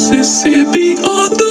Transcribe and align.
Mississippi 0.00 0.96
on 0.96 1.28
the 1.28 1.49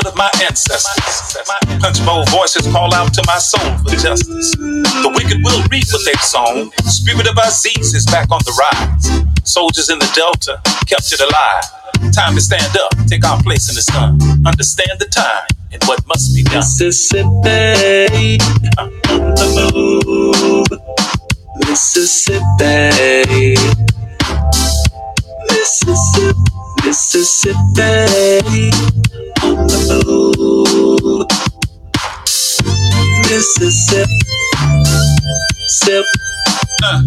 blood 0.00 0.12
of 0.12 0.16
my 0.16 0.30
ancestors. 0.46 1.36
Punch 1.80 2.04
bowl 2.04 2.24
voices 2.28 2.66
call 2.72 2.94
out 2.94 3.12
to 3.14 3.22
my 3.26 3.38
soul 3.38 3.76
for 3.78 3.96
justice. 3.96 4.52
The 4.56 5.12
wicked 5.14 5.42
will 5.44 5.62
reap 5.70 5.84
what 5.92 6.04
they've 6.04 6.20
sown. 6.20 6.70
Spirit 6.84 7.28
of 7.28 7.36
Aziz 7.38 7.94
is 7.94 8.06
back 8.06 8.30
on 8.30 8.40
the 8.44 8.52
rise. 8.56 9.10
Soldiers 9.44 9.90
in 9.90 9.98
the 9.98 10.10
delta 10.14 10.60
kept 10.86 11.12
it 11.12 11.20
alive. 11.20 11.64
Time 12.12 12.34
to 12.34 12.40
stand 12.40 12.76
up, 12.76 12.92
take 13.06 13.24
our 13.24 13.42
place 13.42 13.68
in 13.68 13.74
the 13.74 13.82
sun. 13.82 14.18
Understand 14.46 14.98
the 14.98 15.06
time 15.06 15.46
and 15.72 15.82
what 15.84 16.06
must 16.06 16.34
be 16.34 16.42
done. 16.44 16.56
Mississippi 16.56 18.38
on 18.78 18.90
the 19.36 19.46
move. 19.74 20.66
Mississippi. 21.68 23.56
Mississippi. 25.48 26.50
Mississippi 26.84 28.70
the 29.68 30.02
move. 30.06 31.26
Mississippi. 33.28 34.20
Sip. 35.66 36.04
Uh, 36.82 37.02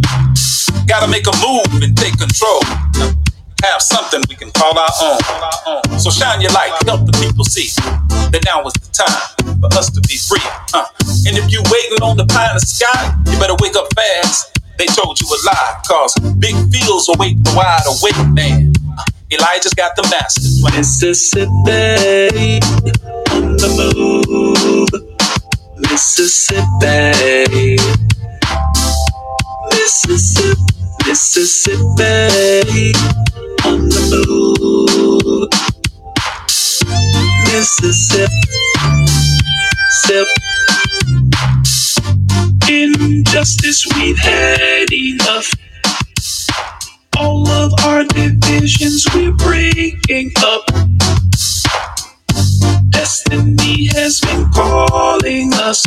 gotta 0.87 1.07
make 1.09 1.25
a 1.27 1.35
move 1.41 1.81
and 1.81 1.97
take 1.97 2.17
control. 2.17 2.61
Uh, 2.97 3.13
have 3.63 3.81
something 3.81 4.21
we 4.29 4.35
can 4.35 4.51
call 4.51 4.77
our 4.77 4.89
own. 5.01 5.99
So 5.99 6.09
shine 6.09 6.41
your 6.41 6.51
light, 6.51 6.71
help 6.85 7.05
the 7.05 7.13
people 7.23 7.45
see 7.45 7.69
that 8.31 8.41
now 8.45 8.61
is 8.65 8.73
the 8.73 8.91
time 8.91 9.59
for 9.61 9.69
us 9.77 9.89
to 9.91 10.01
be 10.01 10.17
free. 10.17 10.43
Uh, 10.73 10.85
and 11.27 11.37
if 11.37 11.51
you 11.51 11.63
waiting 11.71 12.01
on 12.03 12.17
the 12.17 12.25
pie 12.25 12.49
in 12.49 12.55
the 12.55 12.65
sky, 12.65 13.15
you 13.31 13.39
better 13.39 13.55
wake 13.61 13.75
up 13.75 13.87
fast. 13.93 14.59
They 14.77 14.85
told 14.87 15.19
you 15.21 15.27
a 15.27 15.37
lie, 15.45 15.81
cause 15.87 16.13
big 16.39 16.55
fields 16.73 17.07
await 17.07 17.43
the 17.43 17.53
wide 17.55 17.85
awake 17.87 18.19
man. 18.33 18.72
Elijah's 19.31 19.73
got 19.73 19.95
the 19.95 20.03
master. 20.11 20.41
Mississippi 20.77 22.59
on 23.31 23.57
the 23.57 23.69
move. 23.77 24.91
Mississippi. 25.79 27.77
Mississippi. 29.71 30.61
Mississippi 31.07 32.93
on 33.65 33.89
the 33.89 34.01
move. 34.17 35.49
Mississippi. 37.53 38.33
Sip. 40.03 40.27
Injustice, 42.69 43.85
we've 43.95 44.17
had 44.17 44.91
enough. 44.91 45.51
All 47.17 47.47
of 47.49 47.73
our 47.85 48.03
divisions 48.05 49.05
we're 49.13 49.33
breaking 49.33 50.31
up. 50.39 50.65
Destiny 52.89 53.87
has 53.93 54.19
been 54.21 54.49
calling 54.51 55.53
us. 55.53 55.83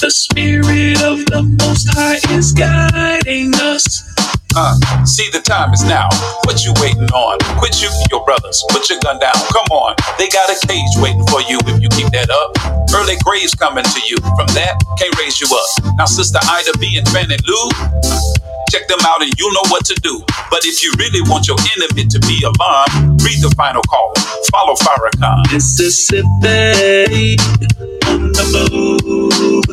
The 0.00 0.10
spirit 0.10 1.02
of 1.02 1.26
the 1.26 1.42
Most 1.60 1.88
High 1.92 2.20
is 2.36 2.52
guiding 2.52 3.54
us. 3.56 4.07
Uh, 4.56 4.74
see, 5.04 5.28
the 5.30 5.40
time 5.40 5.72
is 5.72 5.84
now. 5.84 6.08
What 6.44 6.64
you 6.64 6.72
waiting 6.80 7.10
on? 7.12 7.38
Quit 7.58 7.74
shooting 7.74 8.06
your 8.10 8.24
brothers. 8.24 8.64
Put 8.70 8.88
your 8.88 8.98
gun 9.00 9.18
down. 9.18 9.34
Come 9.52 9.66
on. 9.70 9.94
They 10.18 10.28
got 10.28 10.48
a 10.50 10.56
cage 10.66 10.94
waiting 10.98 11.24
for 11.28 11.42
you 11.42 11.60
if 11.68 11.82
you 11.82 11.88
keep 11.92 12.10
that 12.16 12.30
up. 12.30 12.56
Early 12.94 13.16
graves 13.22 13.54
coming 13.54 13.84
to 13.84 14.00
you. 14.08 14.16
From 14.34 14.48
that, 14.56 14.80
can't 14.98 15.14
raise 15.20 15.40
you 15.40 15.46
up. 15.52 15.96
Now, 15.96 16.06
Sister 16.06 16.40
Ida 16.42 16.72
B 16.78 16.96
and 16.96 17.06
Fannie 17.08 17.36
Lou, 17.44 17.70
check 18.72 18.88
them 18.88 18.98
out 19.04 19.22
and 19.22 19.30
you'll 19.38 19.52
know 19.52 19.68
what 19.68 19.84
to 19.86 19.94
do. 20.00 20.24
But 20.50 20.64
if 20.64 20.82
you 20.82 20.92
really 20.98 21.20
want 21.28 21.46
your 21.46 21.58
enemy 21.76 22.08
to 22.08 22.18
be 22.24 22.40
alarmed, 22.42 23.20
read 23.22 23.44
the 23.44 23.52
final 23.56 23.82
call. 23.84 24.12
Follow 24.50 24.74
Farrakhan. 24.80 25.52
Mississippi 25.52 27.36
on 28.08 28.32
the 28.32 28.44
move. 28.72 29.68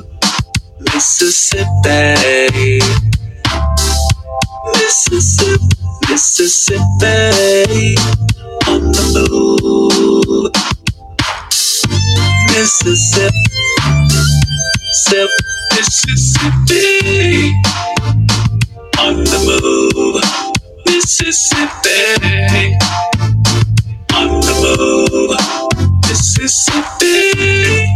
Mississippi. 0.93 2.79
Mississippi. 4.73 5.75
Mississippi 6.09 7.95
on 8.67 8.91
the 8.91 9.03
move. 9.29 10.51
Mississippi. 12.51 13.43
Sip. 14.91 15.29
Mississippi 15.75 17.53
on 18.99 19.23
the 19.23 19.39
move. 19.45 20.23
Mississippi 20.85 21.99
on 24.13 24.39
the 24.41 24.53
move. 24.63 25.37
Mississippi 26.07 27.93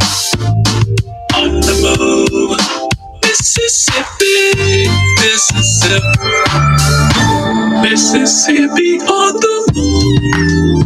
on 1.35 1.61
the 1.61 1.73
move. 1.97 2.59
Mississippi, 3.23 4.87
Mississippi, 5.39 6.03
Mississippi 7.81 8.99
on 8.99 9.33
the 9.39 9.71
move. 9.73 10.83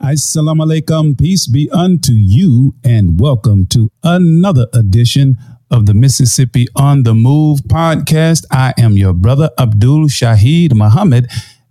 Assalamu 0.00 0.64
alaikum. 0.64 1.16
Peace 1.16 1.46
be 1.46 1.70
unto 1.70 2.12
you, 2.14 2.74
and 2.82 3.20
welcome 3.20 3.66
to 3.66 3.88
another 4.02 4.66
edition 4.74 5.38
of 5.70 5.86
the 5.86 5.94
Mississippi 5.94 6.66
on 6.74 7.04
the 7.04 7.14
Move 7.14 7.60
podcast. 7.68 8.46
I 8.50 8.74
am 8.76 8.96
your 8.96 9.12
brother 9.12 9.50
Abdul 9.60 10.06
Shahid 10.06 10.74
Muhammad, 10.74 11.30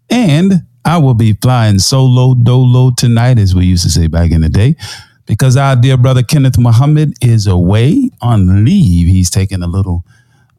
and 0.10 0.62
I 0.84 0.98
will 0.98 1.14
be 1.14 1.34
flying 1.34 1.80
solo 1.80 2.34
dolo 2.34 2.92
tonight, 2.92 3.38
as 3.38 3.54
we 3.54 3.66
used 3.66 3.84
to 3.84 3.90
say 3.90 4.08
back 4.08 4.32
in 4.32 4.42
the 4.42 4.50
day, 4.50 4.76
because 5.26 5.56
our 5.56 5.76
dear 5.76 5.98
brother 5.98 6.24
Kenneth 6.24 6.58
Muhammad 6.58 7.14
is 7.22 7.48
away 7.48 8.10
on 8.22 8.66
leave. 8.66 9.08
He's 9.08 9.30
taking 9.30 9.62
a 9.62 9.68
little 9.68 10.04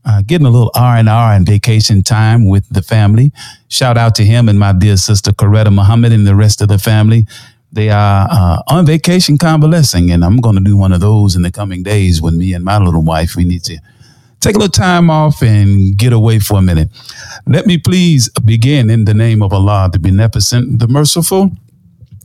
uh, 0.04 0.22
getting 0.22 0.46
a 0.46 0.50
little 0.50 0.72
R 0.74 0.96
and 0.96 1.08
R 1.08 1.32
and 1.32 1.46
vacation 1.46 2.02
time 2.02 2.48
with 2.48 2.68
the 2.68 2.82
family. 2.82 3.32
Shout 3.68 3.96
out 3.96 4.14
to 4.16 4.24
him 4.24 4.48
and 4.48 4.58
my 4.58 4.72
dear 4.72 4.96
sister 4.96 5.32
Coretta 5.32 5.72
Muhammad 5.72 6.12
and 6.12 6.26
the 6.26 6.34
rest 6.34 6.60
of 6.60 6.68
the 6.68 6.78
family. 6.78 7.26
They 7.72 7.88
are 7.88 8.28
uh, 8.30 8.62
on 8.68 8.84
vacation 8.84 9.38
convalescing, 9.38 10.10
and 10.10 10.24
I'm 10.24 10.38
going 10.38 10.56
to 10.56 10.62
do 10.62 10.76
one 10.76 10.92
of 10.92 11.00
those 11.00 11.36
in 11.36 11.42
the 11.42 11.50
coming 11.50 11.82
days 11.82 12.20
when 12.20 12.36
me 12.36 12.52
and 12.52 12.64
my 12.64 12.78
little 12.78 13.02
wife 13.02 13.34
we 13.34 13.44
need 13.44 13.64
to 13.64 13.78
take 14.42 14.56
a 14.56 14.58
little 14.58 14.70
time 14.70 15.08
off 15.08 15.40
and 15.40 15.96
get 15.96 16.12
away 16.12 16.40
for 16.40 16.58
a 16.58 16.62
minute. 16.62 16.90
Let 17.46 17.66
me 17.66 17.78
please 17.78 18.28
begin 18.44 18.90
in 18.90 19.04
the 19.04 19.14
name 19.14 19.40
of 19.40 19.52
Allah, 19.52 19.88
the 19.92 20.00
Beneficent, 20.00 20.80
the 20.80 20.88
Merciful. 20.88 21.52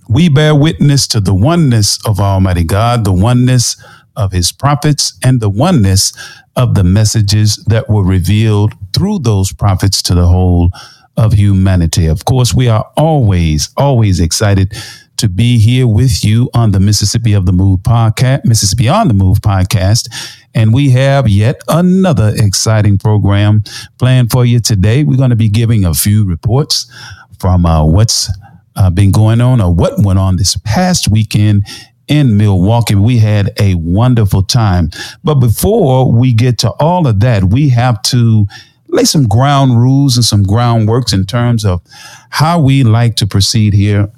We 0.09 0.27
bear 0.27 0.55
witness 0.55 1.07
to 1.09 1.19
the 1.19 1.35
oneness 1.35 1.99
of 2.05 2.19
Almighty 2.19 2.63
God, 2.63 3.03
the 3.03 3.13
oneness 3.13 3.81
of 4.15 4.31
His 4.31 4.51
prophets, 4.51 5.17
and 5.23 5.39
the 5.39 5.49
oneness 5.49 6.11
of 6.55 6.73
the 6.73 6.83
messages 6.83 7.57
that 7.67 7.87
were 7.87 8.03
revealed 8.03 8.73
through 8.93 9.19
those 9.19 9.53
prophets 9.53 10.01
to 10.03 10.15
the 10.15 10.27
whole 10.27 10.71
of 11.17 11.33
humanity. 11.33 12.07
Of 12.07 12.25
course, 12.25 12.53
we 12.53 12.67
are 12.67 12.89
always, 12.97 13.69
always 13.77 14.19
excited 14.19 14.73
to 15.17 15.27
be 15.27 15.59
here 15.59 15.87
with 15.87 16.23
you 16.23 16.49
on 16.53 16.71
the 16.71 16.79
Mississippi 16.79 17.33
of 17.33 17.45
the 17.45 17.51
Move 17.51 17.79
podcast, 17.81 18.45
Mississippi 18.45 18.87
on 18.87 19.07
the 19.07 19.13
Move 19.13 19.39
podcast. 19.39 20.07
And 20.57 20.73
we 20.73 20.89
have 20.89 21.29
yet 21.29 21.61
another 21.67 22.33
exciting 22.35 22.97
program 22.97 23.63
planned 23.99 24.31
for 24.31 24.43
you 24.43 24.59
today. 24.59 25.03
We're 25.03 25.15
going 25.15 25.29
to 25.29 25.35
be 25.35 25.49
giving 25.49 25.85
a 25.85 25.93
few 25.93 26.25
reports 26.25 26.91
from 27.37 27.63
uh, 27.63 27.85
what's 27.85 28.31
uh, 28.75 28.89
been 28.89 29.11
going 29.11 29.39
on 29.39 29.61
or 29.61 29.71
what 29.71 29.99
went 29.99 30.17
on 30.17 30.37
this 30.37 30.57
past 30.65 31.09
weekend 31.09 31.67
in 32.07 32.37
Milwaukee. 32.37 32.95
We 32.95 33.19
had 33.19 33.51
a 33.59 33.75
wonderful 33.75 34.41
time. 34.41 34.89
But 35.23 35.35
before 35.35 36.11
we 36.11 36.33
get 36.33 36.57
to 36.59 36.71
all 36.79 37.05
of 37.05 37.19
that, 37.19 37.43
we 37.43 37.69
have 37.69 38.01
to 38.03 38.47
lay 38.87 39.03
some 39.03 39.27
ground 39.27 39.79
rules 39.79 40.15
and 40.15 40.25
some 40.25 40.43
groundworks 40.43 41.13
in 41.13 41.27
terms 41.27 41.65
of 41.65 41.83
how 42.31 42.59
we 42.59 42.83
like 42.83 43.15
to 43.17 43.27
proceed 43.27 43.75
here 43.75 44.09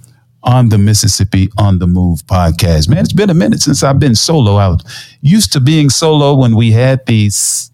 on 0.44 0.69
the 0.69 0.77
Mississippi 0.77 1.50
on 1.57 1.80
the 1.80 1.88
Move 1.88 2.25
podcast. 2.25 2.88
Man, 2.88 3.00
it's 3.00 3.13
been 3.13 3.30
a 3.30 3.33
minute 3.33 3.62
since 3.62 3.83
I've 3.83 4.00
been 4.00 4.15
solo. 4.15 4.56
I 4.56 4.69
was 4.69 5.18
used 5.21 5.51
to 5.53 5.59
being 5.59 5.89
solo 5.89 6.33
when 6.33 6.56
we 6.56 6.71
had 6.71 7.06
the 7.06 7.30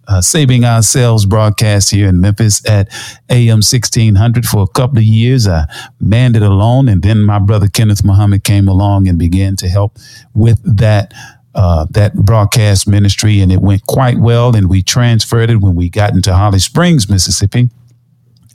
uh, 0.07 0.21
Saving 0.21 0.65
Ourselves 0.65 1.25
broadcast 1.25 1.91
here 1.91 2.07
in 2.07 2.19
Memphis 2.19 2.67
at 2.67 2.89
AM 3.29 3.57
1600 3.57 4.45
for 4.45 4.63
a 4.63 4.67
couple 4.67 4.97
of 4.97 5.03
years. 5.03 5.47
I 5.47 5.65
manned 5.99 6.35
it 6.35 6.41
alone, 6.41 6.89
and 6.89 7.03
then 7.03 7.23
my 7.23 7.39
brother 7.39 7.67
Kenneth 7.67 8.03
Muhammad 8.03 8.43
came 8.43 8.67
along 8.67 9.07
and 9.07 9.19
began 9.19 9.55
to 9.57 9.67
help 9.67 9.97
with 10.33 10.59
that. 10.77 11.13
Uh, 11.57 11.85
that 11.89 12.13
broadcast 12.13 12.85
ministry, 12.85 13.39
and 13.39 13.49
it 13.49 13.61
went 13.61 13.81
quite 13.87 14.17
well. 14.17 14.53
And 14.57 14.69
we 14.69 14.83
transferred 14.83 15.49
it 15.49 15.61
when 15.61 15.73
we 15.73 15.89
got 15.89 16.11
into 16.11 16.35
Holly 16.35 16.59
Springs, 16.59 17.09
Mississippi, 17.09 17.69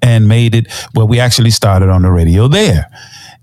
and 0.03 0.29
made 0.29 0.55
it. 0.55 0.67
Well, 0.95 1.09
we 1.09 1.19
actually 1.19 1.49
started 1.49 1.89
on 1.89 2.03
the 2.03 2.11
radio 2.11 2.47
there 2.47 2.91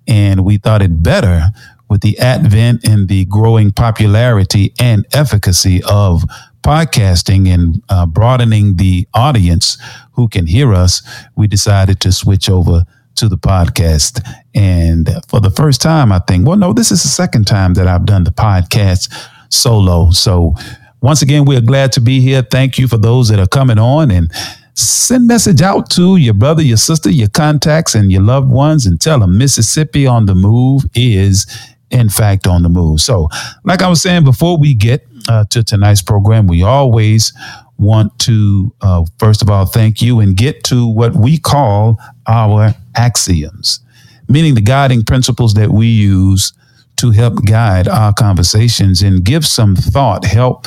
and 0.07 0.43
we 0.43 0.57
thought 0.57 0.81
it 0.81 1.03
better 1.03 1.43
with 1.89 2.01
the 2.01 2.17
advent 2.19 2.85
and 2.87 3.07
the 3.07 3.25
growing 3.25 3.71
popularity 3.71 4.73
and 4.79 5.05
efficacy 5.13 5.81
of 5.89 6.23
podcasting 6.61 7.47
and 7.47 7.81
uh, 7.87 8.05
broadening 8.05 8.75
the 8.75 9.07
audience 9.13 9.77
who 10.13 10.27
can 10.27 10.47
hear 10.47 10.73
us, 10.73 11.01
we 11.35 11.47
decided 11.47 11.99
to 12.01 12.11
switch 12.11 12.49
over 12.49 12.83
to 13.15 13.29
the 13.29 13.37
podcast. 13.37 14.21
And 14.53 15.09
for 15.29 15.39
the 15.39 15.49
first 15.49 15.81
time, 15.81 16.11
I 16.11 16.19
think, 16.19 16.45
well, 16.45 16.57
no, 16.57 16.73
this 16.73 16.91
is 16.91 17.03
the 17.03 17.09
second 17.09 17.45
time 17.45 17.73
that 17.75 17.87
I've 17.87 18.05
done 18.05 18.25
the 18.25 18.31
podcast 18.31 19.13
solo. 19.49 20.11
So 20.11 20.55
once 21.01 21.21
again, 21.21 21.45
we're 21.45 21.61
glad 21.61 21.91
to 21.93 22.01
be 22.01 22.19
here. 22.19 22.41
Thank 22.41 22.77
you 22.77 22.87
for 22.87 22.97
those 22.97 23.29
that 23.29 23.39
are 23.39 23.47
coming 23.47 23.79
on 23.79 24.11
and 24.11 24.31
send 24.77 25.25
message 25.25 25.61
out 25.61 25.89
to 25.89 26.17
your 26.17 26.33
brother, 26.33 26.61
your 26.61 26.77
sister, 26.77 27.09
your 27.09 27.29
contacts, 27.29 27.95
and 27.95 28.11
your 28.11 28.21
loved 28.21 28.49
ones, 28.49 28.85
and 28.85 29.01
tell 29.01 29.19
them 29.19 29.37
Mississippi 29.37 30.05
on 30.05 30.27
the 30.27 30.35
move 30.35 30.83
is, 30.93 31.47
in 31.89 32.09
fact, 32.09 32.45
on 32.45 32.63
the 32.63 32.69
move. 32.69 33.01
So, 33.01 33.27
like 33.63 33.81
I 33.81 33.89
was 33.89 34.01
saying 34.01 34.23
before 34.23 34.57
we 34.57 34.73
get 34.75 35.07
uh, 35.27 35.45
to 35.45 35.63
tonight's 35.63 36.01
program, 36.03 36.47
we 36.47 36.61
always 36.61 37.33
want 37.79 38.17
to, 38.19 38.73
uh, 38.81 39.05
first 39.19 39.41
of 39.41 39.49
all, 39.49 39.65
thank 39.65 40.01
you 40.01 40.19
and 40.19 40.37
get 40.37 40.63
to 40.65 40.87
what 40.87 41.15
we 41.15 41.37
call 41.37 41.99
our 42.27 42.73
axioms, 42.95 43.79
meaning 44.27 44.53
the 44.53 44.61
guiding 44.61 45.03
principles 45.03 45.55
that 45.55 45.71
we 45.71 45.87
use 45.87 46.53
to 46.97 47.11
help 47.11 47.45
guide 47.45 47.87
our 47.87 48.13
conversations 48.13 49.01
and 49.01 49.23
give 49.23 49.45
some 49.45 49.75
thought, 49.75 50.25
help 50.25 50.65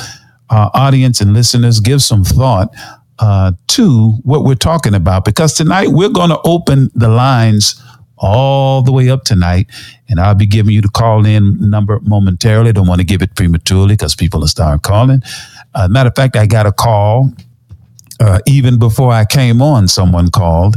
our 0.49 0.69
audience 0.73 1.21
and 1.21 1.33
listeners 1.33 1.79
give 1.79 2.01
some 2.01 2.23
thought 2.23 2.73
uh, 3.21 3.51
to 3.67 4.13
what 4.23 4.43
we're 4.43 4.55
talking 4.55 4.95
about 4.95 5.23
because 5.23 5.53
tonight 5.53 5.89
we're 5.89 6.09
going 6.09 6.31
to 6.31 6.41
open 6.43 6.89
the 6.95 7.07
lines 7.07 7.81
all 8.17 8.81
the 8.81 8.91
way 8.91 9.09
up 9.09 9.23
tonight. 9.23 9.67
And 10.09 10.19
I'll 10.19 10.35
be 10.35 10.45
giving 10.45 10.73
you 10.73 10.81
the 10.81 10.89
call 10.89 11.25
in 11.25 11.69
number 11.69 11.99
momentarily. 12.01 12.73
Don't 12.73 12.87
want 12.87 12.99
to 12.99 13.05
give 13.05 13.21
it 13.21 13.35
prematurely 13.35 13.93
because 13.93 14.15
people 14.15 14.43
are 14.43 14.47
starting 14.47 14.79
calling. 14.79 15.21
Uh, 15.73 15.87
matter 15.87 16.09
of 16.09 16.15
fact, 16.15 16.35
I 16.35 16.45
got 16.47 16.65
a 16.65 16.71
call 16.71 17.31
uh, 18.19 18.39
even 18.47 18.77
before 18.79 19.11
I 19.11 19.25
came 19.25 19.61
on. 19.61 19.87
Someone 19.87 20.29
called 20.29 20.75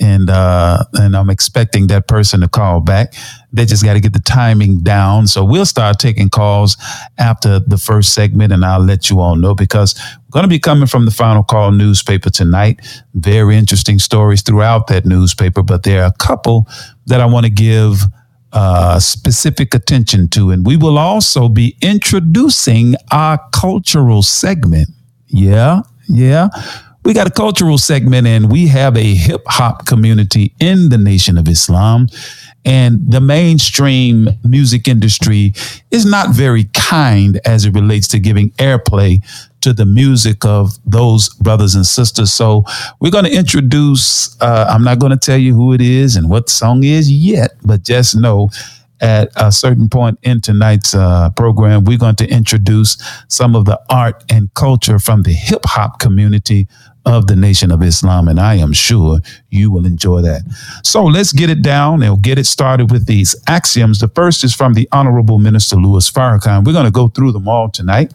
and 0.00 0.30
uh, 0.30 0.84
and 0.94 1.16
I'm 1.16 1.30
expecting 1.30 1.88
that 1.88 2.06
person 2.06 2.40
to 2.40 2.48
call 2.48 2.80
back. 2.80 3.14
They 3.52 3.64
just 3.64 3.84
got 3.84 3.94
to 3.94 4.00
get 4.00 4.12
the 4.12 4.20
timing 4.20 4.80
down. 4.80 5.26
So 5.26 5.44
we'll 5.44 5.66
start 5.66 5.98
taking 5.98 6.28
calls 6.28 6.76
after 7.18 7.58
the 7.58 7.78
first 7.78 8.14
segment, 8.14 8.52
and 8.52 8.64
I'll 8.64 8.84
let 8.84 9.10
you 9.10 9.20
all 9.20 9.36
know 9.36 9.54
because 9.54 10.00
going 10.30 10.44
to 10.44 10.48
be 10.48 10.58
coming 10.58 10.86
from 10.86 11.04
the 11.04 11.10
Final 11.10 11.42
Call 11.42 11.72
newspaper 11.72 12.30
tonight. 12.30 12.80
Very 13.14 13.56
interesting 13.56 13.98
stories 13.98 14.42
throughout 14.42 14.86
that 14.88 15.06
newspaper, 15.06 15.62
but 15.62 15.82
there 15.82 16.02
are 16.02 16.08
a 16.08 16.18
couple 16.18 16.68
that 17.06 17.20
I 17.20 17.26
want 17.26 17.46
to 17.46 17.50
give 17.50 18.02
uh, 18.52 18.98
specific 18.98 19.74
attention 19.74 20.28
to, 20.28 20.50
and 20.50 20.66
we 20.66 20.76
will 20.76 20.98
also 20.98 21.48
be 21.48 21.76
introducing 21.82 22.94
our 23.10 23.38
cultural 23.52 24.22
segment. 24.22 24.88
Yeah, 25.28 25.82
yeah 26.08 26.48
we 27.08 27.14
got 27.14 27.26
a 27.26 27.30
cultural 27.30 27.78
segment 27.78 28.26
and 28.26 28.52
we 28.52 28.66
have 28.66 28.94
a 28.94 29.14
hip 29.14 29.40
hop 29.46 29.86
community 29.86 30.52
in 30.60 30.90
the 30.90 30.98
Nation 30.98 31.38
of 31.38 31.48
Islam. 31.48 32.06
And 32.66 33.10
the 33.10 33.20
mainstream 33.20 34.28
music 34.44 34.86
industry 34.86 35.54
is 35.90 36.04
not 36.04 36.34
very 36.34 36.64
kind 36.74 37.40
as 37.46 37.64
it 37.64 37.72
relates 37.72 38.08
to 38.08 38.18
giving 38.18 38.50
airplay 38.58 39.24
to 39.68 39.74
the 39.74 39.84
music 39.84 40.46
of 40.46 40.78
those 40.86 41.28
brothers 41.34 41.74
and 41.74 41.84
sisters. 41.84 42.32
So 42.32 42.64
we're 43.00 43.10
going 43.10 43.26
to 43.26 43.34
introduce, 43.34 44.40
uh, 44.40 44.66
I'm 44.68 44.82
not 44.82 44.98
going 44.98 45.12
to 45.12 45.18
tell 45.18 45.36
you 45.36 45.54
who 45.54 45.74
it 45.74 45.82
is 45.82 46.16
and 46.16 46.30
what 46.30 46.46
the 46.46 46.52
song 46.52 46.84
is 46.84 47.12
yet, 47.12 47.52
but 47.62 47.82
just 47.82 48.16
know 48.16 48.48
at 49.00 49.30
a 49.36 49.52
certain 49.52 49.88
point 49.88 50.18
in 50.22 50.40
tonight's 50.40 50.94
uh, 50.94 51.28
program, 51.36 51.84
we're 51.84 51.98
going 51.98 52.16
to 52.16 52.28
introduce 52.28 52.96
some 53.28 53.54
of 53.54 53.66
the 53.66 53.78
art 53.90 54.24
and 54.30 54.52
culture 54.54 54.98
from 54.98 55.22
the 55.22 55.32
hip 55.32 55.60
hop 55.64 56.00
community 56.00 56.66
of 57.04 57.26
the 57.26 57.36
Nation 57.36 57.70
of 57.70 57.82
Islam, 57.82 58.28
and 58.28 58.40
I 58.40 58.56
am 58.56 58.72
sure 58.72 59.20
you 59.50 59.70
will 59.70 59.86
enjoy 59.86 60.20
that. 60.22 60.42
So 60.82 61.04
let's 61.04 61.32
get 61.32 61.48
it 61.48 61.62
down 61.62 62.02
and 62.02 62.20
get 62.22 62.38
it 62.38 62.44
started 62.44 62.90
with 62.90 63.06
these 63.06 63.36
axioms. 63.46 64.00
The 64.00 64.08
first 64.08 64.44
is 64.44 64.54
from 64.54 64.74
the 64.74 64.88
Honorable 64.92 65.38
Minister 65.38 65.76
Louis 65.76 66.10
Farrakhan. 66.10 66.64
We're 66.64 66.72
going 66.72 66.84
to 66.84 66.90
go 66.90 67.08
through 67.08 67.32
them 67.32 67.48
all 67.48 67.70
tonight 67.70 68.12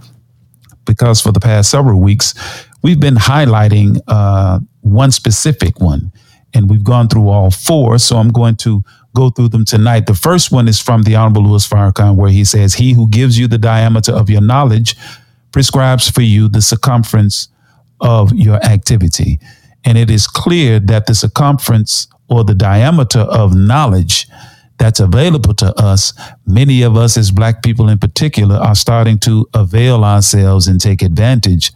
because 0.85 1.21
for 1.21 1.31
the 1.31 1.39
past 1.39 1.71
several 1.71 1.99
weeks, 1.99 2.33
we've 2.81 2.99
been 2.99 3.15
highlighting 3.15 3.99
uh, 4.07 4.59
one 4.81 5.11
specific 5.11 5.79
one, 5.79 6.11
and 6.53 6.69
we've 6.69 6.83
gone 6.83 7.07
through 7.07 7.29
all 7.29 7.51
four. 7.51 7.97
So 7.97 8.17
I'm 8.17 8.29
going 8.29 8.55
to 8.57 8.83
go 9.15 9.29
through 9.29 9.49
them 9.49 9.65
tonight. 9.65 10.07
The 10.07 10.15
first 10.15 10.51
one 10.51 10.67
is 10.67 10.79
from 10.79 11.03
the 11.03 11.15
Honorable 11.15 11.43
Louis 11.43 11.67
Farrakhan, 11.67 12.15
where 12.15 12.31
he 12.31 12.43
says, 12.43 12.73
He 12.73 12.93
who 12.93 13.09
gives 13.09 13.37
you 13.37 13.47
the 13.47 13.57
diameter 13.57 14.11
of 14.11 14.29
your 14.29 14.41
knowledge 14.41 14.95
prescribes 15.51 16.09
for 16.09 16.21
you 16.21 16.47
the 16.47 16.61
circumference 16.61 17.47
of 18.01 18.33
your 18.33 18.63
activity. 18.65 19.39
And 19.85 19.97
it 19.97 20.09
is 20.09 20.27
clear 20.27 20.79
that 20.79 21.05
the 21.05 21.15
circumference 21.15 22.07
or 22.27 22.43
the 22.43 22.55
diameter 22.55 23.19
of 23.19 23.55
knowledge 23.55 24.27
that's 24.77 24.99
available 24.99 25.53
to 25.55 25.73
us, 25.79 26.13
many 26.45 26.81
of 26.81 26.97
us 26.97 27.17
as 27.17 27.31
Black 27.31 27.63
people 27.63 27.89
in 27.89 27.97
particular 27.97 28.55
are 28.55 28.75
starting 28.75 29.19
to 29.19 29.47
avail 29.53 30.03
ourselves 30.03 30.67
and 30.67 30.79
take 30.79 31.01
advantage 31.01 31.71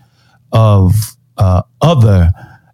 of 0.51 0.93
uh, 1.37 1.61
other 1.81 2.31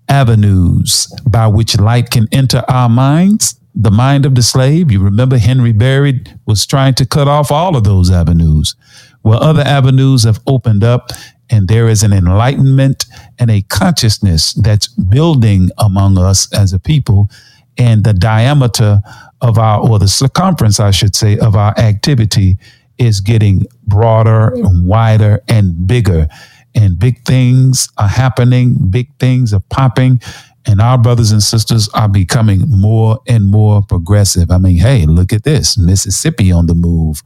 avenues 0.09 1.07
by 1.27 1.47
which 1.47 1.79
light 1.79 2.09
can 2.09 2.27
enter 2.31 2.63
our 2.67 2.89
minds. 2.89 3.59
The 3.75 3.91
mind 3.91 4.25
of 4.25 4.35
the 4.35 4.43
slave, 4.43 4.91
you 4.91 5.01
remember 5.01 5.37
Henry 5.37 5.71
Berry 5.71 6.23
was 6.45 6.65
trying 6.65 6.93
to 6.95 7.05
cut 7.05 7.27
off 7.27 7.51
all 7.51 7.75
of 7.75 7.83
those 7.83 8.11
avenues. 8.11 8.75
Well, 9.23 9.41
other 9.41 9.63
avenues 9.63 10.23
have 10.23 10.39
opened 10.45 10.83
up 10.83 11.11
and 11.49 11.67
there 11.67 11.87
is 11.87 12.03
an 12.03 12.13
enlightenment 12.13 13.05
and 13.39 13.49
a 13.49 13.61
consciousness 13.63 14.53
that's 14.53 14.87
building 14.87 15.69
among 15.77 16.17
us 16.17 16.51
as 16.53 16.73
a 16.73 16.79
people 16.79 17.29
and 17.77 18.03
the 18.03 18.13
diameter 18.13 19.01
of 19.41 19.57
our 19.57 19.79
or 19.79 19.99
the 19.99 20.07
circumference 20.07 20.79
i 20.79 20.91
should 20.91 21.15
say 21.15 21.37
of 21.39 21.55
our 21.55 21.77
activity 21.77 22.57
is 22.97 23.21
getting 23.21 23.65
broader 23.85 24.53
and 24.53 24.87
wider 24.87 25.41
and 25.47 25.87
bigger. 25.87 26.27
And 26.75 26.97
big 26.97 27.23
things 27.23 27.89
are 27.97 28.07
happening 28.07 28.89
big 28.89 29.07
things 29.19 29.53
are 29.53 29.61
popping 29.69 30.19
and 30.65 30.81
our 30.81 30.97
brothers 30.97 31.31
and 31.31 31.43
sisters 31.43 31.87
are 31.89 32.09
becoming 32.09 32.61
more 32.67 33.19
and 33.27 33.45
more 33.45 33.83
progressive. 33.83 34.49
I 34.49 34.57
mean 34.57 34.77
hey 34.77 35.05
look 35.05 35.31
at 35.33 35.43
this 35.43 35.77
mississippi 35.77 36.51
on 36.51 36.65
the 36.65 36.73
move 36.73 37.21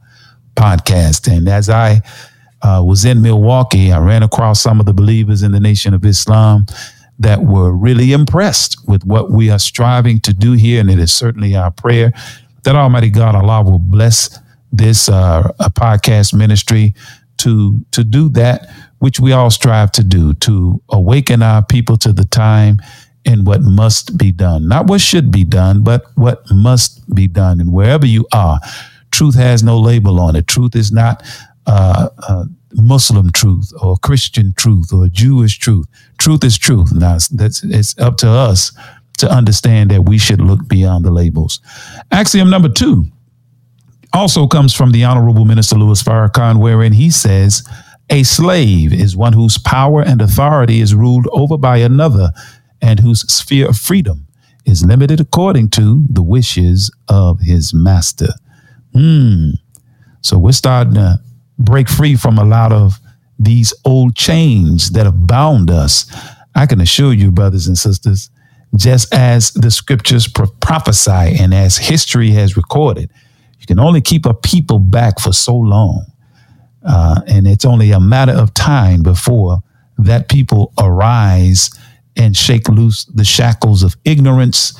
podcast. 0.54 1.34
And 1.34 1.48
as 1.48 1.70
i 1.70 2.02
uh, 2.60 2.82
was 2.84 3.04
in 3.04 3.22
Milwaukee, 3.22 3.92
I 3.92 4.00
ran 4.00 4.24
across 4.24 4.60
some 4.60 4.80
of 4.80 4.86
the 4.86 4.92
believers 4.92 5.44
in 5.44 5.52
the 5.52 5.60
Nation 5.60 5.94
of 5.94 6.04
Islam 6.04 6.66
that 7.18 7.42
were 7.44 7.72
really 7.72 8.12
impressed 8.12 8.76
with 8.88 9.04
what 9.04 9.30
we 9.30 9.50
are 9.50 9.58
striving 9.58 10.20
to 10.20 10.32
do 10.32 10.52
here. 10.52 10.80
And 10.80 10.90
it 10.90 10.98
is 10.98 11.12
certainly 11.12 11.56
our 11.56 11.70
prayer 11.70 12.12
that 12.64 12.76
Almighty 12.76 13.10
God, 13.10 13.34
Allah, 13.34 13.62
will 13.62 13.78
bless 13.78 14.38
this 14.72 15.08
uh, 15.08 15.50
podcast 15.60 16.34
ministry 16.34 16.94
to, 17.38 17.84
to 17.92 18.04
do 18.04 18.28
that 18.30 18.68
which 18.98 19.20
we 19.20 19.32
all 19.32 19.50
strive 19.50 19.92
to 19.92 20.04
do, 20.04 20.34
to 20.34 20.82
awaken 20.90 21.42
our 21.42 21.64
people 21.64 21.96
to 21.96 22.12
the 22.12 22.24
time 22.24 22.78
and 23.24 23.46
what 23.46 23.60
must 23.62 24.16
be 24.18 24.32
done. 24.32 24.68
Not 24.68 24.86
what 24.86 25.00
should 25.00 25.30
be 25.30 25.44
done, 25.44 25.82
but 25.82 26.06
what 26.16 26.42
must 26.50 27.14
be 27.14 27.28
done. 27.28 27.60
And 27.60 27.72
wherever 27.72 28.06
you 28.06 28.26
are, 28.32 28.58
truth 29.10 29.34
has 29.36 29.62
no 29.62 29.78
label 29.78 30.20
on 30.20 30.36
it. 30.36 30.46
Truth 30.46 30.74
is 30.74 30.90
not 30.90 31.22
uh, 31.68 32.08
uh, 32.26 32.44
Muslim 32.72 33.30
truth 33.30 33.72
or 33.80 33.96
Christian 33.98 34.52
truth 34.56 34.92
or 34.92 35.06
Jewish 35.08 35.58
truth. 35.58 35.86
Truth 36.18 36.44
is 36.44 36.58
truth. 36.58 36.92
Now 36.92 37.18
that's 37.30 37.62
it's 37.62 37.96
up 37.98 38.16
to 38.18 38.28
us 38.28 38.72
to 39.18 39.30
understand 39.30 39.90
that 39.90 40.02
we 40.02 40.18
should 40.18 40.40
look 40.40 40.66
beyond 40.66 41.04
the 41.04 41.10
labels. 41.10 41.60
Axiom 42.10 42.50
number 42.50 42.68
two 42.68 43.06
also 44.12 44.46
comes 44.46 44.74
from 44.74 44.92
the 44.92 45.04
Honorable 45.04 45.44
Minister 45.44 45.76
Louis 45.76 46.02
Farrakhan, 46.02 46.60
wherein 46.60 46.92
he 46.92 47.10
says, 47.10 47.62
A 48.10 48.22
slave 48.22 48.92
is 48.92 49.16
one 49.16 49.32
whose 49.32 49.58
power 49.58 50.02
and 50.02 50.22
authority 50.22 50.80
is 50.80 50.94
ruled 50.94 51.28
over 51.32 51.58
by 51.58 51.78
another 51.78 52.30
and 52.80 53.00
whose 53.00 53.30
sphere 53.32 53.68
of 53.68 53.76
freedom 53.76 54.26
is 54.64 54.84
limited 54.84 55.20
according 55.20 55.70
to 55.70 56.04
the 56.08 56.22
wishes 56.22 56.90
of 57.08 57.40
his 57.40 57.74
master. 57.74 58.28
Hmm. 58.94 59.50
So 60.20 60.38
we're 60.38 60.52
starting 60.52 60.94
to 60.94 61.20
break 61.58 61.88
free 61.88 62.16
from 62.16 62.38
a 62.38 62.44
lot 62.44 62.72
of 62.72 63.00
these 63.38 63.72
old 63.84 64.14
chains 64.16 64.90
that 64.90 65.06
have 65.06 65.26
bound 65.26 65.70
us. 65.70 66.10
I 66.54 66.66
can 66.66 66.80
assure 66.80 67.12
you, 67.12 67.30
brothers 67.30 67.66
and 67.66 67.78
sisters, 67.78 68.30
just 68.76 69.12
as 69.14 69.52
the 69.52 69.70
scriptures 69.70 70.26
pro- 70.26 70.46
prophesy 70.60 71.36
and 71.40 71.54
as 71.54 71.78
history 71.78 72.30
has 72.30 72.56
recorded, 72.56 73.10
you 73.60 73.66
can 73.66 73.78
only 73.78 74.00
keep 74.00 74.26
a 74.26 74.34
people 74.34 74.78
back 74.78 75.20
for 75.20 75.32
so 75.32 75.56
long. 75.56 76.04
Uh, 76.84 77.20
and 77.26 77.46
it's 77.46 77.64
only 77.64 77.90
a 77.90 78.00
matter 78.00 78.32
of 78.32 78.54
time 78.54 79.02
before 79.02 79.62
that 79.98 80.28
people 80.28 80.72
arise 80.78 81.70
and 82.16 82.36
shake 82.36 82.68
loose 82.68 83.04
the 83.06 83.24
shackles 83.24 83.82
of 83.82 83.96
ignorance, 84.04 84.78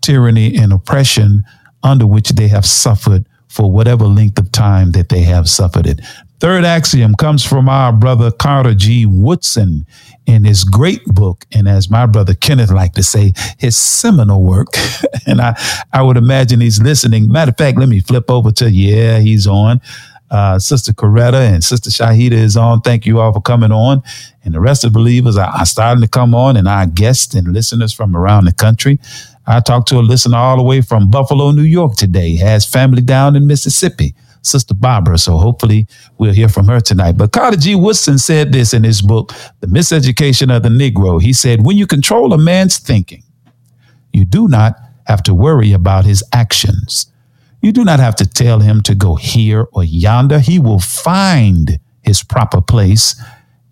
tyranny, 0.00 0.56
and 0.56 0.72
oppression 0.72 1.44
under 1.82 2.06
which 2.06 2.30
they 2.30 2.48
have 2.48 2.66
suffered 2.66 3.26
for 3.50 3.70
whatever 3.70 4.06
length 4.06 4.38
of 4.38 4.50
time 4.52 4.92
that 4.92 5.08
they 5.08 5.22
have 5.22 5.48
suffered 5.48 5.86
it. 5.86 6.00
Third 6.38 6.64
axiom 6.64 7.14
comes 7.16 7.44
from 7.44 7.68
our 7.68 7.92
brother 7.92 8.30
Carter 8.30 8.74
G. 8.74 9.04
Woodson 9.04 9.84
in 10.24 10.44
his 10.44 10.64
great 10.64 11.04
book, 11.04 11.44
and 11.52 11.68
as 11.68 11.90
my 11.90 12.06
brother 12.06 12.34
Kenneth 12.34 12.70
liked 12.70 12.94
to 12.94 13.02
say, 13.02 13.34
his 13.58 13.76
seminal 13.76 14.42
work. 14.42 14.68
and 15.26 15.40
I, 15.40 15.54
I 15.92 16.02
would 16.02 16.16
imagine 16.16 16.60
he's 16.60 16.80
listening. 16.80 17.30
Matter 17.30 17.50
of 17.50 17.58
fact, 17.58 17.78
let 17.78 17.88
me 17.90 18.00
flip 18.00 18.30
over 18.30 18.52
to 18.52 18.70
yeah, 18.70 19.18
he's 19.18 19.46
on. 19.46 19.82
Uh, 20.30 20.58
Sister 20.60 20.92
Coretta 20.92 21.52
and 21.52 21.62
Sister 21.62 21.90
Shahida 21.90 22.32
is 22.32 22.56
on. 22.56 22.80
Thank 22.82 23.04
you 23.04 23.18
all 23.18 23.32
for 23.32 23.42
coming 23.42 23.72
on. 23.72 24.00
And 24.44 24.54
the 24.54 24.60
rest 24.60 24.84
of 24.84 24.92
the 24.92 24.98
believers 24.98 25.36
are, 25.36 25.50
are 25.50 25.66
starting 25.66 26.02
to 26.02 26.08
come 26.08 26.34
on, 26.34 26.56
and 26.56 26.68
our 26.68 26.86
guests 26.86 27.34
and 27.34 27.52
listeners 27.52 27.92
from 27.92 28.16
around 28.16 28.44
the 28.44 28.54
country. 28.54 29.00
I 29.50 29.60
talked 29.60 29.88
to 29.88 29.98
a 29.98 30.00
listener 30.00 30.36
all 30.36 30.56
the 30.56 30.62
way 30.62 30.80
from 30.80 31.10
Buffalo, 31.10 31.50
New 31.50 31.62
York 31.62 31.96
today, 31.96 32.36
has 32.36 32.64
family 32.64 33.02
down 33.02 33.36
in 33.36 33.46
Mississippi. 33.46 34.14
Sister 34.42 34.74
Barbara. 34.74 35.18
So 35.18 35.36
hopefully 35.36 35.86
we'll 36.18 36.32
hear 36.32 36.48
from 36.48 36.66
her 36.68 36.80
tonight. 36.80 37.12
But 37.18 37.32
Carter 37.32 37.56
G. 37.56 37.74
Woodson 37.74 38.18
said 38.18 38.52
this 38.52 38.72
in 38.72 38.84
his 38.84 39.02
book, 39.02 39.34
The 39.60 39.66
Miseducation 39.66 40.54
of 40.54 40.62
the 40.62 40.68
Negro. 40.68 41.20
He 41.20 41.32
said, 41.32 41.64
When 41.64 41.76
you 41.76 41.86
control 41.86 42.32
a 42.32 42.38
man's 42.38 42.78
thinking, 42.78 43.22
you 44.12 44.24
do 44.24 44.48
not 44.48 44.76
have 45.06 45.22
to 45.24 45.34
worry 45.34 45.72
about 45.72 46.04
his 46.04 46.24
actions. 46.32 47.12
You 47.60 47.72
do 47.72 47.84
not 47.84 48.00
have 48.00 48.16
to 48.16 48.26
tell 48.26 48.60
him 48.60 48.82
to 48.82 48.94
go 48.94 49.16
here 49.16 49.66
or 49.72 49.84
yonder. 49.84 50.38
He 50.38 50.58
will 50.58 50.80
find 50.80 51.78
his 52.02 52.22
proper 52.22 52.60
place 52.60 53.20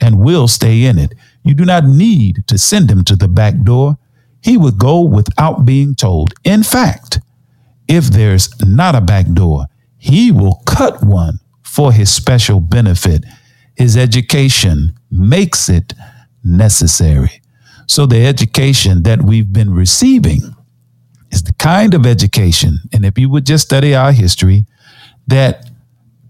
and 0.00 0.20
will 0.20 0.48
stay 0.48 0.84
in 0.84 0.98
it. 0.98 1.14
You 1.42 1.54
do 1.54 1.64
not 1.64 1.84
need 1.84 2.44
to 2.48 2.58
send 2.58 2.90
him 2.90 3.04
to 3.04 3.16
the 3.16 3.28
back 3.28 3.54
door. 3.62 3.96
He 4.42 4.56
would 4.56 4.78
go 4.78 5.02
without 5.02 5.64
being 5.64 5.94
told. 5.94 6.34
In 6.44 6.62
fact, 6.62 7.20
if 7.88 8.04
there's 8.04 8.48
not 8.60 8.94
a 8.94 9.00
back 9.00 9.26
door, 9.32 9.66
he 9.96 10.30
will 10.30 10.62
cut 10.66 11.02
one 11.02 11.40
for 11.62 11.92
his 11.92 12.10
special 12.10 12.60
benefit. 12.60 13.24
His 13.76 13.96
education 13.96 14.98
makes 15.10 15.68
it 15.68 15.94
necessary. 16.44 17.42
So, 17.86 18.06
the 18.06 18.26
education 18.26 19.02
that 19.04 19.22
we've 19.22 19.52
been 19.52 19.72
receiving 19.72 20.54
is 21.30 21.42
the 21.42 21.54
kind 21.54 21.94
of 21.94 22.06
education, 22.06 22.78
and 22.92 23.04
if 23.04 23.18
you 23.18 23.30
would 23.30 23.46
just 23.46 23.64
study 23.64 23.94
our 23.94 24.12
history, 24.12 24.66
that 25.26 25.70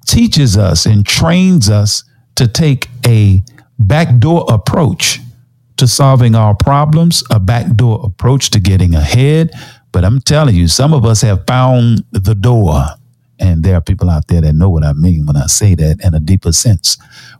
teaches 0.07 0.57
us 0.57 0.87
and 0.87 1.05
trains 1.05 1.69
us 1.69 2.05
to 2.37 2.47
take 2.47 2.89
a 3.07 3.43
backdoor 3.79 4.47
approach 4.49 5.21
to 5.79 5.89
solving 5.89 6.35
our 6.35 6.55
problems, 6.55 7.25
a 7.31 7.41
backdoor 7.41 8.05
approach 8.05 8.51
to 8.51 8.61
getting 8.61 8.95
ahead. 8.95 9.51
But 9.93 10.05
I'm 10.05 10.21
telling 10.21 10.55
you, 10.55 10.69
some 10.69 10.93
of 10.93 11.05
us 11.05 11.23
have 11.23 11.47
found 11.47 12.05
the 12.13 12.35
door 12.35 12.85
and 13.39 13.63
there 13.63 13.75
are 13.75 13.81
people 13.81 14.11
out 14.11 14.27
there 14.29 14.41
that 14.41 14.53
know 14.55 14.69
what 14.69 14.85
I 14.85 14.93
mean 14.93 15.27
when 15.27 15.37
I 15.37 15.47
say 15.47 15.75
that 15.77 16.05
in 16.05 16.15
a 16.15 16.21
deeper 16.21 16.53
sense. 16.53 16.99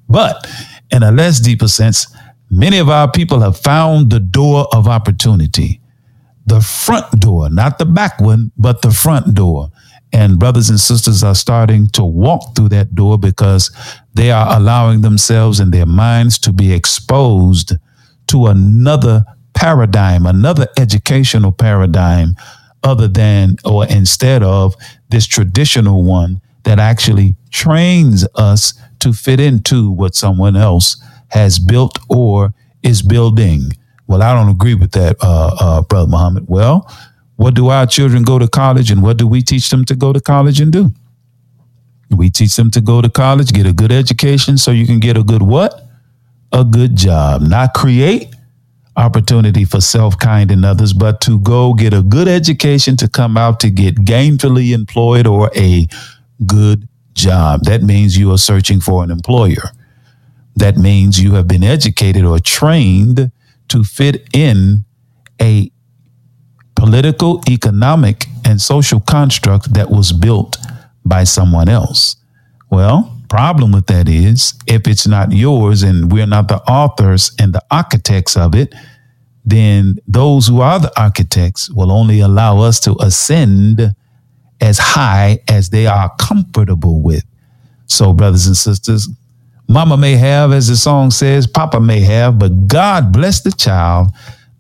But 0.09 0.47
in 0.91 1.03
a 1.03 1.11
less 1.11 1.41
deeper 1.41 1.69
sense, 1.69 2.07
many 2.51 2.79
of 2.79 2.89
our 2.89 3.11
people 3.11 3.41
have 3.41 3.59
found 3.59 4.11
the 4.11 4.21
door 4.21 4.67
of 4.73 4.87
opportunity, 4.87 5.81
the 6.47 6.61
front 6.61 7.11
door, 7.21 7.51
not 7.51 7.79
the 7.79 7.87
back 7.87 8.21
one, 8.21 8.53
but 8.57 8.83
the 8.83 8.91
front 8.91 9.35
door. 9.35 9.71
And 10.13 10.39
brothers 10.39 10.71
and 10.71 10.81
sisters 10.81 11.23
are 11.23 11.35
starting 11.35 11.89
to 11.89 12.05
walk 12.05 12.57
through 12.57 12.71
that 12.71 12.95
door 12.95 13.19
because 13.19 13.71
they 14.15 14.31
are 14.31 14.57
allowing 14.57 15.03
themselves 15.03 15.61
and 15.61 15.73
their 15.73 15.85
minds 15.85 16.39
to 16.39 16.53
be 16.53 16.73
exposed 16.73 17.75
to 18.29 18.47
another 18.47 19.25
paradigm, 19.55 20.27
another 20.27 20.69
educational 20.77 21.53
paradigm 21.53 22.37
other 22.85 23.09
than 23.09 23.57
or 23.65 23.87
instead 23.87 24.43
of 24.43 24.75
this 25.11 25.27
traditional 25.27 26.05
one 26.05 26.41
that 26.65 26.79
actually 26.79 27.37
trains 27.51 28.27
us 28.35 28.75
to 29.01 29.13
fit 29.13 29.41
into 29.41 29.91
what 29.91 30.15
someone 30.15 30.57
else 30.57 31.03
has 31.29 31.59
built 31.59 31.99
or 32.09 32.53
is 32.83 33.03
building. 33.03 33.73
Well, 34.07 34.23
I 34.23 34.35
don't 34.35 34.49
agree 34.49 34.75
with 34.75 34.93
that, 34.93 35.17
uh, 35.21 35.57
uh, 35.61 35.83
Brother 35.83 36.11
Muhammad. 36.11 36.45
Well, 36.49 36.91
what 37.37 37.55
do 37.55 37.69
our 37.69 37.87
children 37.87 38.23
go 38.23 38.39
to 38.39 38.49
college 38.49 38.91
and 38.91 39.03
what 39.03 39.17
do 39.17 39.27
we 39.27 39.43
teach 39.43 39.71
them 39.71 39.85
to 39.87 39.95
go 39.95 40.13
to 40.13 40.21
college 40.21 40.61
and 40.61 40.73
do? 40.73 40.93
We 42.11 42.31
teach 42.31 42.57
them 42.57 42.71
to 42.73 42.81
go 42.81 43.03
to 43.03 43.09
college, 43.09 43.53
get 43.53 43.67
a 43.67 43.73
good 43.73 43.93
education 43.93 44.57
so 44.57 44.71
you 44.71 44.87
can 44.87 44.99
get 44.99 45.17
a 45.17 45.23
good 45.23 45.43
what? 45.43 45.88
A 46.53 46.65
good 46.65 46.97
job. 46.97 47.43
Not 47.43 47.75
create, 47.75 48.35
opportunity 48.97 49.65
for 49.65 49.81
self 49.81 50.19
kind 50.19 50.51
and 50.51 50.65
others, 50.65 50.93
but 50.93 51.21
to 51.23 51.39
go 51.39 51.73
get 51.75 51.95
a 51.95 52.03
good 52.03 52.29
education 52.29 52.97
to 52.97 53.09
come 53.09 53.37
out 53.37 53.61
to 53.61 53.71
get 53.71 53.97
gainfully 53.97 54.73
employed 54.75 55.27
or 55.27 55.51
a 55.57 55.87
good 56.47 56.89
job. 57.15 57.65
That 57.65 57.83
means 57.83 58.17
you 58.17 58.33
are 58.33 58.39
searching 58.39 58.81
for 58.81 59.05
an 59.05 59.11
employer. 59.11 59.71
That 60.57 60.77
means 60.77 61.23
you 61.23 61.35
have 61.35 61.47
been 61.47 61.63
educated 61.63 62.25
or 62.25 62.39
trained 62.41 63.31
to 63.69 63.85
fit 63.85 64.27
in 64.33 64.85
a 65.41 65.71
political, 66.75 67.43
economic, 67.49 68.27
and 68.45 68.61
social 68.61 69.01
construct 69.01 69.75
that 69.75 69.91
was 69.91 70.13
built 70.13 70.57
by 71.05 71.25
someone 71.25 71.69
else. 71.69 72.17
Well, 72.71 73.18
problem 73.29 73.73
with 73.73 73.87
that 73.87 74.09
is 74.09 74.55
if 74.67 74.87
it's 74.87 75.07
not 75.07 75.33
yours 75.33 75.83
and 75.83 76.11
we're 76.11 76.27
not 76.27 76.49
the 76.49 76.59
authors 76.63 77.33
and 77.39 77.55
the 77.55 77.63
architects 77.71 78.37
of 78.37 78.55
it, 78.55 78.75
then 79.45 79.97
those 80.07 80.47
who 80.47 80.61
are 80.61 80.79
the 80.79 80.93
architects 81.01 81.71
will 81.71 81.91
only 81.91 82.21
allow 82.21 82.61
us 82.61 82.81
to 82.81 82.97
ascend 83.01 83.95
as 84.61 84.79
high 84.79 85.39
as 85.49 85.71
they 85.71 85.87
are 85.87 86.15
comfortable 86.19 87.01
with. 87.01 87.25
So, 87.87 88.13
brothers 88.13 88.47
and 88.47 88.57
sisters, 88.57 89.09
mama 89.69 89.97
may 89.97 90.17
have, 90.17 90.53
as 90.53 90.69
the 90.69 90.77
song 90.77 91.11
says, 91.11 91.47
papa 91.47 91.81
may 91.81 92.01
have, 92.01 92.39
but 92.39 92.67
God 92.67 93.13
bless 93.13 93.41
the 93.41 93.53
child 93.53 94.09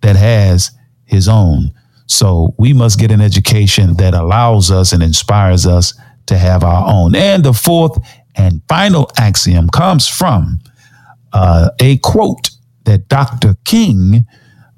that 0.01 0.17
has 0.17 0.71
his 1.05 1.29
own. 1.29 1.75
So, 2.07 2.55
we 2.59 2.73
must 2.73 2.99
get 2.99 3.11
an 3.11 3.21
education 3.21 3.95
that 3.95 4.15
allows 4.15 4.71
us 4.71 4.93
and 4.93 5.03
inspires 5.03 5.67
us 5.67 5.93
to 6.29 6.39
have 6.39 6.63
our 6.63 6.87
own. 6.89 7.15
And 7.15 7.45
the 7.45 7.53
fourth 7.53 7.99
and 8.39 8.63
final 8.69 9.11
axiom 9.19 9.69
comes 9.69 10.07
from 10.07 10.61
uh, 11.33 11.71
a 11.81 11.99
quote 11.99 12.51
that 12.85 13.09
Dr. 13.09 13.57
King 13.65 14.25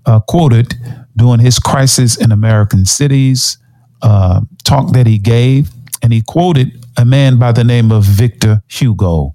uh, 0.07 0.21
quoted 0.21 0.75
during 1.17 1.41
his 1.41 1.59
Crisis 1.59 2.17
in 2.17 2.33
American 2.33 2.87
Cities 2.87 3.59
uh, 4.03 4.41
talk 4.65 4.93
that 4.95 5.07
he 5.07 5.19
gave. 5.19 5.71
And 6.03 6.13
he 6.13 6.23
quoted 6.23 6.85
a 6.97 7.05
man 7.05 7.39
by 7.39 7.53
the 7.53 7.63
name 7.63 7.93
of 7.93 8.05
Victor 8.05 8.63
Hugo. 8.69 9.35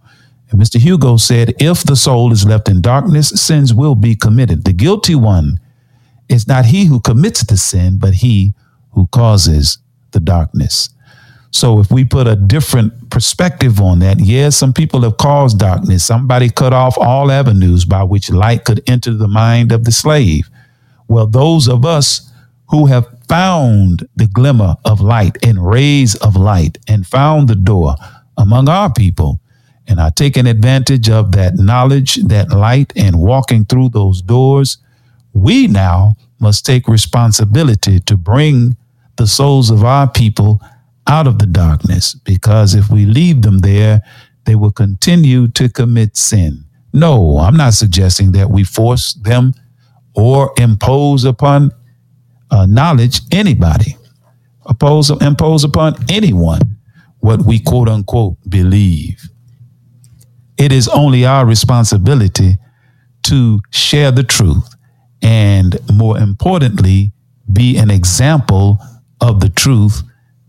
And 0.50 0.60
Mr. 0.60 0.79
Hugo 0.79 1.17
said, 1.17 1.53
If 1.60 1.84
the 1.84 1.96
soul 1.96 2.32
is 2.32 2.46
left 2.46 2.67
in 2.67 2.82
darkness, 2.82 3.29
sins 3.29 3.74
will 3.74 3.96
be 3.96 4.15
committed. 4.15 4.65
The 4.65 4.74
guilty 4.74 5.15
one 5.15 5.60
is 6.27 6.48
not 6.48 6.65
he 6.65 6.86
who 6.86 7.00
commits 7.00 7.44
the 7.44 7.58
sin, 7.58 8.00
but 8.00 8.15
he 8.15 8.55
who 8.91 9.05
causes 9.08 9.77
the 10.12 10.20
darkness. 10.20 10.89
So 11.56 11.80
if 11.80 11.90
we 11.90 12.04
put 12.04 12.28
a 12.28 12.36
different 12.36 13.10
perspective 13.10 13.80
on 13.80 14.00
that, 14.00 14.20
yes, 14.20 14.58
some 14.58 14.74
people 14.74 15.04
have 15.04 15.16
caused 15.16 15.58
darkness. 15.58 16.04
Somebody 16.04 16.50
cut 16.50 16.74
off 16.74 16.98
all 16.98 17.32
avenues 17.32 17.86
by 17.86 18.04
which 18.04 18.30
light 18.30 18.66
could 18.66 18.84
enter 18.90 19.14
the 19.14 19.30
mind 19.30 19.72
of 19.72 19.86
the 19.86 19.94
slave. 19.94 20.50
Well, 21.08 21.28
those 21.28 21.70
of 21.70 21.86
us 21.86 22.30
who 22.72 22.88
have 22.88 23.08
found 23.30 24.06
the 24.18 24.28
glimmer 24.28 24.76
of 24.84 25.00
light 25.00 25.38
and 25.46 25.66
rays 25.66 26.16
of 26.16 26.36
light 26.36 26.78
and 26.90 27.08
found 27.08 27.48
the 27.48 27.56
door 27.56 27.96
among 28.38 28.68
our 28.68 28.92
people 28.92 29.40
and 29.88 29.98
are 29.98 30.12
taking 30.12 30.48
advantage 30.48 31.10
of 31.10 31.32
that 31.32 31.56
knowledge, 31.56 32.16
that 32.16 32.50
light, 32.52 32.92
and 32.98 33.22
walking 33.22 33.64
through 33.64 33.88
those 33.88 34.22
doors, 34.22 34.78
we 35.32 35.68
now 35.68 36.18
must 36.38 36.66
take 36.66 36.90
responsibility 36.90 38.02
to 38.02 38.18
bring 38.18 38.76
the 39.16 39.26
souls 39.26 39.70
of 39.70 39.86
our 39.86 40.10
people 40.10 40.60
out 41.08 41.28
of 41.28 41.40
the 41.40 41.46
darkness 41.46 42.16
because 42.16 42.76
if 42.76 42.90
we 42.90 43.06
leave 43.06 43.42
them 43.42 43.60
there, 43.60 44.02
they 44.46 44.56
will 44.56 44.72
continue 44.72 45.48
to 45.50 45.70
commit 45.70 46.18
sin. 46.18 46.66
No, 46.94 47.40
I'm 47.40 47.58
not 47.58 47.74
suggesting 47.74 48.32
that 48.34 48.50
we 48.50 48.64
force 48.64 49.14
them 49.14 49.54
or 50.16 50.54
impose 50.58 51.26
upon 51.26 51.72
uh, 52.52 52.66
knowledge 52.66 53.22
anybody, 53.32 53.98
oppose, 54.66 55.10
impose 55.22 55.64
upon 55.64 55.96
anyone. 56.10 56.62
what 57.20 57.42
we 57.44 57.60
quote 57.60 57.90
unquote 57.90 58.38
believe. 58.48 59.30
It 60.58 60.72
is 60.72 60.88
only 60.88 61.26
our 61.26 61.46
responsibility 61.46 62.58
to 63.24 63.60
share 63.72 64.12
the 64.12 64.24
truth 64.24 64.76
and, 65.24 65.78
more 65.92 66.20
importantly, 66.20 67.14
be 67.52 67.78
an 67.78 67.90
example 67.90 68.80
of 69.22 69.40
the 69.40 69.50
truth 69.50 70.04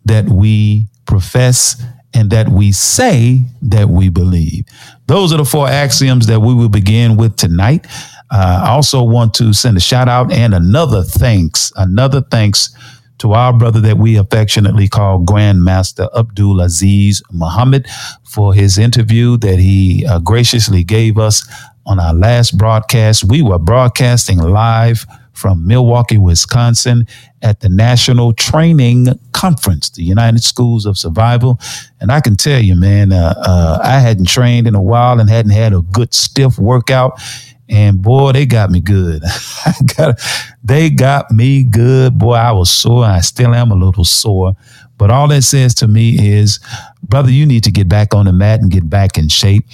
that 0.06 0.28
we 0.28 0.86
profess 1.06 1.82
and 2.14 2.30
that 2.30 2.48
we 2.48 2.72
say 2.72 3.42
that 3.62 3.88
we 3.88 4.08
believe. 4.08 4.64
Those 5.06 5.32
are 5.32 5.36
the 5.36 5.44
four 5.44 5.68
axioms 5.68 6.26
that 6.28 6.40
we 6.40 6.54
will 6.54 6.68
begin 6.68 7.16
with 7.16 7.36
tonight. 7.36 7.86
Uh, 8.30 8.62
I 8.64 8.70
also 8.70 9.02
want 9.02 9.34
to 9.34 9.52
send 9.52 9.76
a 9.76 9.80
shout 9.80 10.08
out 10.08 10.32
and 10.32 10.54
another 10.54 11.02
thanks, 11.02 11.72
another 11.76 12.22
thanks 12.22 12.74
to 13.18 13.32
our 13.32 13.52
brother 13.52 13.80
that 13.80 13.98
we 13.98 14.16
affectionately 14.16 14.88
call 14.88 15.20
Grandmaster 15.20 16.08
Abdul 16.16 16.60
Aziz 16.60 17.22
Muhammad 17.30 17.86
for 18.24 18.52
his 18.54 18.78
interview 18.78 19.36
that 19.38 19.58
he 19.58 20.04
uh, 20.06 20.18
graciously 20.18 20.84
gave 20.84 21.18
us 21.18 21.46
on 21.86 22.00
our 22.00 22.14
last 22.14 22.58
broadcast. 22.58 23.24
We 23.24 23.42
were 23.42 23.58
broadcasting 23.58 24.38
live 24.38 25.06
from 25.36 25.66
Milwaukee, 25.66 26.18
Wisconsin 26.18 27.06
at 27.42 27.60
the 27.60 27.68
National 27.68 28.32
Training 28.32 29.08
Conference, 29.32 29.90
the 29.90 30.02
United 30.02 30.42
Schools 30.42 30.86
of 30.86 30.98
Survival. 30.98 31.60
And 32.00 32.10
I 32.10 32.20
can 32.20 32.36
tell 32.36 32.60
you, 32.60 32.74
man, 32.74 33.12
uh, 33.12 33.34
uh, 33.36 33.80
I 33.82 34.00
hadn't 34.00 34.28
trained 34.28 34.66
in 34.66 34.74
a 34.74 34.82
while 34.82 35.20
and 35.20 35.28
hadn't 35.28 35.52
had 35.52 35.72
a 35.72 35.82
good 35.82 36.14
stiff 36.14 36.58
workout. 36.58 37.20
And 37.68 38.00
boy, 38.00 38.32
they 38.32 38.46
got 38.46 38.70
me 38.70 38.80
good. 38.80 39.22
got, 39.96 40.20
they 40.62 40.88
got 40.88 41.30
me 41.30 41.64
good. 41.64 42.18
Boy, 42.18 42.34
I 42.34 42.52
was 42.52 42.70
sore. 42.70 43.04
I 43.04 43.20
still 43.20 43.54
am 43.54 43.70
a 43.70 43.74
little 43.74 44.04
sore. 44.04 44.54
But 44.98 45.10
all 45.10 45.28
that 45.28 45.42
says 45.42 45.74
to 45.76 45.88
me 45.88 46.34
is, 46.36 46.58
brother, 47.02 47.30
you 47.30 47.44
need 47.44 47.64
to 47.64 47.70
get 47.70 47.88
back 47.88 48.14
on 48.14 48.26
the 48.26 48.32
mat 48.32 48.60
and 48.60 48.70
get 48.70 48.88
back 48.88 49.18
in 49.18 49.28
shape. 49.28 49.64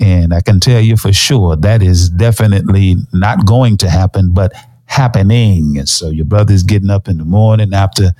And 0.00 0.34
I 0.34 0.40
can 0.40 0.58
tell 0.58 0.80
you 0.80 0.96
for 0.96 1.12
sure 1.12 1.56
that 1.56 1.82
is 1.82 2.10
definitely 2.10 2.96
not 3.12 3.46
going 3.46 3.76
to 3.78 3.90
happen, 3.90 4.32
but 4.32 4.52
happening. 4.86 5.78
And 5.78 5.88
so 5.88 6.10
your 6.10 6.24
brother's 6.24 6.62
getting 6.62 6.90
up 6.90 7.08
in 7.08 7.18
the 7.18 7.24
morning 7.24 7.72
after 7.74 8.10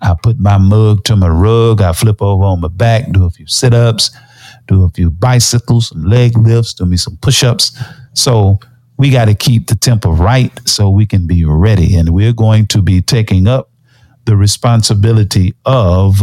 I 0.00 0.14
put 0.20 0.38
my 0.38 0.58
mug 0.58 1.04
to 1.04 1.16
my 1.16 1.28
rug, 1.28 1.82
I 1.82 1.92
flip 1.92 2.22
over 2.22 2.44
on 2.44 2.60
my 2.60 2.68
back, 2.68 3.10
do 3.12 3.26
a 3.26 3.30
few 3.30 3.46
sit 3.46 3.74
ups, 3.74 4.10
do 4.66 4.84
a 4.84 4.90
few 4.90 5.10
bicycles, 5.10 5.88
some 5.88 6.04
leg 6.04 6.36
lifts, 6.38 6.74
do 6.74 6.86
me 6.86 6.96
some 6.96 7.16
push 7.18 7.44
ups. 7.44 7.78
So 8.14 8.58
we 8.96 9.10
got 9.10 9.26
to 9.26 9.34
keep 9.34 9.66
the 9.66 9.74
tempo 9.74 10.12
right 10.12 10.52
so 10.66 10.90
we 10.90 11.06
can 11.06 11.26
be 11.26 11.44
ready. 11.44 11.96
And 11.96 12.10
we're 12.10 12.32
going 12.32 12.66
to 12.68 12.82
be 12.82 13.02
taking 13.02 13.46
up 13.46 13.70
the 14.24 14.36
responsibility 14.36 15.54
of 15.64 16.22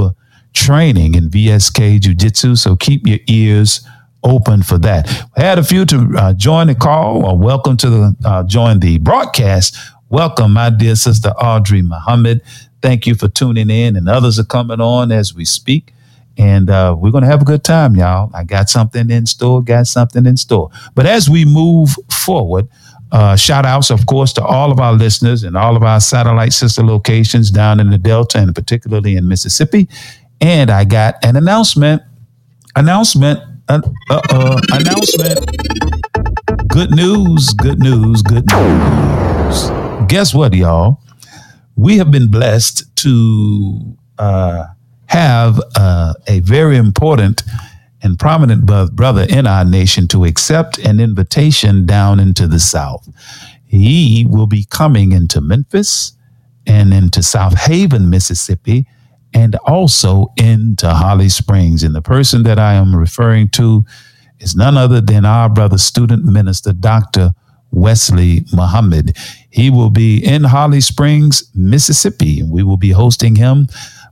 training 0.54 1.16
in 1.16 1.30
VSK 1.30 2.00
Jiu 2.01 2.16
Jitsu. 2.16 2.56
So 2.56 2.75
keep 2.75 3.06
your 3.06 3.20
ears 3.27 3.82
open 4.24 4.63
for 4.63 4.77
that. 4.79 5.07
Had 5.36 5.59
a 5.59 5.63
few 5.63 5.86
to 5.86 6.13
uh, 6.17 6.33
join 6.33 6.67
the 6.67 6.75
call 6.75 7.25
or 7.25 7.38
welcome 7.38 7.77
to 7.77 7.89
the 7.89 8.15
uh, 8.25 8.43
join 8.43 8.79
the 8.79 8.97
broadcast. 9.00 9.77
Welcome, 10.09 10.53
my 10.53 10.69
dear 10.69 10.95
sister 10.95 11.29
Audrey 11.31 11.81
Muhammad. 11.81 12.41
Thank 12.81 13.07
you 13.07 13.15
for 13.15 13.27
tuning 13.27 13.69
in, 13.69 13.95
and 13.95 14.07
others 14.07 14.39
are 14.39 14.45
coming 14.45 14.79
on 14.79 15.12
as 15.12 15.33
we 15.33 15.45
speak. 15.45 15.93
And 16.38 16.69
uh, 16.69 16.95
we're 16.97 17.12
going 17.12 17.24
to 17.24 17.29
have 17.29 17.41
a 17.41 17.45
good 17.45 17.63
time, 17.63 17.95
y'all. 17.95 18.29
I 18.33 18.43
got 18.43 18.69
something 18.69 19.09
in 19.09 19.25
store, 19.25 19.63
got 19.63 19.88
something 19.88 20.25
in 20.25 20.38
store. 20.38 20.69
But 20.93 21.07
as 21.07 21.27
we 21.29 21.45
move 21.45 21.95
forward, 22.12 22.67
uh, 23.12 23.36
shout 23.36 23.65
outs, 23.65 23.89
of 23.89 24.05
course, 24.05 24.33
to 24.33 24.43
all 24.43 24.71
of 24.71 24.79
our 24.79 24.93
listeners 24.93 25.43
and 25.43 25.57
all 25.57 25.75
of 25.75 25.83
our 25.83 26.00
satellite 26.00 26.53
sister 26.53 26.83
locations 26.83 27.50
down 27.50 27.79
in 27.79 27.89
the 27.89 27.97
Delta 27.97 28.38
and 28.38 28.53
particularly 28.53 29.15
in 29.15 29.27
Mississippi. 29.27 29.88
And 30.39 30.69
I 30.69 30.83
got 30.83 31.15
an 31.24 31.36
announcement. 31.36 32.03
Announcement. 32.75 33.41
Uh 33.69 33.81
oh. 34.09 34.57
Announcement. 34.71 35.39
Good 36.69 36.91
news. 36.91 37.53
Good 37.53 37.80
news. 37.80 38.21
Good 38.21 38.45
news. 38.49 39.69
Guess 40.08 40.34
what, 40.34 40.53
y'all? 40.53 41.01
We 41.75 41.97
have 41.97 42.10
been 42.10 42.32
blessed 42.32 42.95
to 42.97 43.97
uh, 44.17 44.67
have 45.08 45.60
uh, 45.75 46.13
a 46.27 46.39
very 46.39 46.77
important 46.77 47.43
and 48.01 48.17
prominent 48.17 48.65
brother 48.65 49.25
in 49.30 49.45
our 49.45 49.65
nation 49.65 50.08
to 50.10 50.23
accept 50.23 50.77
an 50.77 51.01
invitation 51.01 51.86
down 51.86 52.21
into 52.21 52.47
the 52.47 52.60
South. 52.60 53.10
He 53.65 54.25
will 54.30 54.47
be 54.47 54.65
coming 54.69 55.12
into 55.12 55.41
Memphis 55.41 56.13
and 56.65 56.93
into 56.93 57.19
Southaven, 57.19 58.08
Mississippi, 58.08 58.88
and 59.34 59.56
also 59.66 60.34
into 60.38 60.90
Holly 60.90 61.30
Springs. 61.30 61.84
And 61.84 61.94
the 61.96 62.02
person 62.02 62.44
that 62.44 62.60
I 62.60 62.74
am 62.74 62.96
referring 62.96 63.50
to 63.50 63.86
is 64.40 64.56
none 64.56 64.78
other 64.78 65.02
than 65.02 65.26
our 65.26 65.50
brother, 65.50 65.78
student 65.78 66.26
minister, 66.26 66.74
Dr. 66.74 67.32
Wesley 67.72 68.46
Muhammad. 68.54 69.18
He 69.50 69.70
will 69.70 69.90
be 69.90 70.24
in 70.24 70.44
Holly 70.44 70.82
Springs, 70.82 71.50
Mississippi, 71.54 72.40
and 72.40 72.52
we 72.52 72.63
will 72.63 72.78
be 72.78 72.92
hosting 72.92 73.36
him 73.36 73.68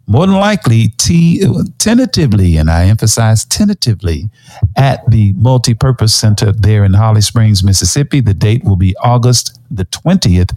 more 0.07 0.27
than 0.27 0.35
likely 0.35 0.89
t- 0.97 1.43
tentatively, 1.79 2.57
and 2.57 2.69
I 2.69 2.85
emphasize 2.85 3.43
tentatively, 3.45 4.29
at 4.75 4.99
the 5.09 5.33
Multipurpose 5.33 6.11
Center 6.11 6.51
there 6.51 6.83
in 6.83 6.93
Holly 6.93 7.21
Springs, 7.21 7.63
Mississippi. 7.63 8.19
The 8.21 8.33
date 8.33 8.63
will 8.63 8.75
be 8.75 8.95
August 8.97 9.59
the 9.71 9.85
20th. 9.85 10.51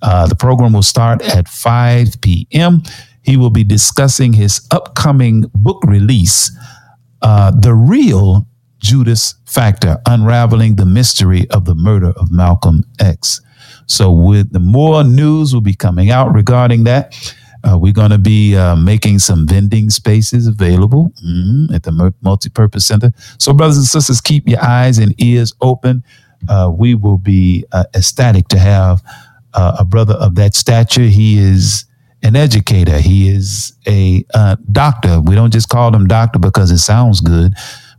Uh, 0.00 0.26
the 0.26 0.34
program 0.34 0.72
will 0.72 0.82
start 0.82 1.22
at 1.22 1.48
5 1.48 2.20
p.m. 2.20 2.82
He 3.26 3.36
will 3.36 3.50
be 3.50 3.64
discussing 3.64 4.32
his 4.32 4.66
upcoming 4.70 5.44
book 5.52 5.82
release, 5.84 6.56
uh, 7.22 7.50
The 7.50 7.74
Real 7.74 8.46
Judas 8.78 9.34
Factor 9.44 9.98
Unraveling 10.06 10.76
the 10.76 10.86
Mystery 10.86 11.50
of 11.50 11.64
the 11.64 11.74
Murder 11.74 12.10
of 12.10 12.30
Malcolm 12.30 12.84
X. 13.00 13.40
So, 13.86 14.12
with 14.12 14.52
the 14.52 14.60
more 14.60 15.02
news 15.02 15.52
will 15.52 15.60
be 15.60 15.74
coming 15.74 16.10
out 16.10 16.32
regarding 16.32 16.84
that. 16.84 17.14
Uh, 17.64 17.76
we're 17.76 17.92
going 17.92 18.12
to 18.12 18.18
be 18.18 18.54
uh, 18.54 18.76
making 18.76 19.18
some 19.18 19.44
vending 19.44 19.90
spaces 19.90 20.46
available 20.46 21.10
mm, 21.26 21.74
at 21.74 21.82
the 21.82 22.14
multi-purpose 22.22 22.86
center. 22.86 23.12
So, 23.38 23.52
brothers 23.52 23.78
and 23.78 23.86
sisters, 23.86 24.20
keep 24.20 24.46
your 24.46 24.62
eyes 24.62 24.98
and 24.98 25.20
ears 25.20 25.52
open. 25.60 26.04
Uh, 26.48 26.70
we 26.72 26.94
will 26.94 27.18
be 27.18 27.64
uh, 27.72 27.84
ecstatic 27.92 28.46
to 28.48 28.58
have 28.58 29.02
uh, 29.54 29.78
a 29.80 29.84
brother 29.84 30.14
of 30.14 30.36
that 30.36 30.54
stature. 30.54 31.02
He 31.02 31.38
is 31.38 31.86
an 32.26 32.34
educator. 32.34 32.98
He 32.98 33.28
is 33.28 33.72
a 33.86 34.24
uh, 34.34 34.56
doctor. 34.72 35.20
We 35.20 35.36
don't 35.36 35.52
just 35.52 35.68
call 35.68 35.94
him 35.94 36.08
doctor 36.08 36.40
because 36.40 36.72
it 36.72 36.78
sounds 36.78 37.20
good, 37.20 37.54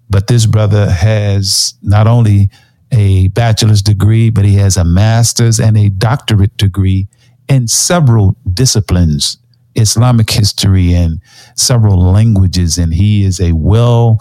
but 0.10 0.28
this 0.28 0.46
brother 0.46 0.92
has 0.92 1.76
not 1.82 2.08
only 2.08 2.50
a 2.92 3.30
bachelor's 3.30 3.82
degree, 3.82 4.30
but 4.30 4.44
he 4.44 4.56
has 4.56 4.76
a 4.76 4.84
master's 4.84 5.60
and 5.60 5.78
a 5.78 5.90
doctorate 5.90 6.56
degree 6.58 7.08
in 7.48 7.68
several 7.68 8.36
disciplines 8.54 9.38
Islamic 9.76 10.30
history 10.30 10.94
and 10.94 11.22
several 11.56 12.02
languages, 12.02 12.78
and 12.78 12.94
he 12.94 13.24
is 13.24 13.40
a 13.40 13.54
well 13.54 14.20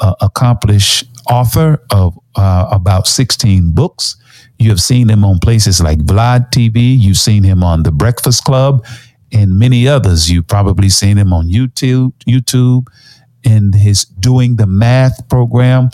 uh, 0.00 0.14
accomplished 0.20 1.04
author 1.30 1.80
of 1.90 2.18
uh, 2.36 2.68
about 2.70 3.06
16 3.06 3.72
books. 3.72 4.16
You 4.58 4.68
have 4.70 4.80
seen 4.80 5.08
him 5.08 5.24
on 5.24 5.38
places 5.38 5.80
like 5.80 5.98
Vlad 6.00 6.50
TV, 6.50 6.98
you've 6.98 7.16
seen 7.16 7.42
him 7.42 7.62
on 7.62 7.84
The 7.84 7.92
Breakfast 7.92 8.44
Club, 8.44 8.84
and 9.32 9.58
many 9.58 9.88
others. 9.88 10.30
You've 10.30 10.46
probably 10.46 10.88
seen 10.88 11.16
him 11.16 11.32
on 11.32 11.48
YouTube, 11.48 12.12
YouTube 12.28 12.86
in 13.42 13.72
his 13.72 14.04
Doing 14.04 14.56
the 14.56 14.66
Math 14.66 15.28
program. 15.28 15.90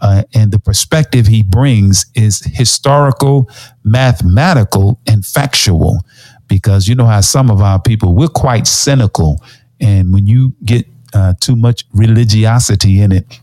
Uh, 0.00 0.24
and 0.34 0.52
the 0.52 0.58
perspective 0.58 1.26
he 1.26 1.42
brings 1.42 2.06
is 2.14 2.44
historical, 2.44 3.50
mathematical, 3.82 5.00
and 5.06 5.24
factual 5.24 6.00
because 6.48 6.88
you 6.88 6.94
know 6.94 7.06
how 7.06 7.20
some 7.20 7.50
of 7.50 7.60
our 7.60 7.80
people 7.80 8.14
we're 8.14 8.28
quite 8.28 8.66
cynical 8.66 9.42
and 9.80 10.12
when 10.12 10.26
you 10.26 10.54
get 10.64 10.86
uh, 11.14 11.34
too 11.40 11.56
much 11.56 11.84
religiosity 11.92 13.00
in 13.00 13.12
it 13.12 13.40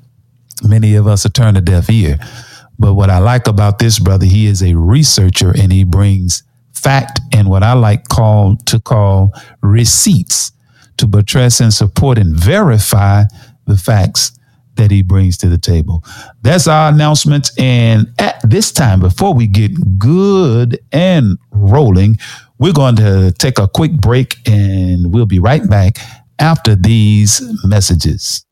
many 0.64 0.96
of 0.96 1.08
us 1.08 1.26
are 1.26 1.30
turn 1.30 1.56
a 1.56 1.62
deaf 1.62 1.90
ear 1.90 2.18
but 2.80 2.94
what 2.94 3.10
i 3.10 3.18
like 3.18 3.48
about 3.48 3.80
this 3.80 4.00
brother 4.00 4.26
he 4.26 4.46
is 4.46 4.62
a 4.64 4.76
researcher 4.76 5.52
and 5.52 5.72
he 5.72 5.84
brings 5.84 6.44
fact 6.84 7.20
and 7.34 7.48
what 7.48 7.64
i 7.64 7.74
like 7.74 8.08
call 8.10 8.56
to 8.66 8.80
call 8.80 9.34
receipts 9.62 10.52
to 10.98 11.08
buttress 11.08 11.60
and 11.60 11.74
support 11.74 12.18
and 12.18 12.36
verify 12.36 13.24
the 13.66 13.78
facts 13.78 14.38
that 14.76 14.92
he 14.92 15.02
brings 15.02 15.38
to 15.38 15.50
the 15.50 15.58
table. 15.58 16.04
That's 16.42 16.68
our 16.68 16.92
announcement. 16.92 17.52
And 17.60 18.08
at 18.20 18.40
this 18.44 18.72
time, 18.72 19.00
before 19.00 19.34
we 19.34 19.48
get 19.48 20.00
good 20.00 20.80
and 20.92 21.38
rolling, 21.52 22.18
we're 22.58 22.74
going 22.74 22.96
to 22.98 23.34
take 23.38 23.60
a 23.60 23.68
quick 23.68 23.94
break 23.94 24.36
and 24.48 25.14
we'll 25.14 25.26
be 25.26 25.40
right 25.40 25.68
back 25.70 25.98
after 26.40 26.76
these 26.76 27.42
messages. 27.64 28.46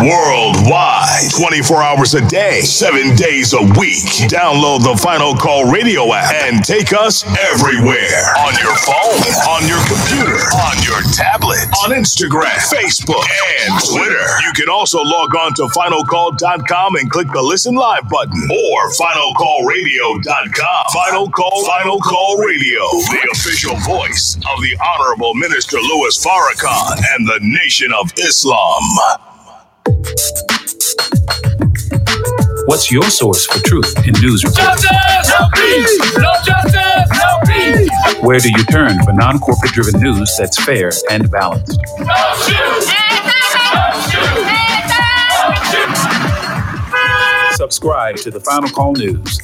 Worldwide. 0.00 1.30
24 1.34 1.82
hours 1.82 2.14
a 2.14 2.26
day, 2.28 2.60
7 2.60 3.16
days 3.16 3.52
a 3.52 3.62
week. 3.78 4.30
Download 4.30 4.82
the 4.82 4.96
Final 4.96 5.34
Call 5.34 5.70
radio 5.70 6.12
app 6.12 6.32
and 6.32 6.62
take 6.62 6.92
us 6.92 7.24
everywhere. 7.52 8.22
On 8.38 8.54
your 8.62 8.76
phone, 8.84 9.22
on 9.48 9.66
your 9.66 9.82
computer, 9.90 10.38
on 10.54 10.76
your 10.86 11.02
tablet, 11.12 11.66
on 11.82 11.90
Instagram, 11.90 12.54
Facebook, 12.70 13.26
and 13.64 13.74
Twitter. 13.82 14.22
You 14.46 14.52
can 14.54 14.68
also 14.68 15.02
log 15.02 15.34
on 15.34 15.54
to 15.54 15.62
finalcall.com 15.74 16.96
and 16.96 17.10
click 17.10 17.28
the 17.32 17.42
listen 17.42 17.74
live 17.74 18.08
button 18.08 18.38
or 18.50 18.90
finalcallradio.com. 18.92 20.84
Final 20.92 21.30
Call, 21.30 21.66
Final 21.66 21.98
Call 21.98 22.38
Radio, 22.38 22.82
the 23.10 23.28
official 23.32 23.76
voice 23.80 24.36
of 24.36 24.62
the 24.62 24.76
Honorable 24.78 25.34
Minister 25.34 25.78
Louis 25.78 26.24
Farrakhan 26.24 27.02
and 27.14 27.26
the 27.26 27.40
Nation 27.42 27.92
of 27.92 28.12
Islam. 28.18 28.82
What's 32.66 32.90
your 32.90 33.04
source 33.10 33.46
for 33.46 33.58
truth 33.66 33.94
in 34.06 34.14
news 34.22 34.44
reports? 34.44 34.82
Justice, 34.82 35.30
no 35.30 35.48
peace! 35.54 36.16
No 36.16 36.32
justice, 36.44 37.10
no 37.18 37.40
peace! 37.46 37.90
Where 38.22 38.38
do 38.38 38.50
you 38.50 38.64
turn 38.64 39.02
for 39.04 39.12
non 39.12 39.38
corporate 39.40 39.72
driven 39.72 40.00
news 40.00 40.34
that's 40.38 40.62
fair 40.64 40.90
and 41.10 41.30
balanced? 41.30 41.78
Subscribe 47.56 48.16
to 48.16 48.30
the 48.30 48.40
Final 48.40 48.70
Call 48.70 48.92
News, 48.94 49.38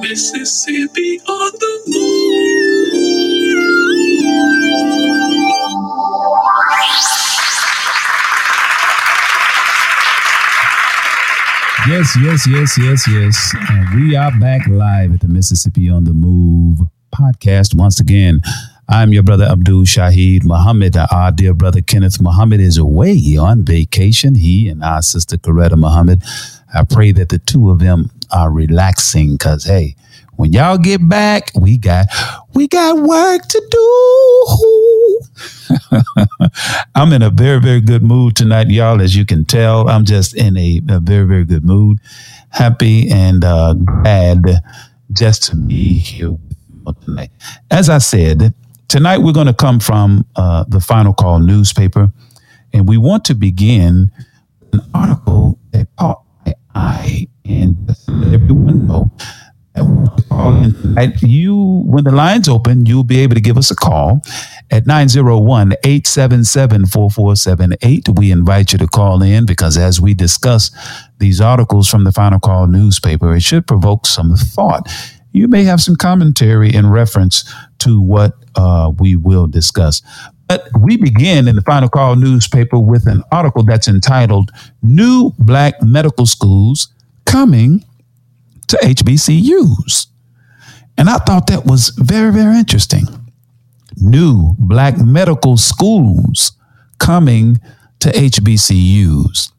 Mississippi 0.00 1.18
on 1.26 1.52
the 1.58 1.82
move. 1.88 2.92
Yes, 11.88 12.16
yes, 12.22 12.46
yes, 12.46 12.78
yes, 12.78 13.08
yes. 13.08 13.54
And 13.68 13.94
we 13.96 14.14
are 14.14 14.30
back 14.38 14.68
live 14.68 15.12
at 15.14 15.20
the 15.20 15.28
Mississippi 15.28 15.90
on 15.90 16.04
the 16.04 16.12
Move 16.12 16.78
podcast 17.12 17.74
once 17.74 17.98
again. 17.98 18.40
I'm 18.88 19.12
your 19.12 19.22
brother 19.22 19.44
Abdul 19.44 19.84
Shahid 19.84 20.44
Muhammad. 20.44 20.96
Our 20.96 21.30
dear 21.30 21.54
brother 21.54 21.80
Kenneth 21.80 22.20
Muhammad 22.20 22.60
is 22.60 22.76
away 22.76 23.16
on 23.40 23.64
vacation. 23.64 24.34
He 24.34 24.68
and 24.68 24.82
our 24.82 25.02
sister 25.02 25.36
Coretta 25.36 25.78
Muhammad. 25.78 26.22
I 26.74 26.82
pray 26.84 27.12
that 27.12 27.28
the 27.28 27.38
two 27.38 27.70
of 27.70 27.78
them 27.78 28.10
are 28.32 28.50
relaxing 28.50 29.32
because, 29.32 29.64
hey, 29.64 29.94
when 30.36 30.52
y'all 30.52 30.78
get 30.78 31.08
back, 31.08 31.52
we 31.54 31.78
got 31.78 32.06
we 32.54 32.66
got 32.66 32.98
work 32.98 33.42
to 33.46 33.62
do. 33.70 35.20
I'm 36.94 37.12
in 37.12 37.22
a 37.22 37.30
very, 37.30 37.60
very 37.60 37.80
good 37.80 38.02
mood 38.02 38.34
tonight, 38.36 38.68
y'all. 38.68 39.00
As 39.00 39.14
you 39.14 39.24
can 39.24 39.44
tell, 39.44 39.88
I'm 39.88 40.04
just 40.04 40.34
in 40.34 40.56
a, 40.56 40.80
a 40.88 40.98
very, 40.98 41.24
very 41.24 41.44
good 41.44 41.64
mood. 41.64 41.98
Happy 42.48 43.08
and 43.10 43.44
uh, 43.44 43.74
glad 43.74 44.44
just 45.12 45.44
to 45.44 45.56
be 45.56 45.98
here 45.98 46.36
tonight. 47.04 47.30
As 47.70 47.88
I 47.88 47.98
said, 47.98 48.52
Tonight, 48.92 49.22
we're 49.22 49.32
going 49.32 49.46
to 49.46 49.54
come 49.54 49.80
from 49.80 50.26
uh, 50.36 50.66
the 50.68 50.78
Final 50.78 51.14
Call 51.14 51.40
newspaper, 51.40 52.12
and 52.74 52.86
we 52.86 52.98
want 52.98 53.24
to 53.24 53.34
begin 53.34 54.12
an 54.74 54.80
article 54.92 55.58
that 55.70 55.88
caught 55.96 56.22
my 56.44 56.54
eye 56.74 57.26
and 57.46 57.90
everyone 58.34 58.86
know 58.86 59.10
that 59.74 61.22
you, 61.22 61.84
when 61.86 62.04
the 62.04 62.10
lines 62.10 62.50
open, 62.50 62.84
you'll 62.84 63.02
be 63.02 63.20
able 63.20 63.34
to 63.34 63.40
give 63.40 63.56
us 63.56 63.70
a 63.70 63.74
call 63.74 64.20
at 64.70 64.86
901 64.86 65.72
877 65.84 66.84
4478. 66.84 68.08
We 68.18 68.30
invite 68.30 68.72
you 68.72 68.78
to 68.78 68.86
call 68.86 69.22
in 69.22 69.46
because 69.46 69.78
as 69.78 70.02
we 70.02 70.12
discuss 70.12 70.70
these 71.16 71.40
articles 71.40 71.88
from 71.88 72.04
the 72.04 72.12
Final 72.12 72.40
Call 72.40 72.66
newspaper, 72.66 73.34
it 73.34 73.42
should 73.42 73.66
provoke 73.66 74.04
some 74.04 74.36
thought. 74.36 74.86
You 75.32 75.48
may 75.48 75.64
have 75.64 75.80
some 75.80 75.96
commentary 75.96 76.72
in 76.72 76.88
reference 76.88 77.50
to 77.78 78.00
what 78.00 78.34
uh, 78.54 78.92
we 78.98 79.16
will 79.16 79.46
discuss. 79.46 80.02
But 80.48 80.68
we 80.78 80.98
begin 80.98 81.48
in 81.48 81.56
the 81.56 81.62
Final 81.62 81.88
Call 81.88 82.16
newspaper 82.16 82.78
with 82.78 83.06
an 83.06 83.22
article 83.32 83.62
that's 83.64 83.88
entitled 83.88 84.50
New 84.82 85.32
Black 85.38 85.82
Medical 85.82 86.26
Schools 86.26 86.88
Coming 87.24 87.84
to 88.68 88.76
HBCUs. 88.76 90.08
And 90.98 91.08
I 91.08 91.16
thought 91.18 91.46
that 91.46 91.64
was 91.64 91.88
very, 91.90 92.32
very 92.32 92.58
interesting. 92.58 93.06
New 93.96 94.54
Black 94.58 94.98
medical 94.98 95.56
schools 95.56 96.52
coming 96.98 97.58
to 98.00 98.10
HBCUs. 98.10 99.52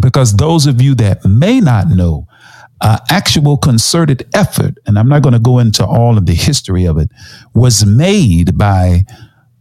Because 0.00 0.34
those 0.36 0.66
of 0.66 0.80
you 0.80 0.94
that 0.96 1.24
may 1.24 1.60
not 1.60 1.88
know, 1.88 2.26
uh, 2.82 2.98
actual 3.08 3.56
concerted 3.56 4.28
effort, 4.34 4.76
and 4.86 4.98
I'm 4.98 5.08
not 5.08 5.22
going 5.22 5.34
to 5.34 5.38
go 5.38 5.60
into 5.60 5.86
all 5.86 6.18
of 6.18 6.26
the 6.26 6.34
history 6.34 6.84
of 6.84 6.98
it, 6.98 7.10
was 7.54 7.86
made 7.86 8.58
by 8.58 9.04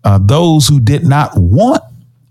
uh, 0.03 0.19
those 0.21 0.67
who 0.67 0.79
did 0.79 1.05
not 1.05 1.31
want 1.36 1.84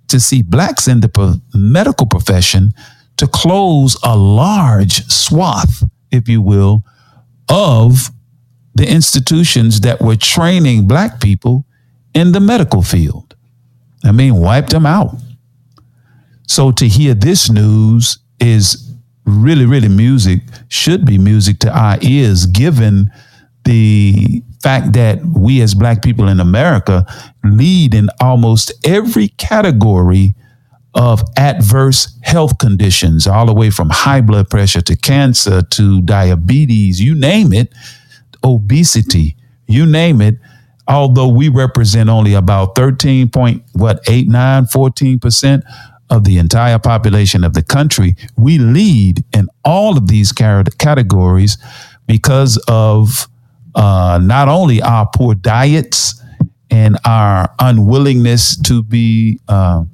to 0.09 0.18
see 0.18 0.42
blacks 0.42 0.88
in 0.88 1.00
the 1.00 1.40
medical 1.55 2.07
profession 2.07 2.72
to 3.16 3.29
close 3.29 3.96
a 4.03 4.16
large 4.16 5.05
swath, 5.07 5.85
if 6.11 6.29
you 6.29 6.42
will, 6.42 6.83
of 7.48 8.11
the 8.74 8.90
institutions 8.90 9.83
that 9.83 10.00
were 10.00 10.16
training 10.16 10.88
black 10.88 11.20
people 11.20 11.64
in 12.14 12.33
the 12.33 12.40
medical 12.40 12.83
field. 12.83 13.37
I 14.03 14.11
mean, 14.11 14.35
wiped 14.35 14.70
them 14.70 14.87
out. 14.87 15.14
So 16.48 16.72
to 16.72 16.88
hear 16.88 17.14
this 17.14 17.48
news 17.48 18.18
is 18.40 18.89
really, 19.31 19.66
really 19.66 19.88
music 19.88 20.40
should 20.69 21.05
be 21.05 21.19
music 21.19 21.59
to 21.61 21.77
our 21.77 21.99
ears, 22.03 22.47
given 22.47 23.11
the 23.64 24.43
fact 24.62 24.93
that 24.93 25.25
we 25.25 25.61
as 25.62 25.75
black 25.75 26.03
people 26.03 26.29
in 26.29 26.40
America 26.40 27.07
lead 27.45 27.95
in 27.95 28.09
almost 28.21 28.73
every 28.85 29.29
category 29.29 30.35
of 30.95 31.23
adverse 31.37 32.19
health 32.23 32.59
conditions, 32.59 33.27
all 33.27 33.47
the 33.47 33.55
way 33.55 33.71
from 33.71 33.88
high 33.90 34.21
blood 34.21 34.51
pressure 34.51 34.81
to 34.81 34.97
cancer 34.97 35.62
to 35.62 36.01
diabetes, 36.03 37.01
you 37.01 37.14
name 37.14 37.53
it, 37.53 37.73
obesity, 38.43 39.37
you 39.66 39.87
name 39.87 40.21
it. 40.21 40.37
Although 40.88 41.29
we 41.29 41.49
represent 41.49 42.11
only 42.11 42.35
about 42.35 42.75
13 42.75 43.29
point, 43.31 43.62
what, 43.75 44.01
8, 44.09 44.29
9, 44.29 44.64
14% 44.64 45.62
of 46.11 46.25
the 46.25 46.38
entire 46.38 46.79
population 46.79 47.44
of 47.44 47.55
the 47.55 47.62
country, 47.62 48.16
we 48.37 48.59
lead 48.59 49.25
in 49.35 49.49
all 49.64 49.96
of 49.96 50.09
these 50.09 50.33
categories 50.33 51.57
because 52.07 52.57
of 52.68 53.29
uh, 53.75 54.18
not 54.23 54.49
only 54.49 54.83
our 54.83 55.09
poor 55.14 55.35
diets 55.35 56.20
and 56.70 56.99
our 57.05 57.53
unwillingness 57.59 58.57
to 58.62 58.83
be 58.83 59.40
uh, 59.49 59.85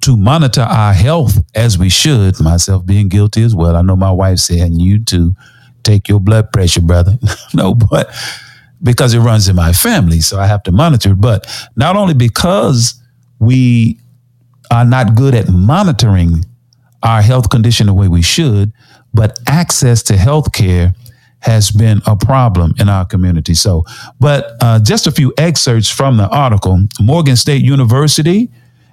to 0.00 0.16
monitor 0.16 0.62
our 0.62 0.92
health 0.92 1.38
as 1.54 1.78
we 1.78 1.88
should. 1.88 2.38
Myself 2.40 2.86
being 2.86 3.08
guilty 3.08 3.42
as 3.42 3.54
well. 3.54 3.76
I 3.76 3.82
know 3.82 3.96
my 3.96 4.10
wife 4.10 4.38
said, 4.38 4.58
"And 4.58 4.80
you 4.80 4.98
too, 5.02 5.34
take 5.82 6.08
your 6.08 6.20
blood 6.20 6.52
pressure, 6.52 6.80
brother." 6.80 7.18
no, 7.54 7.74
but 7.74 8.14
because 8.82 9.14
it 9.14 9.20
runs 9.20 9.48
in 9.48 9.56
my 9.56 9.72
family, 9.72 10.20
so 10.20 10.38
I 10.38 10.46
have 10.46 10.62
to 10.64 10.72
monitor. 10.72 11.14
But 11.14 11.46
not 11.76 11.96
only 11.96 12.14
because 12.14 13.00
we 13.38 13.98
are 14.70 14.84
not 14.84 15.14
good 15.14 15.34
at 15.34 15.48
monitoring 15.48 16.44
our 17.02 17.22
health 17.22 17.50
condition 17.50 17.86
the 17.86 17.94
way 17.94 18.08
we 18.08 18.22
should, 18.22 18.72
but 19.14 19.38
access 19.46 20.02
to 20.04 20.16
health 20.16 20.52
care 20.52 20.94
has 21.40 21.70
been 21.70 22.02
a 22.06 22.16
problem 22.16 22.74
in 22.80 22.88
our 22.88 23.04
community. 23.04 23.54
So, 23.54 23.84
but 24.18 24.56
uh, 24.60 24.80
just 24.80 25.06
a 25.06 25.12
few 25.12 25.32
excerpts 25.38 25.88
from 25.88 26.16
the 26.16 26.28
article 26.28 26.86
Morgan 27.00 27.36
State 27.36 27.62
University 27.62 28.50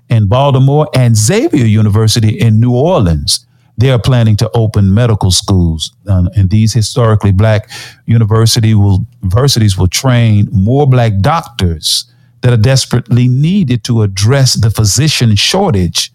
in 0.10 0.28
Baltimore 0.28 0.88
and 0.94 1.18
Xavier 1.18 1.66
University 1.66 2.40
in 2.40 2.60
New 2.60 2.74
Orleans. 2.74 3.46
They 3.78 3.90
are 3.90 4.00
planning 4.00 4.38
to 4.38 4.50
open 4.54 4.94
medical 4.94 5.32
schools, 5.32 5.92
uh, 6.08 6.30
and 6.36 6.50
these 6.50 6.74
historically 6.74 7.34
black 7.34 7.70
university 8.06 8.74
will, 8.74 9.06
universities 9.22 9.78
will 9.78 9.90
train 9.90 10.48
more 10.52 10.88
black 10.88 11.20
doctors 11.20 12.06
that 12.46 12.54
are 12.54 12.58
desperately 12.58 13.28
needed 13.28 13.84
to 13.84 14.04
address 14.04 14.54
the 14.54 14.70
physician 14.70 15.36
shortage, 15.36 16.12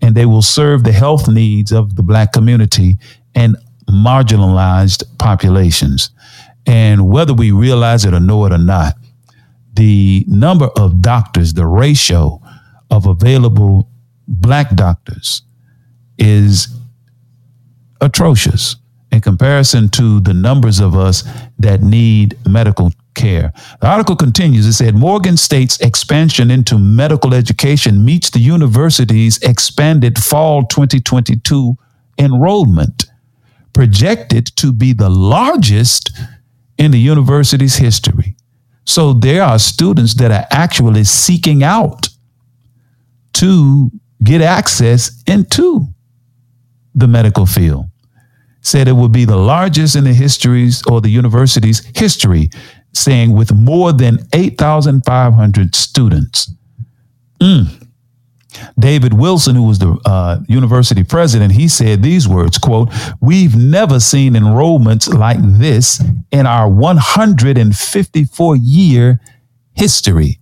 and 0.00 0.14
they 0.14 0.24
will 0.24 0.40
serve 0.40 0.84
the 0.84 0.92
health 0.92 1.26
needs 1.26 1.72
of 1.72 1.96
the 1.96 2.02
black 2.02 2.32
community 2.32 2.96
and 3.34 3.56
marginalized 3.90 5.02
populations. 5.18 6.10
And 6.64 7.08
whether 7.08 7.34
we 7.34 7.50
realize 7.50 8.04
it 8.04 8.14
or 8.14 8.20
know 8.20 8.44
it 8.44 8.52
or 8.52 8.58
not, 8.58 8.94
the 9.72 10.24
number 10.28 10.66
of 10.76 11.02
doctors, 11.02 11.54
the 11.54 11.66
ratio 11.66 12.40
of 12.92 13.06
available 13.06 13.88
black 14.28 14.76
doctors 14.76 15.42
is 16.18 16.68
atrocious 18.00 18.76
in 19.10 19.20
comparison 19.20 19.88
to 19.88 20.20
the 20.20 20.34
numbers 20.34 20.78
of 20.78 20.94
us 20.94 21.24
that 21.58 21.82
need 21.82 22.38
medical 22.46 22.92
care. 23.14 23.52
The 23.80 23.88
article 23.88 24.16
continues. 24.16 24.66
It 24.66 24.74
said 24.74 24.94
Morgan 24.94 25.36
State's 25.36 25.80
expansion 25.80 26.50
into 26.50 26.78
medical 26.78 27.34
education 27.34 28.04
meets 28.04 28.30
the 28.30 28.40
university's 28.40 29.38
expanded 29.42 30.18
fall 30.18 30.64
2022 30.66 31.76
enrollment 32.18 33.06
projected 33.72 34.46
to 34.56 34.72
be 34.72 34.92
the 34.92 35.10
largest 35.10 36.10
in 36.78 36.90
the 36.90 36.98
university's 36.98 37.76
history. 37.76 38.36
So 38.84 39.12
there 39.12 39.42
are 39.42 39.58
students 39.58 40.14
that 40.14 40.30
are 40.30 40.46
actually 40.50 41.04
seeking 41.04 41.62
out 41.62 42.08
to 43.34 43.90
get 44.22 44.40
access 44.40 45.22
into 45.26 45.88
the 46.94 47.08
medical 47.08 47.46
field. 47.46 47.86
Said 48.60 48.88
it 48.88 48.96
would 48.96 49.12
be 49.12 49.24
the 49.24 49.36
largest 49.36 49.96
in 49.96 50.04
the 50.04 50.14
histories 50.14 50.82
or 50.86 51.00
the 51.00 51.10
university's 51.10 51.84
history, 51.96 52.50
saying 52.94 53.32
with 53.32 53.52
more 53.52 53.92
than 53.92 54.18
8,500 54.32 55.74
students. 55.74 56.52
Mm. 57.40 57.84
David 58.78 59.14
Wilson, 59.14 59.56
who 59.56 59.64
was 59.64 59.78
the 59.78 59.98
uh, 60.04 60.38
university 60.48 61.02
president, 61.02 61.52
he 61.52 61.68
said 61.68 62.02
these 62.02 62.28
words, 62.28 62.56
quote, 62.58 62.90
we've 63.20 63.56
never 63.56 63.98
seen 63.98 64.34
enrollments 64.34 65.12
like 65.12 65.38
this 65.40 66.02
in 66.30 66.46
our 66.46 66.68
154 66.68 68.56
year 68.56 69.20
history. 69.72 70.38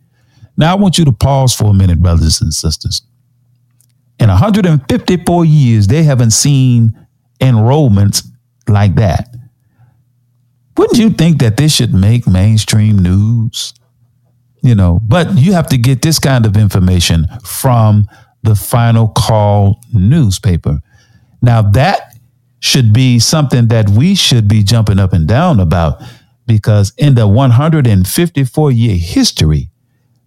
Now 0.57 0.73
I 0.73 0.75
want 0.79 0.99
you 0.99 1.05
to 1.07 1.13
pause 1.13 1.55
for 1.55 1.71
a 1.71 1.75
minute, 1.75 2.01
brothers 2.01 2.41
and 2.41 2.53
sisters. 2.53 3.03
In 4.19 4.29
154 4.29 5.45
years, 5.45 5.87
they 5.87 6.03
haven't 6.03 6.33
seen 6.33 7.07
enrollments 7.41 8.27
like 8.69 8.95
that. 8.97 9.32
Wouldn't 10.77 10.99
you 10.99 11.11
think 11.11 11.41
that 11.41 11.57
this 11.57 11.75
should 11.75 11.93
make 11.95 12.27
mainstream 12.27 12.99
news? 12.99 13.75
you 14.63 14.75
know, 14.75 15.01
but 15.07 15.37
you 15.37 15.53
have 15.53 15.67
to 15.69 15.77
get 15.77 16.03
this 16.03 16.19
kind 16.19 16.47
of 16.47 16.57
information 16.57 17.27
from 17.45 18.09
the 18.43 18.55
final 18.55 19.09
call 19.09 19.81
newspaper. 19.93 20.81
Now, 21.43 21.63
that 21.63 22.15
should 22.61 22.93
be 22.93 23.19
something 23.19 23.69
that 23.69 23.91
we 23.91 24.15
should 24.15 24.47
be 24.47 24.63
jumping 24.63 25.01
up 25.01 25.13
and 25.13 25.27
down 25.27 25.59
about 25.59 26.01
because 26.47 26.93
in 26.97 27.17
the 27.17 27.27
154 27.27 28.71
year 28.71 28.97
history, 28.97 29.71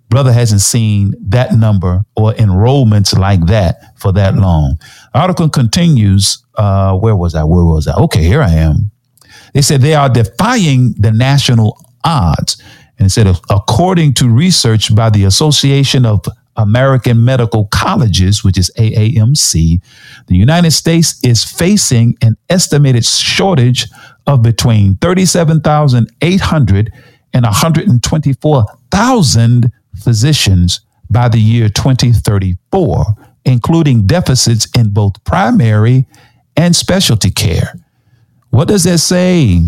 brother 0.09 0.33
hasn't 0.33 0.61
seen 0.61 1.13
that 1.29 1.53
number 1.53 2.03
or 2.17 2.33
enrollments 2.33 3.17
like 3.17 3.45
that 3.47 3.97
for 3.97 4.11
that 4.11 4.35
long. 4.35 4.77
Article 5.13 5.49
continues. 5.49 6.43
Uh, 6.55 6.97
where 6.97 7.15
was 7.15 7.35
I? 7.35 7.43
Where 7.45 7.63
was 7.63 7.87
I? 7.87 7.95
Okay, 7.95 8.23
here 8.23 8.41
I 8.41 8.51
am. 8.51 8.91
They 9.55 9.63
said 9.63 9.81
they 9.81 9.95
are 9.95 10.09
defying 10.09 10.93
the 10.99 11.11
national 11.11 11.79
odds 12.03 12.61
and 12.97 13.07
it 13.07 13.09
said, 13.09 13.27
according 13.49 14.13
to 14.15 14.29
research 14.29 14.95
by 14.95 15.09
the 15.09 15.25
Association 15.25 16.05
of 16.05 16.25
American 16.55 17.25
Medical 17.25 17.65
Colleges, 17.65 18.41
which 18.43 18.57
is 18.57 18.71
AAMC, 18.77 19.81
the 20.27 20.35
United 20.35 20.71
States 20.71 21.19
is 21.23 21.43
facing 21.43 22.17
an 22.21 22.37
estimated 22.49 23.05
shortage 23.05 23.87
of 24.27 24.41
between 24.41 24.95
37,800 24.97 26.91
and 27.33 27.43
124,000 27.43 29.71
physicians 30.01 30.79
by 31.09 31.27
the 31.27 31.39
year 31.39 31.67
2034, 31.67 33.05
including 33.43 34.07
deficits 34.07 34.67
in 34.77 34.91
both 34.91 35.21
primary 35.25 36.05
and 36.55 36.73
specialty 36.75 37.31
care. 37.31 37.73
What 38.55 38.69
does 38.69 38.85
that 38.85 38.99
say 38.99 39.59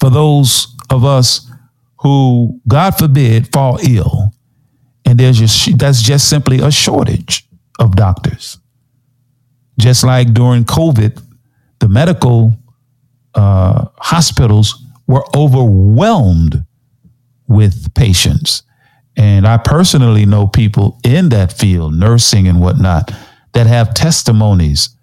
for 0.00 0.08
those 0.08 0.74
of 0.88 1.04
us 1.04 1.50
who, 1.98 2.58
God 2.66 2.96
forbid, 2.96 3.52
fall 3.52 3.78
ill, 3.86 4.32
and 5.04 5.20
there's 5.20 5.38
just 5.38 5.78
that's 5.78 6.00
just 6.00 6.30
simply 6.30 6.60
a 6.60 6.70
shortage 6.70 7.46
of 7.78 7.94
doctors. 7.94 8.56
Just 9.78 10.02
like 10.02 10.32
during 10.32 10.64
COVID, 10.64 11.22
the 11.80 11.88
medical 11.88 12.54
uh, 13.34 13.84
hospitals 13.98 14.82
were 15.06 15.24
overwhelmed 15.36 16.64
with 17.48 17.92
patients. 17.92 18.62
And 19.14 19.46
I 19.46 19.58
personally 19.58 20.24
know 20.24 20.46
people 20.46 20.98
in 21.04 21.28
that 21.28 21.52
field, 21.52 21.92
nursing 21.92 22.48
and 22.48 22.62
whatnot, 22.62 23.12
that 23.52 23.66
have 23.66 23.92
testimonies 23.92 24.96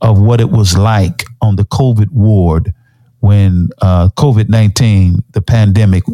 of 0.00 0.20
what 0.20 0.40
it 0.40 0.50
was 0.50 0.76
like 0.76 1.24
on 1.40 1.56
the 1.56 1.64
COVID 1.64 2.10
ward 2.10 2.74
when 3.20 3.70
uh, 3.80 4.08
COVID 4.10 4.48
19, 4.48 5.24
the 5.32 5.42
pandemic, 5.42 6.04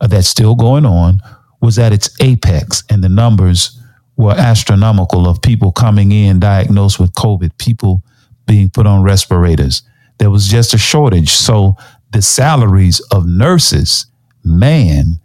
uh, 0.00 0.06
that's 0.06 0.28
still 0.28 0.54
going 0.54 0.84
on 0.84 1.20
was 1.60 1.78
at 1.78 1.92
its 1.92 2.10
apex, 2.20 2.82
and 2.90 3.02
the 3.02 3.08
numbers 3.08 3.80
were 4.16 4.32
astronomical 4.32 5.28
of 5.28 5.42
people 5.42 5.72
coming 5.72 6.12
in 6.12 6.40
diagnosed 6.40 6.98
with 6.98 7.12
COVID, 7.12 7.56
people 7.58 8.02
being 8.46 8.70
put 8.70 8.86
on 8.86 9.02
respirators. 9.02 9.82
There 10.18 10.30
was 10.30 10.48
just 10.48 10.74
a 10.74 10.78
shortage. 10.78 11.30
So 11.30 11.76
the 12.12 12.22
salaries 12.22 13.00
of 13.10 13.26
nurses, 13.26 14.06
man, 14.42 15.20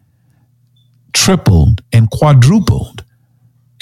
tripled 1.13 1.83
and 1.93 2.09
quadrupled. 2.09 3.03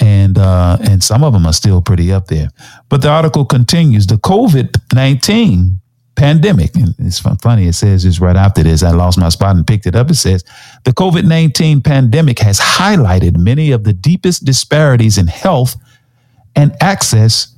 And 0.00 0.38
uh, 0.38 0.78
and 0.80 1.04
some 1.04 1.22
of 1.22 1.32
them 1.32 1.46
are 1.46 1.52
still 1.52 1.82
pretty 1.82 2.12
up 2.12 2.28
there. 2.28 2.48
But 2.88 3.02
the 3.02 3.10
article 3.10 3.44
continues: 3.44 4.06
the 4.06 4.16
COVID 4.16 4.94
nineteen 4.94 5.80
pandemic. 6.20 6.76
And 6.76 6.94
it's 6.98 7.18
funny, 7.18 7.66
it 7.66 7.72
says 7.72 8.04
this 8.04 8.20
right 8.20 8.36
after 8.36 8.62
this. 8.62 8.82
I 8.82 8.90
lost 8.90 9.18
my 9.18 9.30
spot 9.30 9.56
and 9.56 9.66
picked 9.66 9.86
it 9.86 9.96
up. 9.96 10.10
It 10.10 10.16
says 10.16 10.44
the 10.84 10.92
COVID 10.92 11.24
19 11.24 11.80
pandemic 11.80 12.38
has 12.40 12.60
highlighted 12.60 13.38
many 13.38 13.70
of 13.70 13.84
the 13.84 13.94
deepest 13.94 14.44
disparities 14.44 15.16
in 15.16 15.28
health 15.28 15.76
and 16.54 16.76
access 16.82 17.56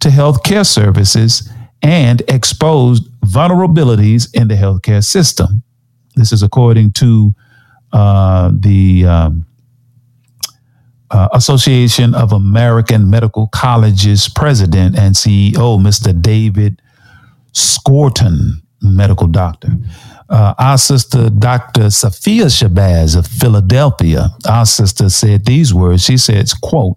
to 0.00 0.10
health 0.10 0.42
care 0.42 0.64
services 0.64 1.48
and 1.82 2.22
exposed 2.26 3.08
vulnerabilities 3.20 4.28
in 4.34 4.48
the 4.48 4.54
healthcare 4.56 5.04
system. 5.04 5.62
This 6.16 6.32
is 6.32 6.42
according 6.42 6.92
to 6.92 7.32
uh, 7.92 8.50
the 8.52 9.06
um, 9.06 9.39
uh, 11.10 11.28
Association 11.32 12.14
of 12.14 12.32
American 12.32 13.10
Medical 13.10 13.48
Colleges 13.48 14.28
president 14.28 14.98
and 14.98 15.14
CEO, 15.14 15.78
Mr. 15.80 16.20
David 16.20 16.80
Skorton, 17.52 18.62
medical 18.82 19.26
doctor. 19.26 19.70
Uh, 20.28 20.54
our 20.58 20.78
sister, 20.78 21.28
Dr. 21.28 21.90
Sophia 21.90 22.44
Shabazz 22.44 23.16
of 23.16 23.26
Philadelphia, 23.26 24.28
our 24.48 24.64
sister 24.64 25.08
said 25.08 25.44
these 25.44 25.74
words. 25.74 26.04
She 26.04 26.16
says, 26.16 26.54
quote, 26.54 26.96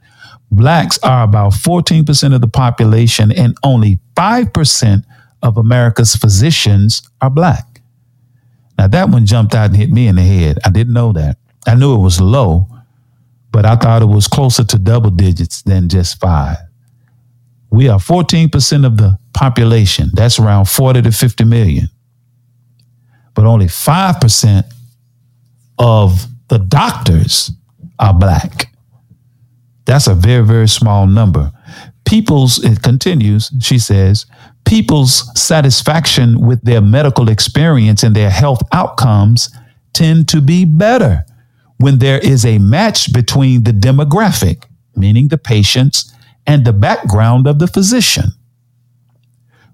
blacks 0.51 0.99
are 0.99 1.23
about 1.23 1.53
14% 1.53 2.35
of 2.35 2.41
the 2.41 2.47
population 2.47 3.31
and 3.31 3.57
only 3.63 3.99
5% 4.15 5.03
of 5.41 5.57
America's 5.57 6.15
physicians 6.15 7.01
are 7.21 7.31
black. 7.31 7.81
Now 8.77 8.87
that 8.87 9.09
one 9.09 9.25
jumped 9.25 9.55
out 9.55 9.67
and 9.71 9.77
hit 9.77 9.91
me 9.91 10.07
in 10.07 10.15
the 10.15 10.21
head. 10.21 10.59
I 10.63 10.69
didn't 10.69 10.93
know 10.93 11.11
that. 11.13 11.37
I 11.65 11.75
knew 11.75 11.95
it 11.95 12.03
was 12.03 12.21
low, 12.21 12.67
but 13.53 13.67
I 13.67 13.75
thought 13.75 14.01
it 14.01 14.07
was 14.07 14.27
closer 14.27 14.63
to 14.63 14.77
double 14.79 15.11
digits 15.11 15.61
than 15.61 15.87
just 15.87 16.19
five. 16.19 16.57
We 17.69 17.87
are 17.87 17.99
14% 17.99 18.85
of 18.85 18.97
the 18.97 19.17
population. 19.33 20.09
That's 20.11 20.39
around 20.39 20.65
40 20.65 21.03
to 21.03 21.11
50 21.11 21.43
million. 21.45 21.89
But 23.35 23.45
only 23.45 23.67
5% 23.67 24.63
of 25.77 26.25
the 26.49 26.57
doctors 26.57 27.51
are 27.99 28.13
black. 28.13 28.73
That's 29.85 30.07
a 30.07 30.15
very, 30.15 30.43
very 30.43 30.67
small 30.67 31.05
number. 31.05 31.51
People's, 32.05 32.63
it 32.63 32.81
continues, 32.81 33.51
she 33.61 33.77
says, 33.77 34.25
people's 34.65 35.29
satisfaction 35.39 36.41
with 36.41 36.61
their 36.63 36.81
medical 36.81 37.29
experience 37.29 38.01
and 38.01 38.15
their 38.15 38.31
health 38.31 38.61
outcomes 38.71 39.49
tend 39.93 40.27
to 40.29 40.41
be 40.41 40.65
better 40.65 41.23
when 41.77 41.99
there 41.99 42.19
is 42.19 42.45
a 42.45 42.57
match 42.59 43.11
between 43.13 43.63
the 43.63 43.71
demographic, 43.71 44.65
meaning 44.95 45.27
the 45.27 45.37
patients, 45.37 46.13
and 46.45 46.65
the 46.65 46.73
background 46.73 47.47
of 47.47 47.59
the 47.59 47.67
physician. 47.67 48.31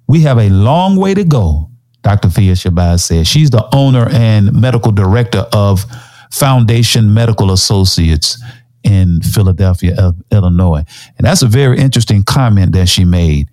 We 0.07 0.21
have 0.21 0.37
a 0.37 0.49
long 0.49 0.95
way 0.95 1.13
to 1.13 1.23
go, 1.23 1.69
Dr. 2.01 2.29
Fia 2.29 2.53
Shabazz 2.53 3.01
says. 3.01 3.27
She's 3.27 3.49
the 3.49 3.67
owner 3.73 4.07
and 4.09 4.53
medical 4.53 4.91
director 4.91 5.45
of 5.53 5.85
Foundation 6.31 7.13
Medical 7.13 7.51
Associates 7.51 8.41
in 8.83 9.21
Philadelphia, 9.21 10.13
Illinois. 10.31 10.83
And 11.17 11.27
that's 11.27 11.41
a 11.41 11.47
very 11.47 11.77
interesting 11.79 12.23
comment 12.23 12.71
that 12.73 12.87
she 12.87 13.05
made. 13.05 13.49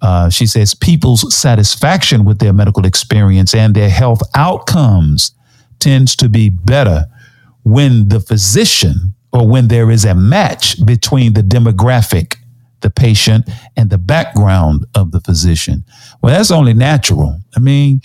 Uh, 0.00 0.30
she 0.30 0.46
says 0.46 0.74
people's 0.74 1.34
satisfaction 1.34 2.24
with 2.24 2.38
their 2.38 2.52
medical 2.52 2.86
experience 2.86 3.54
and 3.54 3.74
their 3.74 3.90
health 3.90 4.22
outcomes 4.34 5.32
tends 5.78 6.16
to 6.16 6.28
be 6.28 6.48
better 6.48 7.04
when 7.62 8.08
the 8.08 8.20
physician 8.20 9.14
or 9.32 9.46
when 9.46 9.68
there 9.68 9.90
is 9.90 10.04
a 10.04 10.14
match 10.14 10.84
between 10.84 11.34
the 11.34 11.42
demographic, 11.42 12.36
the 12.80 12.90
patient, 12.90 13.48
and 13.76 13.90
the 13.90 13.98
background 13.98 14.86
of 14.94 15.12
the 15.12 15.20
physician. 15.20 15.84
Well, 16.22 16.34
that's 16.34 16.50
only 16.50 16.74
natural. 16.74 17.38
I 17.56 17.60
mean, 17.60 18.02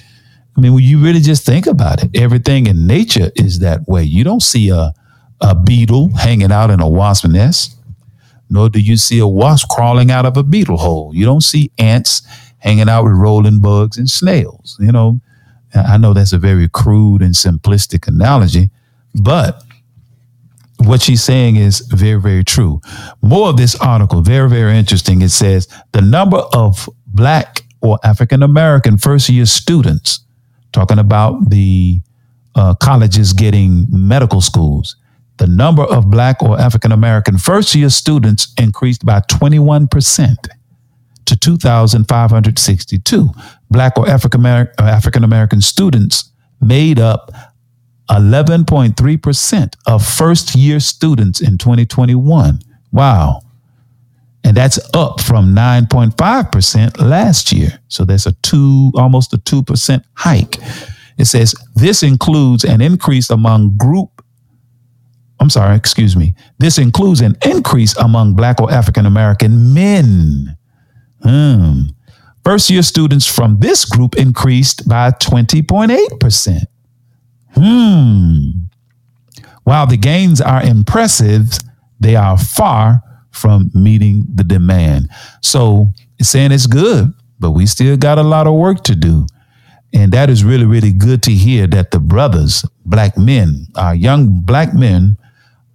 I 0.56 0.62
mean, 0.62 0.74
when 0.74 0.84
you 0.84 1.00
really 1.00 1.20
just 1.20 1.46
think 1.46 1.68
about 1.68 2.04
it, 2.04 2.12
everything 2.16 2.68
in 2.68 2.88
nature 2.88 3.32
is 3.36 3.60
that 3.60 3.88
way. 3.88 4.04
You 4.04 4.24
don't 4.24 4.44
see 4.44 4.70
a 4.70 4.94
a 5.42 5.56
beetle 5.56 6.16
hanging 6.16 6.52
out 6.52 6.70
in 6.70 6.80
a 6.80 6.90
wasp 6.90 7.28
nest, 7.28 7.76
nor 8.50 8.70
do 8.70 8.80
you 8.80 8.98
see 8.98 9.20
a 9.20 9.28
wasp 9.28 9.68
crawling 9.70 10.12
out 10.12 10.26
of 10.26 10.38
a 10.38 10.44
beetle 10.44 10.78
hole. 10.78 11.12
You 11.14 11.26
don't 11.26 11.42
see 11.42 11.72
ants 11.78 12.22
hanging 12.60 12.90
out 12.90 13.04
with 13.04 13.14
rolling 13.14 13.60
bugs 13.60 13.98
and 13.98 14.10
snails. 14.10 14.78
You 14.80 14.92
know, 14.92 15.20
I 15.74 15.98
know 15.98 16.14
that's 16.14 16.34
a 16.34 16.38
very 16.38 16.70
crude 16.70 17.22
and 17.22 17.34
simplistic 17.34 18.08
analogy, 18.08 18.70
but 19.16 19.64
what 20.80 21.02
she's 21.02 21.24
saying 21.24 21.56
is 21.56 21.80
very, 21.80 22.20
very 22.20 22.44
true. 22.44 22.82
More 23.22 23.50
of 23.50 23.58
this 23.58 23.76
article, 23.80 24.22
very, 24.22 24.50
very 24.50 24.78
interesting. 24.78 25.22
It 25.22 25.30
says 25.30 25.68
the 25.94 26.02
number 26.02 26.38
of 26.54 26.88
Black 27.08 27.62
or 27.82 27.98
African 28.04 28.44
American 28.44 28.98
first 28.98 29.30
year 29.30 29.46
students, 29.46 30.20
talking 30.74 31.00
about 31.00 31.50
the 31.50 32.02
uh, 32.56 32.76
colleges 32.76 33.34
getting 33.34 33.86
medical 33.90 34.42
schools, 34.42 34.96
the 35.38 35.48
number 35.48 35.84
of 35.84 36.10
Black 36.12 36.42
or 36.42 36.60
African 36.60 36.92
American 36.92 37.38
first 37.38 37.74
year 37.76 37.90
students 37.90 38.54
increased 38.58 39.06
by 39.06 39.20
21% 39.22 40.36
to 41.26 41.36
2,562. 41.36 43.30
Black 43.72 43.98
or 43.98 44.08
African 44.08 45.24
American 45.24 45.62
students 45.62 46.32
made 46.62 47.00
up 47.00 47.32
11.3% 48.10 49.76
of 49.88 50.06
first 50.06 50.56
year 50.56 50.80
students 50.80 51.42
in 51.42 51.58
2021. 51.58 52.60
Wow. 52.92 53.42
And 54.44 54.56
that's 54.56 54.80
up 54.94 55.22
from 55.22 55.56
9.5% 55.56 57.02
last 57.02 57.52
year. 57.52 57.80
So 57.88 58.06
there's 58.06 58.28
a 58.28 58.34
two, 58.44 58.92
almost 58.96 59.34
a 59.34 59.38
2% 59.38 60.04
hike. 60.14 60.58
It 61.18 61.26
says 61.26 61.56
this 61.76 62.04
includes 62.04 62.64
an 62.64 62.82
increase 62.82 63.30
among 63.30 63.78
group 63.78 64.16
I'm 65.40 65.50
sorry, 65.50 65.76
excuse 65.76 66.16
me. 66.16 66.34
This 66.60 66.78
includes 66.78 67.22
an 67.22 67.38
increase 67.46 67.96
among 67.98 68.36
Black 68.36 68.62
or 68.62 68.72
African 68.72 69.06
American 69.06 69.74
men. 69.74 70.58
Hmm. 71.22 71.82
First 72.44 72.70
year 72.70 72.84
students 72.84 73.26
from 73.26 73.60
this 73.60 73.86
group 73.86 74.16
increased 74.16 74.88
by 74.88 75.12
20.8%. 75.12 76.66
Hmm. 77.56 78.50
While 79.64 79.88
the 79.88 79.98
gains 79.98 80.42
are 80.42 80.64
impressive, 80.64 81.58
they 82.00 82.16
are 82.16 82.38
far 82.38 83.02
from 83.32 83.72
meeting 83.74 84.24
the 84.34 84.44
demand. 84.44 85.10
So 85.42 85.88
it's 86.20 86.30
saying 86.30 86.52
it's 86.52 86.68
good, 86.68 87.14
but 87.40 87.52
we 87.52 87.66
still 87.66 87.98
got 87.98 88.18
a 88.18 88.24
lot 88.24 88.48
of 88.48 88.54
work 88.54 88.84
to 88.86 88.96
do. 88.96 89.28
And 89.94 90.12
that 90.12 90.30
is 90.30 90.44
really, 90.44 90.66
really 90.66 90.92
good 90.92 91.24
to 91.24 91.32
hear 91.32 91.68
that 91.68 91.92
the 91.92 92.00
brothers, 92.00 92.66
black 92.86 93.18
men, 93.18 93.68
our 93.76 93.96
young 93.96 94.42
black 94.42 94.74
men, 94.74 95.18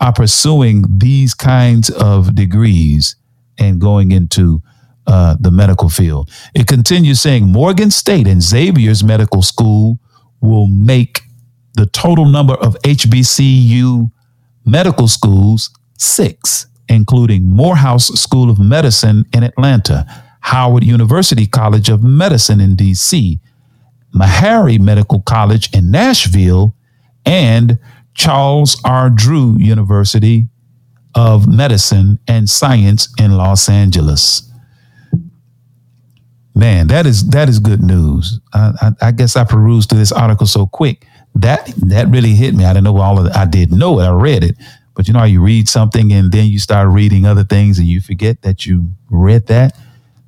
are 0.00 0.12
pursuing 0.12 0.84
these 0.98 1.34
kinds 1.34 1.90
of 1.90 2.34
degrees 2.34 3.16
and 3.58 3.80
going 3.80 4.12
into 4.12 4.62
uh, 5.06 5.36
the 5.40 5.50
medical 5.50 5.88
field. 5.88 6.30
It 6.54 6.66
continues 6.66 7.20
saying 7.20 7.46
Morgan 7.46 7.90
State 7.90 8.26
and 8.26 8.42
Xavier's 8.42 9.02
Medical 9.02 9.42
School 9.42 9.98
will 10.40 10.68
make 10.68 11.22
the 11.74 11.86
total 11.86 12.26
number 12.26 12.54
of 12.54 12.76
HBCU 12.84 14.10
medical 14.64 15.08
schools 15.08 15.70
six, 15.98 16.66
including 16.88 17.46
Morehouse 17.46 18.08
School 18.20 18.50
of 18.50 18.58
Medicine 18.58 19.24
in 19.32 19.42
Atlanta, 19.42 20.06
Howard 20.40 20.84
University 20.84 21.46
College 21.46 21.88
of 21.88 22.02
Medicine 22.02 22.60
in 22.60 22.76
DC, 22.76 23.38
Meharry 24.14 24.80
Medical 24.80 25.20
College 25.22 25.72
in 25.74 25.90
Nashville, 25.90 26.74
and 27.24 27.78
Charles 28.14 28.80
R. 28.84 29.10
Drew 29.10 29.56
University 29.58 30.48
of 31.14 31.46
Medicine 31.46 32.18
and 32.26 32.48
Science 32.48 33.08
in 33.18 33.36
Los 33.36 33.68
Angeles. 33.68 34.50
Man, 36.54 36.88
that 36.88 37.06
is 37.06 37.28
that 37.30 37.48
is 37.48 37.58
good 37.58 37.80
news. 37.82 38.40
I, 38.52 38.72
I, 38.80 39.08
I, 39.08 39.10
guess 39.12 39.36
I 39.36 39.44
perused 39.44 39.88
through 39.88 40.00
this 40.00 40.12
article 40.12 40.46
so 40.46 40.66
quick 40.66 41.06
that 41.34 41.72
that 41.86 42.08
really 42.08 42.34
hit 42.34 42.54
me. 42.54 42.64
I 42.64 42.72
didn't 42.72 42.84
know 42.84 42.98
all 42.98 43.18
of 43.18 43.26
it. 43.26 43.36
I 43.36 43.46
did 43.46 43.72
know 43.72 44.00
it. 44.00 44.04
I 44.04 44.12
read 44.12 44.44
it, 44.44 44.56
but 44.94 45.06
you 45.06 45.14
know 45.14 45.20
how 45.20 45.26
you 45.26 45.42
read 45.42 45.68
something 45.68 46.12
and 46.12 46.32
then 46.32 46.46
you 46.46 46.58
start 46.58 46.88
reading 46.88 47.24
other 47.24 47.44
things 47.44 47.78
and 47.78 47.86
you 47.86 48.00
forget 48.00 48.42
that 48.42 48.66
you 48.66 48.90
read 49.10 49.46
that. 49.46 49.76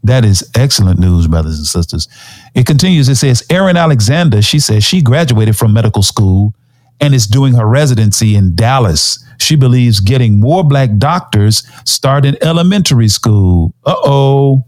That 0.04 0.24
is 0.24 0.48
excellent 0.56 0.98
news, 0.98 1.28
brothers 1.28 1.58
and 1.58 1.66
sisters. 1.66 2.08
It 2.54 2.66
continues. 2.66 3.08
It 3.08 3.16
says 3.16 3.44
Erin 3.50 3.76
Alexander. 3.76 4.42
She 4.42 4.58
says 4.58 4.82
she 4.84 5.00
graduated 5.00 5.56
from 5.56 5.72
medical 5.72 6.02
school 6.02 6.54
and 7.00 7.14
is 7.14 7.26
doing 7.26 7.54
her 7.54 7.66
residency 7.66 8.34
in 8.34 8.54
Dallas. 8.54 9.24
She 9.38 9.56
believes 9.56 10.00
getting 10.00 10.40
more 10.40 10.64
black 10.64 10.96
doctors 10.98 11.64
start 11.84 12.24
in 12.24 12.36
elementary 12.42 13.08
school. 13.08 13.74
Uh 13.84 13.94
oh. 13.98 14.64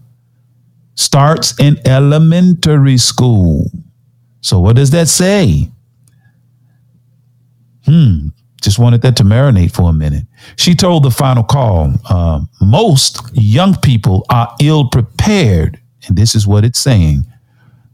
Starts 0.96 1.58
in 1.58 1.78
elementary 1.86 2.98
school. 2.98 3.70
So, 4.40 4.60
what 4.60 4.76
does 4.76 4.90
that 4.90 5.08
say? 5.08 5.70
Hmm. 7.86 8.28
Just 8.62 8.78
wanted 8.78 9.02
that 9.02 9.16
to 9.16 9.24
marinate 9.24 9.74
for 9.74 9.90
a 9.90 9.92
minute. 9.92 10.24
She 10.56 10.74
told 10.74 11.02
the 11.02 11.10
final 11.10 11.42
call 11.42 11.92
uh, 12.08 12.40
most 12.62 13.20
young 13.34 13.76
people 13.76 14.24
are 14.30 14.54
ill 14.60 14.88
prepared. 14.88 15.80
And 16.06 16.16
this 16.16 16.34
is 16.34 16.46
what 16.46 16.64
it's 16.64 16.78
saying 16.78 17.26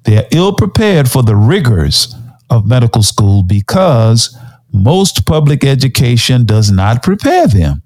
they're 0.05 0.27
ill 0.31 0.55
prepared 0.55 1.11
for 1.11 1.23
the 1.23 1.37
rigors 1.37 2.15
of 2.49 2.67
medical 2.67 3.03
school 3.03 3.43
because 3.43 4.37
most 4.73 5.27
public 5.27 5.65
education 5.65 6.45
does 6.45 6.71
not 6.71 7.03
prepare 7.03 7.47
them. 7.47 7.83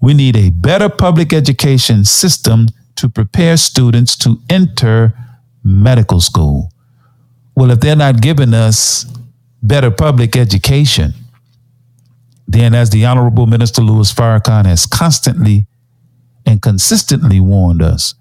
We 0.00 0.14
need 0.14 0.36
a 0.36 0.50
better 0.50 0.88
public 0.88 1.32
education 1.32 2.04
system 2.04 2.68
to 2.96 3.08
prepare 3.08 3.56
students 3.56 4.16
to 4.16 4.40
enter 4.48 5.14
medical 5.62 6.20
school. 6.20 6.72
Well, 7.54 7.70
if 7.70 7.80
they're 7.80 7.96
not 7.96 8.22
giving 8.22 8.54
us 8.54 9.04
better 9.62 9.90
public 9.90 10.36
education, 10.36 11.14
then 12.48 12.74
as 12.74 12.90
the 12.90 13.04
Honorable 13.04 13.46
Minister 13.46 13.82
Louis 13.82 14.12
Farrakhan 14.12 14.66
has 14.66 14.86
constantly 14.86 15.66
and 16.46 16.60
consistently 16.60 17.40
warned 17.40 17.82
us, 17.82 18.14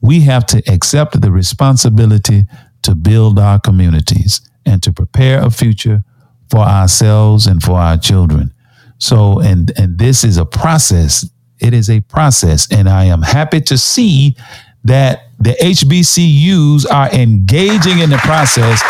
we 0.00 0.20
have 0.20 0.46
to 0.46 0.62
accept 0.68 1.20
the 1.20 1.32
responsibility 1.32 2.46
to 2.82 2.94
build 2.94 3.38
our 3.38 3.58
communities 3.58 4.40
and 4.66 4.82
to 4.82 4.92
prepare 4.92 5.40
a 5.40 5.50
future 5.50 6.04
for 6.50 6.60
ourselves 6.60 7.46
and 7.46 7.62
for 7.62 7.78
our 7.78 7.96
children. 7.96 8.52
So, 8.98 9.40
and 9.40 9.72
and 9.76 9.98
this 9.98 10.22
is 10.22 10.36
a 10.36 10.44
process. 10.44 11.28
It 11.58 11.74
is 11.74 11.88
a 11.88 12.00
process, 12.00 12.70
and 12.70 12.88
I 12.88 13.04
am 13.04 13.22
happy 13.22 13.60
to 13.62 13.78
see 13.78 14.36
that 14.84 15.28
the 15.38 15.56
HBCUs 15.60 16.86
are 16.90 17.10
engaging 17.12 18.00
in 18.00 18.10
the 18.10 18.18
process, 18.18 18.82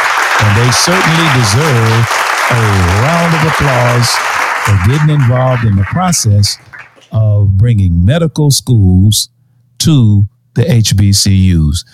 and 0.43 0.59
they 0.59 0.71
certainly 0.73 1.29
deserve 1.39 2.05
a 2.51 2.61
round 3.01 3.33
of 3.35 3.43
applause 3.53 4.11
for 4.65 4.77
getting 4.89 5.15
involved 5.15 5.65
in 5.65 5.77
the 5.77 5.85
process 5.85 6.59
of 7.13 7.57
bringing 7.57 8.05
medical 8.05 8.51
schools 8.51 9.29
to 9.79 10.25
the 10.55 10.63
HBCUs. 10.63 11.85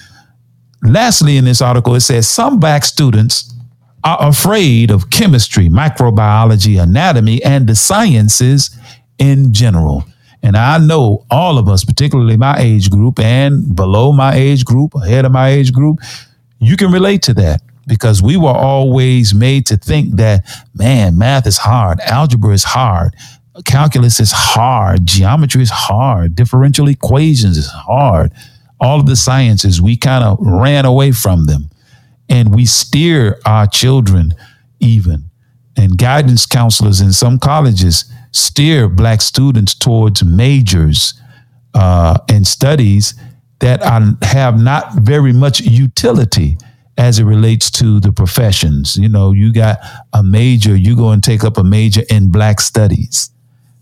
Lastly, 0.83 1.37
in 1.37 1.45
this 1.45 1.61
article, 1.61 1.95
it 1.95 2.01
says 2.01 2.29
some 2.29 2.59
black 2.59 2.85
students 2.85 3.55
are 4.05 4.29
afraid 4.29 4.91
of 4.91 5.11
chemistry, 5.11 5.69
microbiology, 5.69 6.83
anatomy, 6.83 7.43
and 7.45 7.67
the 7.67 7.75
sciences 7.75 8.71
in 9.19 9.53
general. 9.53 10.05
And 10.43 10.57
I 10.57 10.79
know 10.79 11.27
all 11.31 11.59
of 11.59 11.69
us, 11.69 11.85
particularly 11.85 12.37
my 12.37 12.57
age 12.59 12.91
group 12.91 13.19
and 13.19 13.75
below 13.75 14.13
my 14.13 14.35
age 14.35 14.65
group, 14.65 14.95
ahead 14.95 15.25
of 15.25 15.33
my 15.33 15.49
age 15.49 15.73
group, 15.73 15.99
you 16.61 16.77
can 16.77 16.93
relate 16.93 17.23
to 17.23 17.35
that 17.35 17.61
because 17.89 18.23
we 18.23 18.37
were 18.37 18.51
always 18.51 19.35
made 19.35 19.67
to 19.67 19.77
think 19.77 20.17
that, 20.17 20.47
man, 20.75 21.19
math 21.19 21.47
is 21.47 21.59
hard, 21.59 21.99
algebra 22.01 22.53
is 22.53 22.65
hard, 22.65 23.17
calculus 23.65 24.21
is 24.21 24.31
hard, 24.31 25.07
geometry 25.07 25.63
is 25.63 25.71
hard, 25.71 26.37
differential 26.37 26.87
equations 26.89 27.57
is 27.57 27.69
hard. 27.69 28.31
All 28.81 29.01
of 29.01 29.07
the 29.07 29.17
sciences, 29.17 29.83
we 29.83 29.97
kind 29.97 30.23
of 30.23 30.39
ran 30.41 30.85
away 30.85 31.11
from 31.11 31.47
them. 31.47 31.71
And 32.29 32.55
we 32.55 32.67
steer 32.67 33.41
our 33.47 33.67
children, 33.67 34.35
even, 34.79 35.31
and 35.77 35.97
guidance 35.97 36.45
counselors 36.45 37.01
in 37.01 37.13
some 37.13 37.39
colleges 37.39 38.05
steer 38.33 38.89
black 38.89 39.23
students 39.23 39.75
towards 39.75 40.23
majors 40.23 41.21
uh, 41.73 42.19
and 42.29 42.47
studies 42.47 43.15
that 43.61 43.83
are, 43.83 44.03
have 44.23 44.61
not 44.61 44.93
very 44.95 45.33
much 45.33 45.61
utility 45.61 46.59
as 46.99 47.21
it 47.21 47.25
relates 47.25 47.71
to 47.71 48.01
the 48.01 48.13
professions. 48.13 48.97
You 48.97 49.09
know, 49.09 49.31
you 49.33 49.53
got 49.53 49.79
a 50.13 50.23
major, 50.23 50.77
you 50.77 50.97
go 50.97 51.11
and 51.11 51.23
take 51.23 51.45
up 51.45 51.57
a 51.57 51.65
major 51.65 52.03
in 52.11 52.31
black 52.31 52.61
studies, 52.61 53.31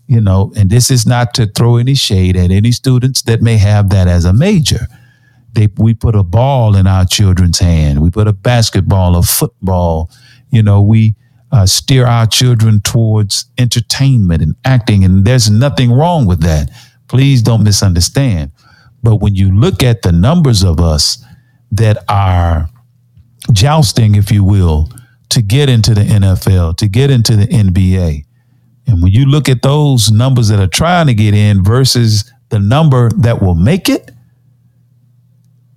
you 0.05 0.21
know, 0.21 0.53
and 0.55 0.69
this 0.69 0.91
is 0.91 1.05
not 1.07 1.33
to 1.33 1.47
throw 1.47 1.77
any 1.77 1.95
shade 1.95 2.37
at 2.37 2.51
any 2.51 2.71
students 2.71 3.23
that 3.23 3.41
may 3.41 3.57
have 3.57 3.89
that 3.89 4.07
as 4.07 4.23
a 4.23 4.31
major. 4.31 4.87
They, 5.53 5.67
we 5.77 5.95
put 5.95 6.15
a 6.15 6.21
ball 6.21 6.75
in 6.75 6.85
our 6.85 7.05
children's 7.05 7.57
hand. 7.57 8.01
We 8.01 8.11
put 8.11 8.27
a 8.27 8.33
basketball, 8.33 9.15
a 9.15 9.23
football. 9.23 10.11
You 10.51 10.61
know, 10.61 10.83
we 10.83 11.15
uh, 11.51 11.65
steer 11.65 12.05
our 12.05 12.27
children 12.27 12.81
towards 12.81 13.45
entertainment 13.57 14.43
and 14.43 14.55
acting, 14.63 15.03
and 15.03 15.25
there's 15.25 15.49
nothing 15.49 15.91
wrong 15.91 16.27
with 16.27 16.41
that. 16.41 16.69
Please 17.07 17.41
don't 17.41 17.63
misunderstand. 17.63 18.51
But 19.01 19.15
when 19.15 19.33
you 19.33 19.51
look 19.51 19.81
at 19.81 20.03
the 20.03 20.11
numbers 20.11 20.63
of 20.63 20.79
us 20.79 21.23
that 21.71 22.03
are 22.07 22.69
jousting, 23.51 24.15
if 24.15 24.31
you 24.31 24.43
will, 24.43 24.89
to 25.29 25.41
get 25.41 25.69
into 25.69 25.93
the 25.93 26.01
NFL, 26.01 26.77
to 26.77 26.87
get 26.87 27.11
into 27.11 27.35
the 27.35 27.47
NBA. 27.47 28.25
And 28.87 29.03
when 29.03 29.11
you 29.11 29.25
look 29.25 29.49
at 29.49 29.61
those 29.61 30.11
numbers 30.11 30.47
that 30.47 30.59
are 30.59 30.67
trying 30.67 31.07
to 31.07 31.13
get 31.13 31.33
in 31.33 31.63
versus 31.63 32.31
the 32.49 32.59
number 32.59 33.09
that 33.17 33.41
will 33.41 33.55
make 33.55 33.89
it, 33.89 34.11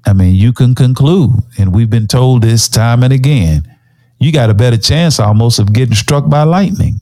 I 0.07 0.13
mean, 0.13 0.35
you 0.35 0.53
can 0.53 0.75
conclude, 0.75 1.31
and 1.59 1.75
we've 1.75 1.91
been 1.91 2.07
told 2.07 2.43
this 2.43 2.69
time 2.69 3.03
and 3.03 3.13
again, 3.13 3.77
you 4.19 4.33
got 4.33 4.51
a 4.51 4.55
better 4.55 4.77
chance 4.77 5.19
almost 5.19 5.59
of 5.59 5.73
getting 5.73 5.95
struck 5.95 6.29
by 6.29 6.43
lightning. 6.43 7.01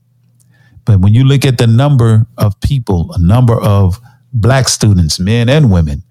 But 0.84 1.00
when 1.00 1.12
you 1.12 1.24
look 1.24 1.44
at 1.44 1.58
the 1.58 1.66
number 1.66 2.26
of 2.38 2.58
people, 2.60 3.12
a 3.12 3.20
number 3.20 3.60
of 3.60 4.00
black 4.32 4.68
students, 4.68 5.20
men 5.20 5.48
and 5.48 5.70
women, 5.70 6.02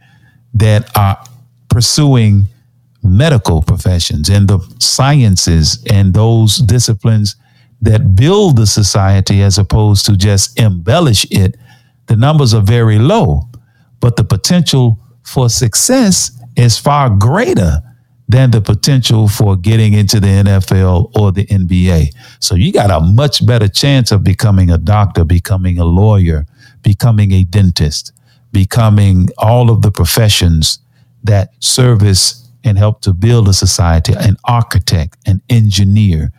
that 0.54 0.96
are 0.96 1.18
pursuing 1.70 2.48
medical 3.08 3.62
professions 3.62 4.30
and 4.30 4.48
the 4.48 4.60
sciences 4.80 5.84
and 5.90 6.14
those 6.14 6.58
disciplines 6.58 7.36
that 7.82 8.16
build 8.16 8.58
the 8.58 8.68
society 8.68 9.42
as 9.42 9.58
opposed 9.58 10.06
to 10.06 10.16
just 10.16 10.60
embellish 10.60 11.26
it, 11.32 11.58
the 12.08 12.16
numbers 12.16 12.54
are 12.54 12.62
very 12.62 12.98
low. 12.98 13.48
But 14.00 14.16
the 14.16 14.24
potential 14.24 15.00
for 15.24 15.50
success 15.50 16.32
is 16.56 16.78
far 16.78 17.10
greater 17.10 17.82
than 18.30 18.52
the 18.52 18.62
potential 18.62 19.28
for 19.28 19.56
getting 19.56 19.94
into 19.94 20.20
the 20.20 20.28
NFL 20.28 21.18
or 21.18 21.32
the 21.32 21.46
NBA. 21.46 22.14
So 22.40 22.56
you 22.56 22.74
got 22.74 22.92
a 22.92 23.00
much 23.00 23.46
better 23.46 23.70
chance 23.70 24.12
of 24.12 24.24
becoming 24.24 24.70
a 24.70 24.78
doctor, 24.78 25.24
becoming 25.24 25.80
a 25.80 25.86
lawyer, 25.86 26.46
becoming 26.82 27.32
a 27.32 27.44
dentist, 27.44 28.12
becoming 28.52 29.30
all 29.38 29.70
of 29.70 29.82
the 29.82 29.92
professions 29.92 30.80
that 31.24 31.52
service 31.64 32.47
and 32.68 32.78
help 32.78 33.02
to 33.02 33.14
build 33.14 33.48
a 33.48 33.54
society, 33.54 34.14
an 34.18 34.38
architect, 34.46 35.18
an 35.26 35.42
engineer. 35.50 36.32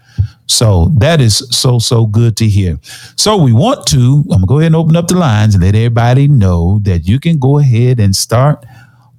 So 0.47 0.91
that 0.99 1.21
is 1.21 1.47
so, 1.51 1.79
so 1.79 2.07
good 2.07 2.37
to 2.39 2.47
hear. 2.47 2.79
So 3.17 3.37
we 3.37 3.53
want 3.53 3.87
to, 3.89 4.25
I'm 4.31 4.41
gonna 4.41 4.47
go 4.47 4.59
ahead 4.59 4.69
and 4.69 4.77
open 4.77 4.97
up 4.97 5.09
the 5.09 5.17
lines 5.17 5.55
and 5.55 5.63
let 5.63 5.75
everybody 5.75 6.27
know 6.27 6.81
that 6.83 7.07
you 7.07 7.21
can 7.21 7.39
go 7.39 7.59
ahead 7.59 8.01
and 8.01 8.17
start 8.17 8.65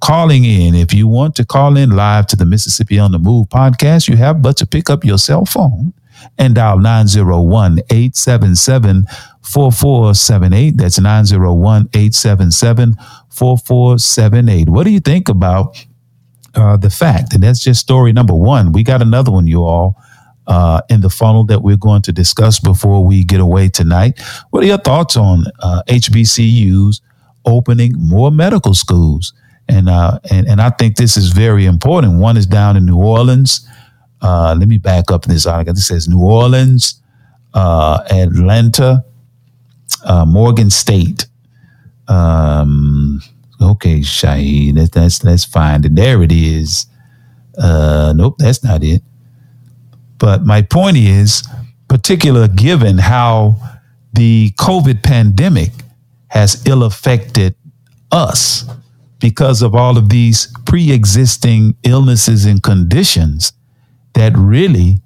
calling 0.00 0.44
in. 0.44 0.74
If 0.74 0.92
you 0.92 1.06
want 1.06 1.36
to 1.36 1.44
call 1.44 1.76
in 1.76 1.90
live 1.90 2.26
to 2.28 2.36
the 2.36 2.46
Mississippi 2.46 2.98
on 2.98 3.12
the 3.12 3.18
Move 3.18 3.48
podcast, 3.48 4.08
you 4.08 4.16
have 4.16 4.42
but 4.42 4.56
to 4.58 4.66
pick 4.66 4.90
up 4.90 5.04
your 5.04 5.18
cell 5.18 5.44
phone 5.44 5.92
and 6.38 6.54
dial 6.54 6.78
901 6.78 7.78
877 7.90 9.04
4478. 9.42 10.76
That's 10.76 10.98
901 10.98 11.88
877 11.94 12.94
4478. 13.30 14.68
What 14.68 14.84
do 14.84 14.90
you 14.90 15.00
think 15.00 15.28
about 15.28 15.76
uh, 16.54 16.76
the 16.76 16.90
fact, 16.90 17.34
and 17.34 17.42
that's 17.42 17.60
just 17.60 17.80
story 17.80 18.12
number 18.12 18.34
one. 18.34 18.72
We 18.72 18.82
got 18.82 19.02
another 19.02 19.30
one, 19.30 19.46
you 19.46 19.64
all, 19.64 19.96
uh, 20.46 20.80
in 20.88 21.00
the 21.00 21.10
funnel 21.10 21.44
that 21.44 21.62
we're 21.62 21.76
going 21.76 22.02
to 22.02 22.12
discuss 22.12 22.58
before 22.58 23.04
we 23.04 23.24
get 23.24 23.40
away 23.40 23.68
tonight. 23.68 24.20
What 24.50 24.64
are 24.64 24.66
your 24.66 24.78
thoughts 24.78 25.16
on 25.16 25.44
uh, 25.60 25.82
HBCUs 25.88 27.00
opening 27.44 27.94
more 27.96 28.30
medical 28.30 28.74
schools? 28.74 29.32
And, 29.68 29.88
uh, 29.88 30.18
and 30.30 30.48
and 30.48 30.60
I 30.60 30.70
think 30.70 30.96
this 30.96 31.16
is 31.16 31.28
very 31.28 31.64
important. 31.64 32.18
One 32.18 32.36
is 32.36 32.46
down 32.46 32.76
in 32.76 32.84
New 32.84 32.98
Orleans. 32.98 33.66
Uh, 34.20 34.56
let 34.58 34.68
me 34.68 34.78
back 34.78 35.12
up 35.12 35.22
this 35.24 35.46
article. 35.46 35.74
This 35.74 35.86
says 35.86 36.08
New 36.08 36.20
Orleans, 36.20 37.00
uh, 37.54 38.02
Atlanta, 38.10 39.04
Morgan 40.26 40.70
State. 40.70 41.26
Um, 42.08 43.22
Okay, 43.60 44.00
Shahid, 44.00 44.90
that's 44.90 45.18
that's 45.18 45.44
fine. 45.44 45.84
And 45.84 45.96
there 45.96 46.22
it 46.22 46.32
is. 46.32 46.86
Uh, 47.58 48.14
nope, 48.16 48.36
that's 48.38 48.64
not 48.64 48.82
it. 48.82 49.02
But 50.18 50.44
my 50.44 50.62
point 50.62 50.96
is, 50.96 51.46
particular 51.88 52.48
given 52.48 52.98
how 52.98 53.56
the 54.12 54.50
COVID 54.58 55.02
pandemic 55.02 55.72
has 56.28 56.62
ill 56.66 56.84
affected 56.84 57.54
us 58.12 58.64
because 59.18 59.62
of 59.62 59.74
all 59.74 59.98
of 59.98 60.08
these 60.08 60.52
pre-existing 60.64 61.74
illnesses 61.82 62.46
and 62.46 62.62
conditions 62.62 63.52
that 64.14 64.32
really 64.36 65.00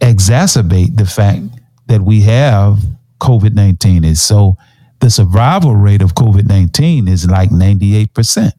exacerbate 0.00 0.96
the 0.96 1.04
fact 1.06 1.42
that 1.86 2.00
we 2.00 2.22
have 2.22 2.78
COVID-19 3.20 4.04
is 4.04 4.22
so 4.22 4.56
the 5.04 5.10
survival 5.10 5.76
rate 5.76 6.00
of 6.00 6.14
COVID 6.14 6.48
19 6.48 7.08
is 7.08 7.28
like 7.28 7.50
98%. 7.50 8.52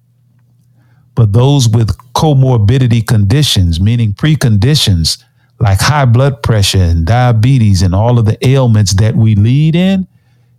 But 1.15 1.33
those 1.33 1.67
with 1.67 1.97
comorbidity 2.13 3.07
conditions, 3.07 3.81
meaning 3.81 4.13
preconditions 4.13 5.23
like 5.59 5.79
high 5.79 6.05
blood 6.05 6.43
pressure 6.43 6.83
and 6.83 7.03
diabetes 7.03 7.81
and 7.81 7.95
all 7.95 8.19
of 8.19 8.25
the 8.25 8.37
ailments 8.47 8.93
that 8.97 9.15
we 9.15 9.33
lead 9.33 9.75
in, 9.75 10.07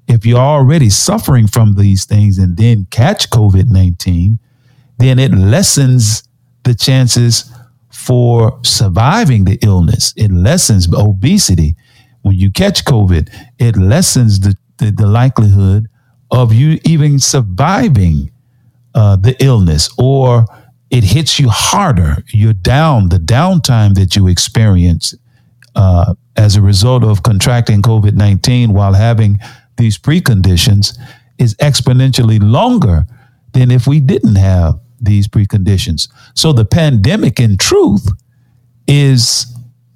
if 0.08 0.26
you're 0.26 0.40
already 0.40 0.90
suffering 0.90 1.46
from 1.46 1.76
these 1.76 2.04
things 2.04 2.38
and 2.38 2.56
then 2.56 2.88
catch 2.90 3.30
COVID 3.30 3.70
19, 3.70 4.40
then 4.98 5.20
it 5.20 5.30
lessens 5.30 6.28
the 6.64 6.74
chances 6.74 7.52
for 7.90 8.58
surviving 8.64 9.44
the 9.44 9.56
illness. 9.62 10.12
It 10.16 10.32
lessens 10.32 10.92
obesity. 10.92 11.76
When 12.22 12.34
you 12.34 12.50
catch 12.50 12.84
COVID, 12.84 13.32
it 13.60 13.76
lessens 13.76 14.40
the 14.40 14.56
the, 14.78 14.90
the 14.90 15.06
likelihood 15.06 15.88
of 16.30 16.52
you 16.52 16.78
even 16.84 17.18
surviving 17.18 18.30
uh, 18.94 19.16
the 19.16 19.36
illness 19.42 19.90
or 19.98 20.46
it 20.90 21.04
hits 21.04 21.38
you 21.38 21.48
harder. 21.50 22.16
You're 22.28 22.52
down, 22.52 23.08
the 23.08 23.18
downtime 23.18 23.94
that 23.94 24.16
you 24.16 24.28
experience 24.28 25.14
uh, 25.74 26.14
as 26.36 26.56
a 26.56 26.62
result 26.62 27.04
of 27.04 27.22
contracting 27.22 27.82
COVID 27.82 28.14
19 28.14 28.72
while 28.72 28.94
having 28.94 29.38
these 29.76 29.98
preconditions 29.98 30.98
is 31.38 31.54
exponentially 31.56 32.38
longer 32.40 33.06
than 33.52 33.70
if 33.70 33.86
we 33.86 34.00
didn't 34.00 34.36
have 34.36 34.80
these 35.00 35.28
preconditions. 35.28 36.08
So 36.34 36.52
the 36.52 36.64
pandemic, 36.64 37.38
in 37.38 37.58
truth, 37.58 38.08
is, 38.86 39.46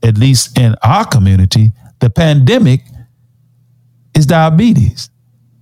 at 0.03 0.19
least 0.19 0.59
in 0.59 0.75
our 0.83 1.07
community, 1.07 1.73
the 2.01 2.11
pandemic 2.11 2.83
is 4.15 4.27
diabetes. 4.27 5.11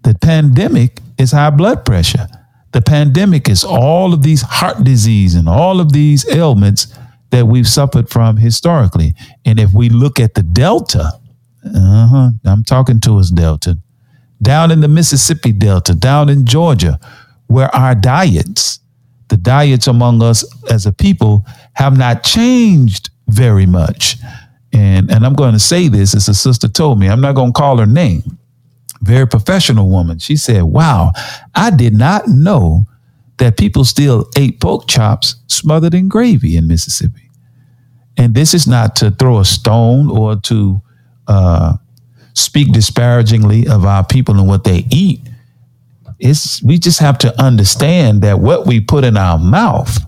The 0.03 0.15
pandemic 0.15 1.01
is 1.19 1.33
high 1.33 1.51
blood 1.51 1.85
pressure. 1.85 2.29
The 2.73 2.83
pandemic 2.83 3.49
is 3.49 3.65
all 3.65 4.13
of 4.13 4.23
these 4.23 4.43
heart 4.43 4.85
disease 4.85 5.35
and 5.35 5.49
all 5.49 5.81
of 5.81 5.93
these 5.93 6.29
ailments 6.29 6.87
that 7.31 7.47
we've 7.47 7.69
suffered 7.69 8.09
from 8.09 8.37
historically. 8.37 9.15
And 9.45 9.59
if 9.59 9.73
we 9.73 9.89
look 9.89 10.21
at 10.21 10.35
the 10.35 10.43
Delta, 10.43 11.13
uh-huh, 11.65 12.31
I'm 12.45 12.65
talking 12.65 13.01
to 13.01 13.19
us, 13.19 13.31
Delta, 13.31 13.79
down 14.41 14.71
in 14.71 14.81
the 14.81 14.89
Mississippi 14.89 15.53
Delta, 15.53 15.95
down 15.95 16.29
in 16.29 16.47
Georgia, 16.47 16.99
where 17.47 17.75
our 17.75 17.95
diets, 17.95 18.81
the 19.29 19.37
diets 19.37 19.87
among 19.87 20.23
us 20.23 20.45
as 20.71 20.87
a 20.87 20.93
people, 20.93 21.45
have 21.75 21.99
not 21.99 22.23
changed 22.23 23.11
very 23.27 23.67
much. 23.67 24.17
And, 24.73 25.11
and 25.11 25.25
I'm 25.25 25.35
going 25.35 25.53
to 25.53 25.59
say 25.59 25.89
this 25.89 26.15
as 26.15 26.29
a 26.29 26.35
sister 26.35 26.69
told 26.69 26.99
me, 27.01 27.09
I'm 27.09 27.21
not 27.21 27.35
going 27.35 27.53
to 27.53 27.59
call 27.59 27.79
her 27.79 27.87
name, 27.87 28.39
very 29.01 29.27
professional 29.27 29.89
woman. 29.89 30.19
She 30.19 30.37
said, 30.37 30.65
Wow, 30.65 31.13
I 31.55 31.71
did 31.71 31.95
not 31.95 32.29
know 32.29 32.87
that 33.39 33.57
people 33.57 33.85
still 33.85 34.29
ate 34.37 34.61
pork 34.61 34.87
chops 34.87 35.37
smothered 35.47 35.95
in 35.95 36.09
gravy 36.09 36.57
in 36.57 36.67
Mississippi. 36.67 37.31
And 38.17 38.35
this 38.35 38.53
is 38.53 38.67
not 38.67 38.97
to 38.97 39.11
throw 39.13 39.39
a 39.39 39.45
stone 39.45 40.11
or 40.11 40.37
to 40.37 40.83
uh, 41.29 41.77
speak 42.35 42.73
disparagingly 42.73 43.67
of 43.69 43.85
our 43.85 44.05
people 44.05 44.39
and 44.39 44.49
what 44.49 44.65
they 44.65 44.85
eat. 44.91 45.21
It's 46.19 46.61
we 46.65 46.79
just 46.79 46.99
have 46.99 47.17
to 47.19 47.41
understand 47.41 48.23
that 48.23 48.41
what 48.41 48.67
we 48.67 48.81
put 48.81 49.05
in 49.05 49.17
our 49.17 49.39
mouth 49.39 49.99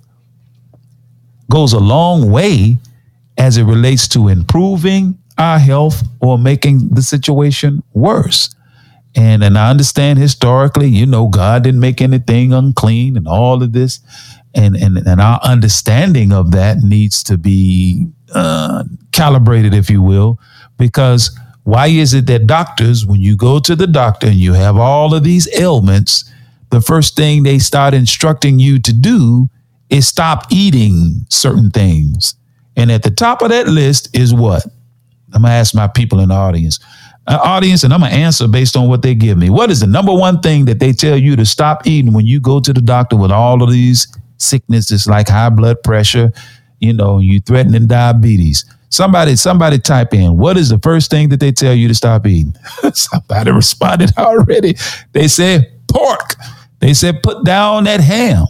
goes 1.48 1.72
a 1.72 1.78
long 1.78 2.30
way 2.30 2.78
as 3.40 3.56
it 3.56 3.64
relates 3.64 4.06
to 4.06 4.28
improving 4.28 5.18
our 5.38 5.58
health 5.58 6.02
or 6.20 6.38
making 6.38 6.90
the 6.90 7.00
situation 7.00 7.82
worse. 7.94 8.54
And 9.16 9.42
and 9.42 9.56
I 9.56 9.70
understand 9.70 10.18
historically, 10.18 10.88
you 10.88 11.06
know, 11.06 11.26
God 11.26 11.64
didn't 11.64 11.80
make 11.80 12.02
anything 12.02 12.52
unclean 12.52 13.16
and 13.16 13.26
all 13.26 13.62
of 13.62 13.72
this. 13.72 14.00
And 14.54 14.76
and, 14.76 14.98
and 14.98 15.20
our 15.20 15.40
understanding 15.42 16.32
of 16.32 16.50
that 16.50 16.82
needs 16.82 17.22
to 17.24 17.38
be 17.38 18.08
uh, 18.34 18.84
calibrated, 19.12 19.72
if 19.72 19.88
you 19.88 20.02
will, 20.02 20.38
because 20.76 21.36
why 21.64 21.86
is 21.86 22.12
it 22.12 22.26
that 22.26 22.46
doctors, 22.46 23.06
when 23.06 23.20
you 23.20 23.36
go 23.36 23.58
to 23.58 23.74
the 23.74 23.86
doctor 23.86 24.26
and 24.26 24.36
you 24.36 24.52
have 24.52 24.76
all 24.76 25.14
of 25.14 25.24
these 25.24 25.48
ailments, 25.58 26.30
the 26.70 26.80
first 26.80 27.16
thing 27.16 27.42
they 27.42 27.58
start 27.58 27.94
instructing 27.94 28.58
you 28.58 28.78
to 28.80 28.92
do 28.92 29.48
is 29.88 30.06
stop 30.06 30.46
eating 30.50 31.24
certain 31.30 31.70
things. 31.70 32.34
And 32.80 32.90
at 32.90 33.02
the 33.02 33.10
top 33.10 33.42
of 33.42 33.50
that 33.50 33.68
list 33.68 34.16
is 34.16 34.32
what? 34.32 34.64
I'm 35.34 35.42
gonna 35.42 35.52
ask 35.52 35.74
my 35.74 35.86
people 35.86 36.18
in 36.20 36.30
the 36.30 36.34
audience. 36.34 36.80
Uh, 37.26 37.38
audience, 37.42 37.84
and 37.84 37.92
I'm 37.92 38.00
gonna 38.00 38.14
answer 38.14 38.48
based 38.48 38.74
on 38.74 38.88
what 38.88 39.02
they 39.02 39.14
give 39.14 39.36
me. 39.36 39.50
What 39.50 39.70
is 39.70 39.80
the 39.80 39.86
number 39.86 40.14
one 40.14 40.40
thing 40.40 40.64
that 40.64 40.78
they 40.80 40.94
tell 40.94 41.18
you 41.18 41.36
to 41.36 41.44
stop 41.44 41.86
eating 41.86 42.14
when 42.14 42.24
you 42.24 42.40
go 42.40 42.58
to 42.58 42.72
the 42.72 42.80
doctor 42.80 43.16
with 43.16 43.30
all 43.30 43.62
of 43.62 43.70
these 43.70 44.08
sicknesses 44.38 45.06
like 45.06 45.28
high 45.28 45.50
blood 45.50 45.82
pressure, 45.82 46.32
you 46.78 46.94
know, 46.94 47.18
you 47.18 47.40
threatening 47.40 47.86
diabetes? 47.86 48.64
Somebody, 48.88 49.36
somebody 49.36 49.78
type 49.78 50.14
in 50.14 50.38
what 50.38 50.56
is 50.56 50.70
the 50.70 50.78
first 50.78 51.10
thing 51.10 51.28
that 51.28 51.38
they 51.38 51.52
tell 51.52 51.74
you 51.74 51.86
to 51.86 51.94
stop 51.94 52.26
eating? 52.26 52.54
somebody 52.94 53.50
responded 53.50 54.10
already. 54.18 54.74
They 55.12 55.28
said 55.28 55.70
pork. 55.86 56.34
They 56.78 56.94
said 56.94 57.22
put 57.22 57.44
down 57.44 57.84
that 57.84 58.00
ham, 58.00 58.46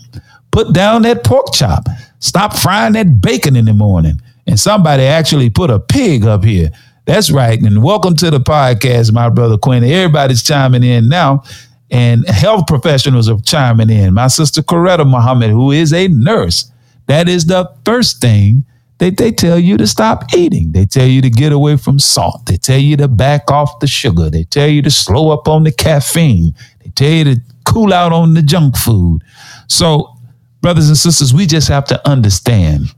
put 0.51 0.73
down 0.73 1.03
that 1.03 1.25
pork 1.25 1.53
chop, 1.53 1.87
stop 2.19 2.57
frying 2.57 2.95
that 2.95 3.21
bacon 3.21 3.57
in 3.57 3.65
the 3.65 3.75
morning. 3.75 4.21
And 4.47 4.59
somebody 4.59 5.05
actually 5.05 5.51
put 5.51 5.71
a 5.71 5.79
pig 5.79 6.25
up 6.25 6.45
here. 6.45 6.71
That's 7.05 7.31
right. 7.31 7.61
And 7.61 7.83
welcome 7.83 8.17
to 8.17 8.31
the 8.31 8.41
podcast, 8.41 9.13
my 9.13 9.29
brother 9.29 9.57
Quinn. 9.57 9.85
Everybody's 9.85 10.43
chiming 10.43 10.83
in 10.83 11.09
now, 11.09 11.45
and 11.91 12.27
health 12.29 12.67
professionals 12.67 13.29
are 13.29 13.39
chiming 13.41 13.91
in. 13.91 14.15
My 14.15 14.29
sister 14.29 14.63
Coretta 14.63 15.09
Muhammad, 15.09 15.51
who 15.51 15.71
is 15.71 15.93
a 15.93 16.09
nurse, 16.09 16.71
that 17.07 17.29
is 17.29 17.47
the 17.47 17.73
first 17.85 18.21
thing 18.21 18.65
that 18.99 19.17
they 19.17 19.33
tell 19.33 19.59
you 19.59 19.77
to 19.77 19.87
stop 19.87 20.35
eating. 20.35 20.73
They 20.73 20.85
tell 20.85 21.07
you 21.07 21.23
to 21.23 21.31
get 21.31 21.53
away 21.53 21.77
from 21.77 21.99
salt. 21.99 22.47
They 22.47 22.57
tell 22.57 22.79
you 22.79 22.97
to 22.99 23.09
back 23.09 23.51
off 23.51 23.81
the 23.81 23.87
sugar. 23.87 24.31
They 24.31 24.45
tell 24.45 24.69
you 24.69 24.83
to 24.83 24.91
slow 24.91 25.31
up 25.31 25.49
on 25.49 25.65
the 25.65 25.73
caffeine. 25.73 26.55
They 26.85 26.91
tell 26.91 27.11
you 27.11 27.25
to 27.25 27.41
cool 27.65 27.93
out 27.93 28.13
on 28.13 28.35
the 28.35 28.43
junk 28.43 28.77
food. 28.77 29.23
So, 29.69 30.17
brothers 30.61 30.89
and 30.89 30.97
sisters, 30.97 31.33
we 31.33 31.47
just 31.47 31.69
have 31.69 31.85
to 31.87 32.09
understand. 32.09 32.95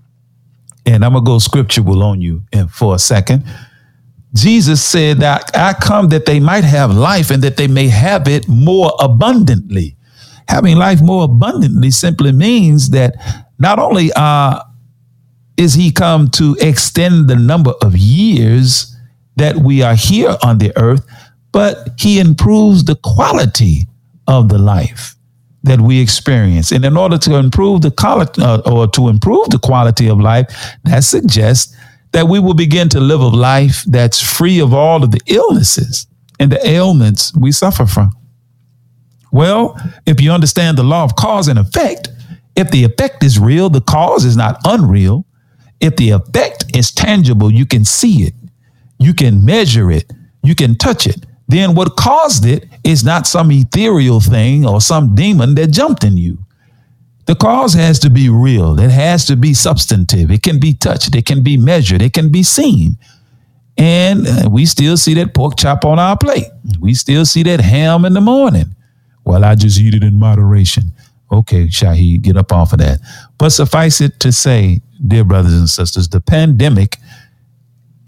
And 0.84 1.04
I'm 1.04 1.12
going 1.12 1.24
to 1.24 1.28
go 1.28 1.38
scriptural 1.38 2.02
on 2.02 2.20
you 2.20 2.42
in, 2.52 2.68
for 2.68 2.94
a 2.94 2.98
second. 2.98 3.44
Jesus 4.34 4.82
said 4.82 5.18
that 5.18 5.50
I 5.54 5.74
come 5.74 6.08
that 6.08 6.26
they 6.26 6.40
might 6.40 6.64
have 6.64 6.90
life 6.92 7.30
and 7.30 7.42
that 7.42 7.56
they 7.56 7.68
may 7.68 7.88
have 7.88 8.26
it 8.28 8.48
more 8.48 8.92
abundantly. 8.98 9.96
Having 10.48 10.76
life 10.76 11.00
more 11.00 11.24
abundantly 11.24 11.90
simply 11.90 12.32
means 12.32 12.90
that 12.90 13.14
not 13.58 13.78
only 13.78 14.12
are 14.14 14.64
is 15.56 15.74
he 15.74 15.92
come 15.92 16.28
to 16.28 16.56
extend 16.60 17.28
the 17.28 17.36
number 17.36 17.72
of 17.82 17.96
years 17.96 18.96
that 19.36 19.56
we 19.56 19.82
are 19.82 19.94
here 19.94 20.34
on 20.42 20.58
the 20.58 20.76
earth, 20.76 21.06
but 21.52 21.90
he 21.98 22.18
improves 22.18 22.84
the 22.84 22.96
quality 22.96 23.86
of 24.26 24.48
the 24.48 24.58
life 24.58 25.14
that 25.64 25.80
we 25.80 26.00
experience. 26.00 26.72
And 26.72 26.84
in 26.84 26.96
order 26.96 27.18
to 27.18 27.36
improve 27.36 27.82
the 27.82 27.90
quality 27.90 28.42
uh, 28.42 28.60
or 28.70 28.88
to 28.88 29.08
improve 29.08 29.50
the 29.50 29.58
quality 29.58 30.08
of 30.08 30.20
life, 30.20 30.46
that 30.84 31.04
suggests 31.04 31.76
that 32.12 32.28
we 32.28 32.38
will 32.38 32.54
begin 32.54 32.88
to 32.90 33.00
live 33.00 33.20
a 33.20 33.28
life 33.28 33.84
that's 33.84 34.20
free 34.20 34.60
of 34.60 34.74
all 34.74 35.02
of 35.02 35.10
the 35.10 35.20
illnesses 35.26 36.06
and 36.38 36.50
the 36.50 36.66
ailments 36.68 37.34
we 37.36 37.52
suffer 37.52 37.86
from. 37.86 38.12
Well, 39.30 39.80
if 40.04 40.20
you 40.20 40.30
understand 40.30 40.76
the 40.76 40.82
law 40.82 41.04
of 41.04 41.16
cause 41.16 41.48
and 41.48 41.58
effect, 41.58 42.08
if 42.54 42.70
the 42.70 42.84
effect 42.84 43.24
is 43.24 43.38
real, 43.38 43.70
the 43.70 43.80
cause 43.80 44.24
is 44.24 44.36
not 44.36 44.60
unreal, 44.64 45.24
if 45.80 45.96
the 45.96 46.10
effect 46.10 46.76
is 46.76 46.92
tangible, 46.92 47.50
you 47.50 47.64
can 47.64 47.84
see 47.84 48.24
it, 48.24 48.34
you 48.98 49.14
can 49.14 49.44
measure 49.44 49.90
it, 49.90 50.12
you 50.42 50.54
can 50.54 50.76
touch 50.76 51.06
it. 51.06 51.24
Then 51.52 51.74
what 51.74 51.96
caused 51.96 52.46
it 52.46 52.66
is 52.82 53.04
not 53.04 53.26
some 53.26 53.52
ethereal 53.52 54.20
thing 54.20 54.64
or 54.66 54.80
some 54.80 55.14
demon 55.14 55.54
that 55.56 55.66
jumped 55.66 56.02
in 56.02 56.16
you. 56.16 56.38
The 57.26 57.34
cause 57.34 57.74
has 57.74 57.98
to 57.98 58.08
be 58.08 58.30
real. 58.30 58.80
It 58.80 58.90
has 58.90 59.26
to 59.26 59.36
be 59.36 59.52
substantive. 59.52 60.30
It 60.30 60.42
can 60.42 60.58
be 60.58 60.72
touched. 60.72 61.14
It 61.14 61.26
can 61.26 61.42
be 61.42 61.58
measured. 61.58 62.00
It 62.00 62.14
can 62.14 62.32
be 62.32 62.42
seen. 62.42 62.96
And 63.76 64.26
uh, 64.26 64.48
we 64.50 64.64
still 64.64 64.96
see 64.96 65.12
that 65.14 65.34
pork 65.34 65.58
chop 65.58 65.84
on 65.84 65.98
our 65.98 66.16
plate. 66.16 66.46
We 66.80 66.94
still 66.94 67.26
see 67.26 67.42
that 67.42 67.60
ham 67.60 68.06
in 68.06 68.14
the 68.14 68.22
morning. 68.22 68.74
Well, 69.26 69.44
I 69.44 69.54
just 69.54 69.78
eat 69.78 69.92
it 69.92 70.02
in 70.02 70.18
moderation. 70.18 70.84
Okay, 71.30 71.66
Shaheed, 71.66 72.22
get 72.22 72.38
up 72.38 72.50
off 72.50 72.72
of 72.72 72.78
that. 72.78 72.98
But 73.36 73.50
suffice 73.50 74.00
it 74.00 74.18
to 74.20 74.32
say, 74.32 74.80
dear 75.06 75.24
brothers 75.24 75.52
and 75.52 75.68
sisters, 75.68 76.08
the 76.08 76.22
pandemic 76.22 76.96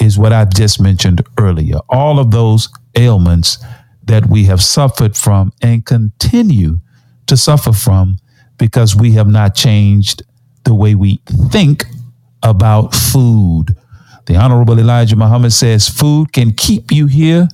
is 0.01 0.19
what 0.19 0.33
I 0.33 0.47
just 0.47 0.81
mentioned 0.81 1.23
earlier. 1.39 1.81
All 1.91 2.19
of 2.19 2.31
those 2.31 2.71
ailments 2.97 3.59
that 4.05 4.27
we 4.27 4.45
have 4.45 4.63
suffered 4.63 5.17
from 5.17 5.53
and 5.63 5.85
continue 5.87 6.79
to 7.27 7.37
suffer 7.37 7.73
from 7.73 8.19
because 8.59 8.95
we 8.95 9.13
have 9.13 9.29
not 9.29 9.55
changed 9.55 10.23
the 10.65 10.75
way 10.75 10.95
we 10.95 11.21
think 11.51 11.85
about 12.43 12.95
food. 12.95 13.77
The 14.27 14.37
Honorable 14.37 14.79
Elijah 14.79 15.17
Muhammad 15.17 15.53
says 15.53 15.89
food 15.89 16.33
can 16.33 16.53
keep 16.53 16.91
you 16.91 17.07
here 17.07 17.49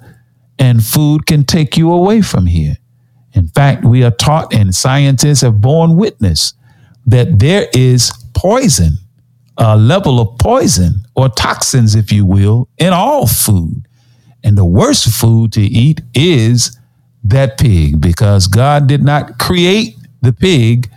and 0.59 0.85
food 0.85 1.27
can 1.27 1.45
take 1.45 1.77
you 1.77 1.93
away 1.93 2.23
from 2.23 2.47
here. 2.47 2.77
In 3.33 3.49
fact, 3.49 3.85
we 3.85 4.05
are 4.05 4.11
taught 4.11 4.53
and 4.53 4.75
scientists 4.75 5.41
have 5.41 5.61
borne 5.61 5.97
witness 5.97 6.55
that 7.07 7.39
there 7.39 7.69
is 7.75 8.13
poison, 8.35 8.99
a 9.57 9.77
level 9.77 10.21
of 10.21 10.39
poison 10.39 11.05
or 11.15 11.29
toxins, 11.29 11.95
if 11.95 12.13
you 12.13 12.25
will, 12.25 12.69
in 12.79 12.93
all 12.93 13.27
food. 13.27 13.87
And 14.43 14.57
the 14.57 14.65
worst 14.65 15.11
food 15.11 15.53
to 15.53 15.61
eat 15.61 16.01
is 16.15 16.79
that 17.25 17.59
pig 17.59 18.01
because 18.01 18.47
God 18.47 18.87
did 18.87 19.03
not 19.03 19.39
create 19.39 19.97
the 20.23 20.33
pig 20.33 20.91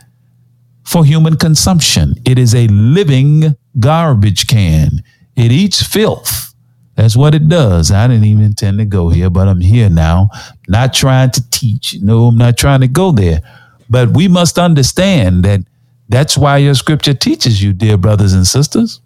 for 0.85 1.05
human 1.05 1.37
consumption. 1.37 2.15
It 2.25 2.37
is 2.37 2.53
a 2.55 2.67
living 2.67 3.55
garbage 3.79 4.47
can. 4.47 5.03
It 5.35 5.51
eats 5.51 5.81
filth. 5.81 6.53
That's 6.95 7.17
what 7.17 7.33
it 7.33 7.49
does. 7.49 7.91
I 7.91 8.07
didn't 8.07 8.25
even 8.25 8.43
intend 8.43 8.77
to 8.77 8.85
go 8.85 9.09
here, 9.09 9.29
but 9.29 9.47
I'm 9.47 9.61
here 9.61 9.89
now. 9.89 10.29
Not 10.67 10.93
trying 10.93 11.31
to 11.31 11.49
teach. 11.49 11.97
No, 12.01 12.25
I'm 12.25 12.37
not 12.37 12.55
trying 12.55 12.81
to 12.81 12.87
go 12.87 13.11
there. 13.11 13.41
But 13.89 14.09
we 14.11 14.27
must 14.27 14.59
understand 14.59 15.43
that 15.45 15.61
that's 16.09 16.37
why 16.37 16.57
your 16.57 16.75
scripture 16.75 17.15
teaches 17.15 17.63
you, 17.63 17.73
dear 17.73 17.97
brothers 17.97 18.33
and 18.33 18.45
sisters. 18.45 19.01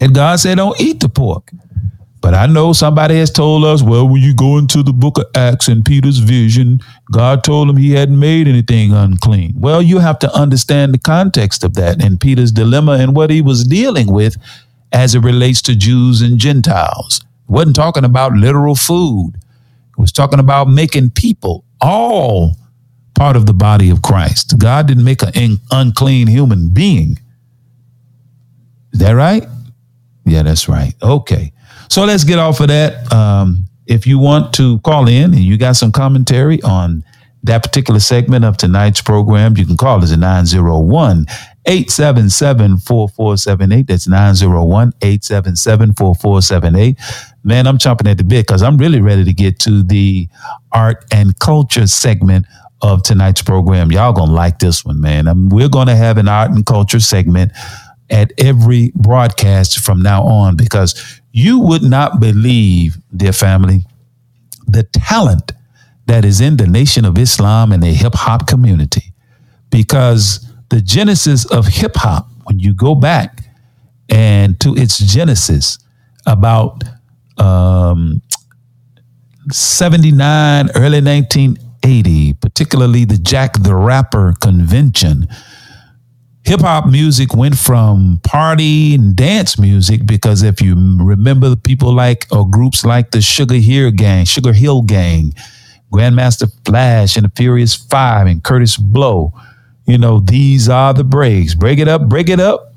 And 0.00 0.14
God 0.14 0.40
said, 0.40 0.56
don't 0.56 0.80
eat 0.80 1.00
the 1.00 1.08
pork. 1.08 1.50
But 2.24 2.32
I 2.32 2.46
know 2.46 2.72
somebody 2.72 3.18
has 3.18 3.30
told 3.30 3.66
us, 3.66 3.82
well, 3.82 4.08
when 4.08 4.22
you 4.22 4.34
go 4.34 4.56
into 4.56 4.82
the 4.82 4.94
book 4.94 5.18
of 5.18 5.26
Acts 5.34 5.68
and 5.68 5.84
Peter's 5.84 6.16
vision, 6.16 6.80
God 7.12 7.44
told 7.44 7.68
him 7.68 7.76
he 7.76 7.90
hadn't 7.90 8.18
made 8.18 8.48
anything 8.48 8.94
unclean. 8.94 9.52
Well, 9.58 9.82
you 9.82 9.98
have 9.98 10.18
to 10.20 10.32
understand 10.32 10.94
the 10.94 10.98
context 10.98 11.62
of 11.64 11.74
that 11.74 12.02
and 12.02 12.18
Peter's 12.18 12.50
dilemma 12.50 12.92
and 12.92 13.14
what 13.14 13.28
he 13.28 13.42
was 13.42 13.64
dealing 13.64 14.10
with 14.10 14.38
as 14.90 15.14
it 15.14 15.18
relates 15.18 15.60
to 15.60 15.76
Jews 15.76 16.22
and 16.22 16.38
Gentiles. 16.38 17.20
He 17.46 17.52
wasn't 17.52 17.76
talking 17.76 18.06
about 18.06 18.32
literal 18.32 18.74
food. 18.74 19.34
It 19.34 19.98
was 19.98 20.10
talking 20.10 20.40
about 20.40 20.66
making 20.66 21.10
people 21.10 21.66
all 21.82 22.52
part 23.14 23.36
of 23.36 23.44
the 23.44 23.52
body 23.52 23.90
of 23.90 24.00
Christ. 24.00 24.56
God 24.56 24.88
didn't 24.88 25.04
make 25.04 25.20
an 25.20 25.58
unclean 25.70 26.28
human 26.28 26.70
being. 26.70 27.18
Is 28.94 29.00
that 29.00 29.12
right? 29.12 29.46
Yeah, 30.24 30.42
that's 30.42 30.70
right. 30.70 30.94
Okay. 31.02 31.52
So 31.88 32.04
let's 32.04 32.24
get 32.24 32.38
off 32.38 32.60
of 32.60 32.68
that. 32.68 33.12
Um, 33.12 33.66
if 33.86 34.06
you 34.06 34.18
want 34.18 34.54
to 34.54 34.78
call 34.80 35.08
in 35.08 35.34
and 35.34 35.42
you 35.42 35.58
got 35.58 35.76
some 35.76 35.92
commentary 35.92 36.62
on 36.62 37.04
that 37.42 37.62
particular 37.62 38.00
segment 38.00 38.44
of 38.44 38.56
tonight's 38.56 39.02
program, 39.02 39.56
you 39.56 39.66
can 39.66 39.76
call 39.76 40.02
us 40.02 40.12
at 40.12 40.18
901 40.18 41.26
877 41.66 42.78
4478. 42.78 43.86
That's 43.86 44.08
901 44.08 44.92
877 45.02 45.94
4478. 45.94 46.98
Man, 47.42 47.66
I'm 47.66 47.78
chomping 47.78 48.10
at 48.10 48.16
the 48.16 48.24
bit 48.24 48.46
because 48.46 48.62
I'm 48.62 48.78
really 48.78 49.00
ready 49.00 49.24
to 49.24 49.32
get 49.34 49.58
to 49.60 49.82
the 49.82 50.28
art 50.72 51.04
and 51.10 51.38
culture 51.38 51.86
segment 51.86 52.46
of 52.80 53.02
tonight's 53.02 53.42
program. 53.42 53.92
Y'all 53.92 54.12
gonna 54.12 54.32
like 54.32 54.58
this 54.58 54.84
one, 54.84 55.00
man. 55.00 55.28
I 55.28 55.32
um, 55.32 55.48
we're 55.48 55.68
gonna 55.68 55.96
have 55.96 56.18
an 56.18 56.28
art 56.28 56.50
and 56.50 56.64
culture 56.64 57.00
segment 57.00 57.52
at 58.10 58.32
every 58.38 58.92
broadcast 58.94 59.80
from 59.80 60.02
now 60.02 60.22
on 60.22 60.56
because 60.56 61.20
you 61.36 61.58
would 61.58 61.82
not 61.82 62.20
believe, 62.20 62.96
dear 63.14 63.32
family, 63.32 63.84
the 64.68 64.84
talent 64.84 65.50
that 66.06 66.24
is 66.24 66.40
in 66.40 66.58
the 66.58 66.66
Nation 66.66 67.04
of 67.04 67.18
Islam 67.18 67.72
and 67.72 67.82
the 67.82 67.88
hip 67.88 68.14
hop 68.14 68.46
community. 68.46 69.12
Because 69.68 70.48
the 70.70 70.80
genesis 70.80 71.44
of 71.44 71.66
hip 71.66 71.96
hop, 71.96 72.28
when 72.44 72.60
you 72.60 72.72
go 72.72 72.94
back 72.94 73.42
and 74.08 74.60
to 74.60 74.76
its 74.76 74.98
genesis 74.98 75.80
about 76.24 76.84
um, 77.38 78.22
79, 79.50 80.68
early 80.76 81.02
1980, 81.02 82.34
particularly 82.34 83.04
the 83.04 83.18
Jack 83.18 83.60
the 83.60 83.74
Rapper 83.74 84.34
convention, 84.40 85.26
hip 86.44 86.60
hop 86.60 86.86
music 86.86 87.34
went 87.34 87.56
from 87.56 88.20
party 88.22 88.94
and 88.94 89.16
dance 89.16 89.58
music 89.58 90.06
because 90.06 90.42
if 90.42 90.60
you 90.60 90.74
remember 91.00 91.56
people 91.56 91.92
like 91.92 92.26
or 92.30 92.48
groups 92.48 92.84
like 92.84 93.10
the 93.12 93.20
Sugar 93.20 93.54
Hill 93.54 93.90
Gang, 93.92 94.26
Sugar 94.26 94.52
Hill 94.52 94.82
Gang, 94.82 95.34
Grandmaster 95.90 96.52
Flash 96.66 97.16
and 97.16 97.24
the 97.24 97.32
Furious 97.34 97.74
Five 97.74 98.26
and 98.26 98.42
Kurtis 98.42 98.78
Blow, 98.78 99.32
you 99.86 99.96
know, 99.96 100.20
these 100.20 100.68
are 100.68 100.92
the 100.92 101.04
breaks. 101.04 101.54
Break 101.54 101.78
it 101.78 101.88
up, 101.88 102.08
break 102.08 102.28
it 102.28 102.40
up. 102.40 102.70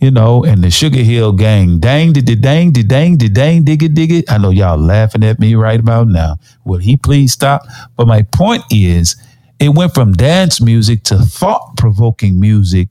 You 0.00 0.10
know, 0.10 0.42
and 0.42 0.64
the 0.64 0.70
Sugar 0.70 0.98
Hill 0.98 1.30
Gang, 1.30 1.78
dang, 1.78 2.12
did 2.12 2.24
dang, 2.42 2.72
did 2.72 2.88
dang, 2.88 3.16
did 3.16 3.34
dang, 3.34 3.62
dig 3.62 3.84
it, 3.84 3.94
dig 3.94 4.10
it. 4.10 4.32
I 4.32 4.36
know 4.36 4.50
y'all 4.50 4.76
laughing 4.76 5.22
at 5.22 5.38
me 5.38 5.54
right 5.54 5.78
about 5.78 6.08
now. 6.08 6.38
Will 6.64 6.78
he 6.78 6.96
please 6.96 7.32
stop? 7.32 7.62
But 7.96 8.08
my 8.08 8.22
point 8.22 8.64
is, 8.72 9.14
it 9.60 9.68
went 9.68 9.94
from 9.94 10.12
dance 10.14 10.60
music 10.60 11.04
to 11.04 11.18
thought 11.18 11.76
provoking 11.76 12.40
music 12.40 12.88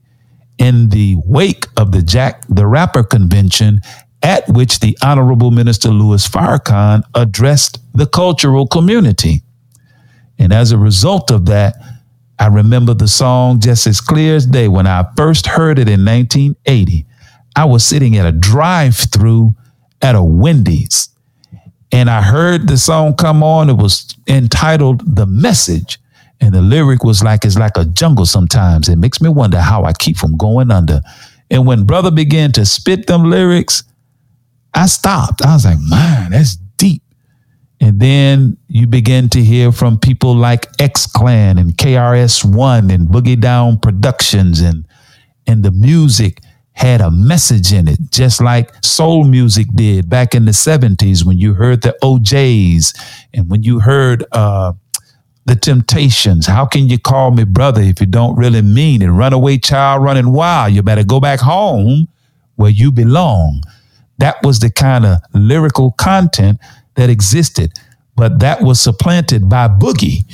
in 0.62 0.88
the 0.88 1.16
wake 1.26 1.66
of 1.76 1.92
the 1.92 2.02
Jack 2.02 2.44
the 2.48 2.66
Rapper 2.66 3.02
convention, 3.02 3.80
at 4.22 4.48
which 4.48 4.80
the 4.80 4.96
Honorable 5.02 5.50
Minister 5.50 5.88
Louis 5.88 6.26
Farrakhan 6.26 7.02
addressed 7.14 7.80
the 7.92 8.06
cultural 8.06 8.66
community. 8.66 9.42
And 10.38 10.52
as 10.52 10.72
a 10.72 10.78
result 10.78 11.30
of 11.30 11.46
that, 11.46 11.74
I 12.38 12.46
remember 12.46 12.94
the 12.94 13.08
song 13.08 13.60
just 13.60 13.86
as 13.86 14.00
clear 14.00 14.36
as 14.36 14.46
day. 14.46 14.68
When 14.68 14.86
I 14.86 15.04
first 15.16 15.46
heard 15.46 15.78
it 15.78 15.88
in 15.88 16.04
1980, 16.04 17.06
I 17.54 17.64
was 17.66 17.84
sitting 17.84 18.16
at 18.16 18.24
a 18.24 18.32
drive 18.32 18.96
through 18.96 19.54
at 20.00 20.14
a 20.14 20.22
Wendy's 20.22 21.12
and 21.92 22.08
I 22.08 22.22
heard 22.22 22.66
the 22.66 22.78
song 22.78 23.14
come 23.14 23.42
on. 23.42 23.68
It 23.68 23.76
was 23.76 24.16
entitled 24.26 25.14
The 25.14 25.26
Message. 25.26 25.98
And 26.42 26.52
the 26.52 26.60
lyric 26.60 27.04
was 27.04 27.22
like, 27.22 27.44
it's 27.44 27.56
like 27.56 27.76
a 27.76 27.84
jungle 27.84 28.26
sometimes. 28.26 28.88
It 28.88 28.96
makes 28.96 29.22
me 29.22 29.28
wonder 29.28 29.60
how 29.60 29.84
I 29.84 29.92
keep 29.92 30.16
from 30.16 30.36
going 30.36 30.72
under. 30.72 31.00
And 31.50 31.66
when 31.66 31.84
brother 31.84 32.10
began 32.10 32.50
to 32.52 32.66
spit 32.66 33.06
them 33.06 33.30
lyrics, 33.30 33.84
I 34.74 34.86
stopped. 34.86 35.40
I 35.42 35.54
was 35.54 35.64
like, 35.64 35.78
man, 35.88 36.32
that's 36.32 36.56
deep. 36.56 37.02
And 37.80 38.00
then 38.00 38.56
you 38.66 38.88
begin 38.88 39.28
to 39.30 39.42
hear 39.42 39.70
from 39.70 39.98
people 39.98 40.34
like 40.34 40.66
X 40.80 41.06
Clan 41.06 41.58
and 41.58 41.76
KRS 41.76 42.44
One 42.44 42.90
and 42.90 43.08
Boogie 43.08 43.40
Down 43.40 43.78
Productions 43.78 44.60
and 44.60 44.86
and 45.46 45.64
the 45.64 45.72
music 45.72 46.40
had 46.72 47.00
a 47.00 47.10
message 47.10 47.72
in 47.72 47.86
it, 47.86 47.98
just 48.10 48.40
like 48.40 48.72
soul 48.82 49.24
music 49.24 49.66
did 49.74 50.08
back 50.08 50.34
in 50.34 50.44
the 50.44 50.52
70s 50.52 51.24
when 51.24 51.36
you 51.38 51.54
heard 51.54 51.82
the 51.82 51.94
O'Jays 52.02 52.94
and 53.34 53.50
when 53.50 53.62
you 53.62 53.80
heard 53.80 54.24
uh, 54.32 54.72
the 55.44 55.56
temptations. 55.56 56.46
How 56.46 56.66
can 56.66 56.88
you 56.88 56.98
call 56.98 57.32
me 57.32 57.44
brother 57.44 57.80
if 57.82 58.00
you 58.00 58.06
don't 58.06 58.36
really 58.36 58.62
mean 58.62 59.02
it? 59.02 59.08
Runaway 59.08 59.58
child 59.58 60.02
running 60.02 60.32
wild. 60.32 60.72
You 60.72 60.82
better 60.82 61.04
go 61.04 61.20
back 61.20 61.40
home 61.40 62.08
where 62.56 62.70
you 62.70 62.92
belong. 62.92 63.62
That 64.18 64.36
was 64.44 64.60
the 64.60 64.70
kind 64.70 65.04
of 65.04 65.18
lyrical 65.34 65.92
content 65.92 66.60
that 66.94 67.10
existed, 67.10 67.72
but 68.14 68.38
that 68.38 68.62
was 68.62 68.80
supplanted 68.80 69.48
by 69.48 69.68
boogie 69.68 70.24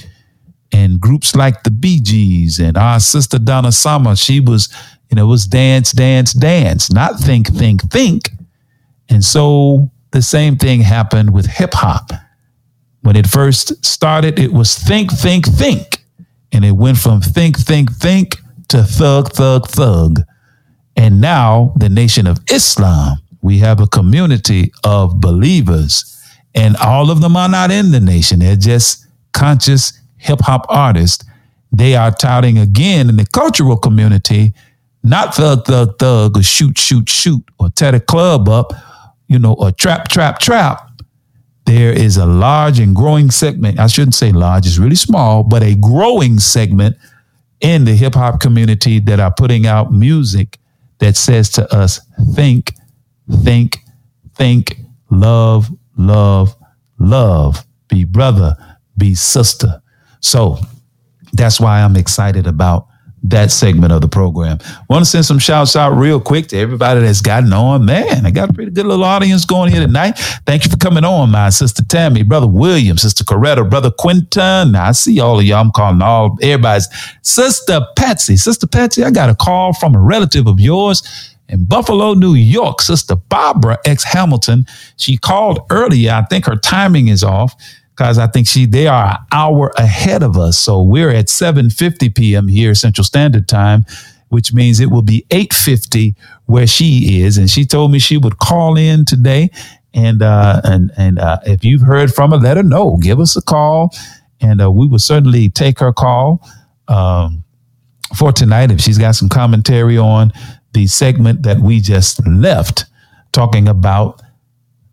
and 0.72 1.00
groups 1.00 1.34
like 1.34 1.62
the 1.62 1.70
Bee 1.70 2.00
Gees 2.00 2.58
and 2.58 2.76
our 2.76 3.00
sister 3.00 3.38
Donna 3.38 3.72
Summer. 3.72 4.14
She 4.14 4.40
was, 4.40 4.68
you 5.10 5.16
know, 5.16 5.24
it 5.24 5.28
was 5.28 5.46
dance, 5.46 5.92
dance, 5.92 6.34
dance, 6.34 6.92
not 6.92 7.18
think, 7.18 7.48
think, 7.48 7.90
think. 7.90 8.30
And 9.08 9.24
so 9.24 9.90
the 10.10 10.20
same 10.20 10.56
thing 10.56 10.82
happened 10.82 11.32
with 11.32 11.46
hip 11.46 11.72
hop 11.72 12.10
when 13.02 13.16
it 13.16 13.26
first 13.26 13.84
started, 13.84 14.38
it 14.38 14.52
was 14.52 14.76
think, 14.76 15.12
think, 15.12 15.46
think. 15.46 16.04
And 16.52 16.64
it 16.64 16.72
went 16.72 16.98
from 16.98 17.20
think, 17.20 17.58
think, 17.58 17.92
think 17.92 18.36
to 18.68 18.82
thug, 18.82 19.32
thug, 19.32 19.68
thug. 19.68 20.20
And 20.96 21.20
now, 21.20 21.72
the 21.76 21.88
Nation 21.88 22.26
of 22.26 22.38
Islam, 22.50 23.18
we 23.40 23.58
have 23.58 23.80
a 23.80 23.86
community 23.86 24.72
of 24.84 25.20
believers, 25.20 26.20
and 26.54 26.76
all 26.76 27.10
of 27.10 27.20
them 27.20 27.36
are 27.36 27.48
not 27.48 27.70
in 27.70 27.92
the 27.92 28.00
nation. 28.00 28.40
They're 28.40 28.56
just 28.56 29.06
conscious 29.32 29.92
hip 30.16 30.40
hop 30.40 30.66
artists. 30.68 31.24
They 31.70 31.94
are 31.94 32.10
touting 32.10 32.58
again 32.58 33.08
in 33.08 33.16
the 33.16 33.26
cultural 33.26 33.76
community, 33.76 34.54
not 35.04 35.34
thug, 35.34 35.66
thug, 35.66 35.98
thug, 35.98 36.36
or 36.36 36.42
shoot, 36.42 36.76
shoot, 36.78 37.08
shoot, 37.08 37.44
or 37.60 37.70
tear 37.70 37.92
the 37.92 38.00
club 38.00 38.48
up, 38.48 38.72
you 39.28 39.38
know, 39.38 39.52
or 39.52 39.70
trap, 39.70 40.08
trap, 40.08 40.40
trap 40.40 40.87
there 41.68 41.92
is 41.92 42.16
a 42.16 42.24
large 42.24 42.80
and 42.80 42.96
growing 42.96 43.30
segment. 43.30 43.78
I 43.78 43.88
shouldn't 43.88 44.14
say 44.14 44.32
large, 44.32 44.66
it's 44.66 44.78
really 44.78 44.96
small, 44.96 45.42
but 45.42 45.62
a 45.62 45.74
growing 45.74 46.38
segment 46.38 46.96
in 47.60 47.84
the 47.84 47.94
hip 47.94 48.14
hop 48.14 48.40
community 48.40 49.00
that 49.00 49.20
are 49.20 49.30
putting 49.30 49.66
out 49.66 49.92
music 49.92 50.58
that 50.98 51.14
says 51.14 51.50
to 51.50 51.70
us, 51.74 52.00
think, 52.34 52.72
think, 53.42 53.80
think, 54.34 54.78
love, 55.10 55.68
love, 55.98 56.56
love, 56.98 57.66
be 57.88 58.04
brother, 58.04 58.56
be 58.96 59.14
sister. 59.14 59.82
So 60.20 60.58
that's 61.34 61.60
why 61.60 61.82
I'm 61.82 61.96
excited 61.96 62.46
about 62.46 62.86
that 63.24 63.50
segment 63.50 63.92
of 63.92 64.00
the 64.00 64.08
program. 64.08 64.58
Want 64.88 65.04
to 65.04 65.10
send 65.10 65.24
some 65.24 65.38
shouts 65.38 65.76
out 65.76 65.90
real 65.90 66.20
quick 66.20 66.48
to 66.48 66.56
everybody 66.58 67.00
that's 67.00 67.20
gotten 67.20 67.52
on. 67.52 67.84
Man, 67.84 68.24
I 68.24 68.30
got 68.30 68.50
a 68.50 68.52
pretty 68.52 68.70
good 68.70 68.86
little 68.86 69.04
audience 69.04 69.44
going 69.44 69.72
here 69.72 69.84
tonight. 69.84 70.12
Thank 70.46 70.64
you 70.64 70.70
for 70.70 70.76
coming 70.76 71.04
on, 71.04 71.30
my 71.30 71.50
sister 71.50 71.84
Tammy, 71.84 72.22
brother 72.22 72.46
William, 72.46 72.96
sister 72.96 73.24
Coretta, 73.24 73.68
brother 73.68 73.90
Quinton. 73.90 74.74
I 74.74 74.92
see 74.92 75.20
all 75.20 75.38
of 75.38 75.44
y'all. 75.44 75.60
I'm 75.60 75.72
calling 75.72 76.02
all 76.02 76.38
everybody's 76.42 76.88
sister 77.22 77.80
Patsy. 77.96 78.36
Sister 78.36 78.66
Patsy, 78.66 79.04
I 79.04 79.10
got 79.10 79.30
a 79.30 79.34
call 79.34 79.72
from 79.72 79.94
a 79.94 80.00
relative 80.00 80.46
of 80.46 80.60
yours 80.60 81.34
in 81.48 81.64
Buffalo, 81.64 82.14
New 82.14 82.34
York, 82.34 82.80
Sister 82.80 83.16
Barbara 83.16 83.78
X 83.84 84.04
Hamilton. 84.04 84.66
She 84.96 85.16
called 85.16 85.60
earlier. 85.70 86.12
I 86.12 86.22
think 86.22 86.44
her 86.46 86.56
timing 86.56 87.08
is 87.08 87.24
off 87.24 87.54
because 87.98 88.16
I 88.16 88.28
think 88.28 88.46
she 88.46 88.64
they 88.64 88.86
are 88.86 89.06
an 89.06 89.16
hour 89.32 89.72
ahead 89.76 90.22
of 90.22 90.36
us. 90.36 90.56
So 90.56 90.82
we're 90.82 91.10
at 91.10 91.26
7:50 91.26 92.14
p.m. 92.14 92.46
here 92.46 92.74
Central 92.74 93.04
Standard 93.04 93.48
Time, 93.48 93.84
which 94.28 94.54
means 94.54 94.78
it 94.78 94.90
will 94.90 95.02
be 95.02 95.26
8:50 95.30 96.14
where 96.46 96.68
she 96.68 97.22
is. 97.22 97.36
And 97.36 97.50
she 97.50 97.64
told 97.64 97.90
me 97.90 97.98
she 97.98 98.16
would 98.16 98.38
call 98.38 98.76
in 98.76 99.04
today. 99.04 99.50
And 99.94 100.22
uh, 100.22 100.60
and 100.62 100.92
and 100.96 101.18
uh, 101.18 101.40
if 101.44 101.64
you've 101.64 101.80
heard 101.80 102.14
from 102.14 102.30
her, 102.30 102.36
let 102.36 102.56
her 102.56 102.62
know. 102.62 102.98
Give 102.98 103.18
us 103.18 103.36
a 103.36 103.42
call, 103.42 103.92
and 104.40 104.60
uh, 104.60 104.70
we 104.70 104.86
will 104.86 105.00
certainly 105.00 105.48
take 105.48 105.80
her 105.80 105.92
call 105.92 106.46
um, 106.86 107.42
for 108.16 108.30
tonight 108.30 108.70
if 108.70 108.80
she's 108.80 108.98
got 108.98 109.12
some 109.16 109.28
commentary 109.28 109.98
on 109.98 110.30
the 110.72 110.86
segment 110.86 111.42
that 111.42 111.58
we 111.58 111.80
just 111.80 112.24
left, 112.26 112.84
talking 113.32 113.66
about 113.66 114.22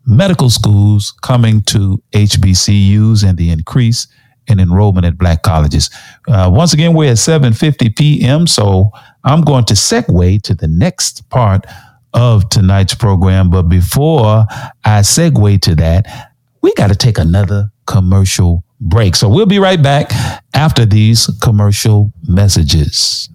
medical 0.06 0.48
schools 0.48 1.12
coming 1.22 1.62
to 1.62 2.02
HBCUs 2.12 3.28
and 3.28 3.36
the 3.36 3.50
increase 3.50 4.06
in 4.46 4.60
enrollment 4.60 5.04
at 5.04 5.18
black 5.18 5.42
colleges. 5.42 5.90
Uh, 6.28 6.48
once 6.52 6.72
again, 6.72 6.94
we're 6.94 7.10
at 7.10 7.16
7:50 7.16 7.96
p.m. 7.96 8.46
So 8.46 8.90
I'm 9.24 9.42
going 9.42 9.64
to 9.66 9.74
segue 9.74 10.42
to 10.42 10.54
the 10.54 10.68
next 10.68 11.28
part 11.30 11.66
of 12.14 12.48
tonight's 12.48 12.94
program. 12.94 13.50
But 13.50 13.64
before 13.64 14.46
I 14.84 15.00
segue 15.00 15.60
to 15.62 15.74
that, 15.76 16.32
we 16.62 16.72
got 16.74 16.88
to 16.88 16.96
take 16.96 17.18
another 17.18 17.70
commercial 17.86 18.64
break. 18.80 19.16
So 19.16 19.28
we'll 19.28 19.46
be 19.46 19.58
right 19.58 19.82
back 19.82 20.10
after 20.54 20.86
these 20.86 21.26
commercial 21.42 22.12
messages. 22.26 23.28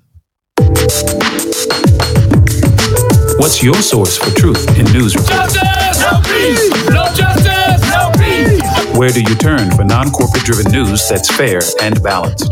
What's 3.37 3.63
your 3.63 3.75
source 3.75 4.17
for 4.17 4.29
truth 4.37 4.77
in 4.77 4.85
news 4.93 5.15
reports? 5.15 5.80
Where 8.97 9.09
do 9.09 9.21
you 9.21 9.35
turn 9.35 9.71
for 9.71 9.83
non 9.83 10.11
corporate 10.11 10.43
driven 10.43 10.71
news 10.71 11.07
that's 11.09 11.33
fair 11.35 11.61
and 11.81 12.01
balanced? 12.03 12.51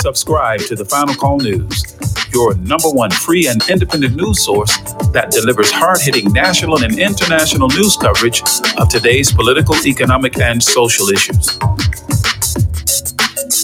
Subscribe 0.00 0.60
to 0.60 0.74
the 0.74 0.84
Final 0.88 1.14
Call 1.14 1.38
News 1.38 1.94
your 2.34 2.54
number 2.56 2.90
one 2.90 3.10
free 3.10 3.46
and 3.46 3.62
independent 3.70 4.16
news 4.16 4.44
source 4.44 4.76
that 5.12 5.30
delivers 5.30 5.70
hard 5.70 6.00
hitting 6.00 6.32
national 6.32 6.82
and 6.82 6.98
international 6.98 7.68
news 7.68 7.96
coverage 7.96 8.42
of 8.76 8.88
today's 8.88 9.32
political, 9.32 9.76
economic, 9.86 10.38
and 10.38 10.60
social 10.60 11.08
issues. 11.10 11.56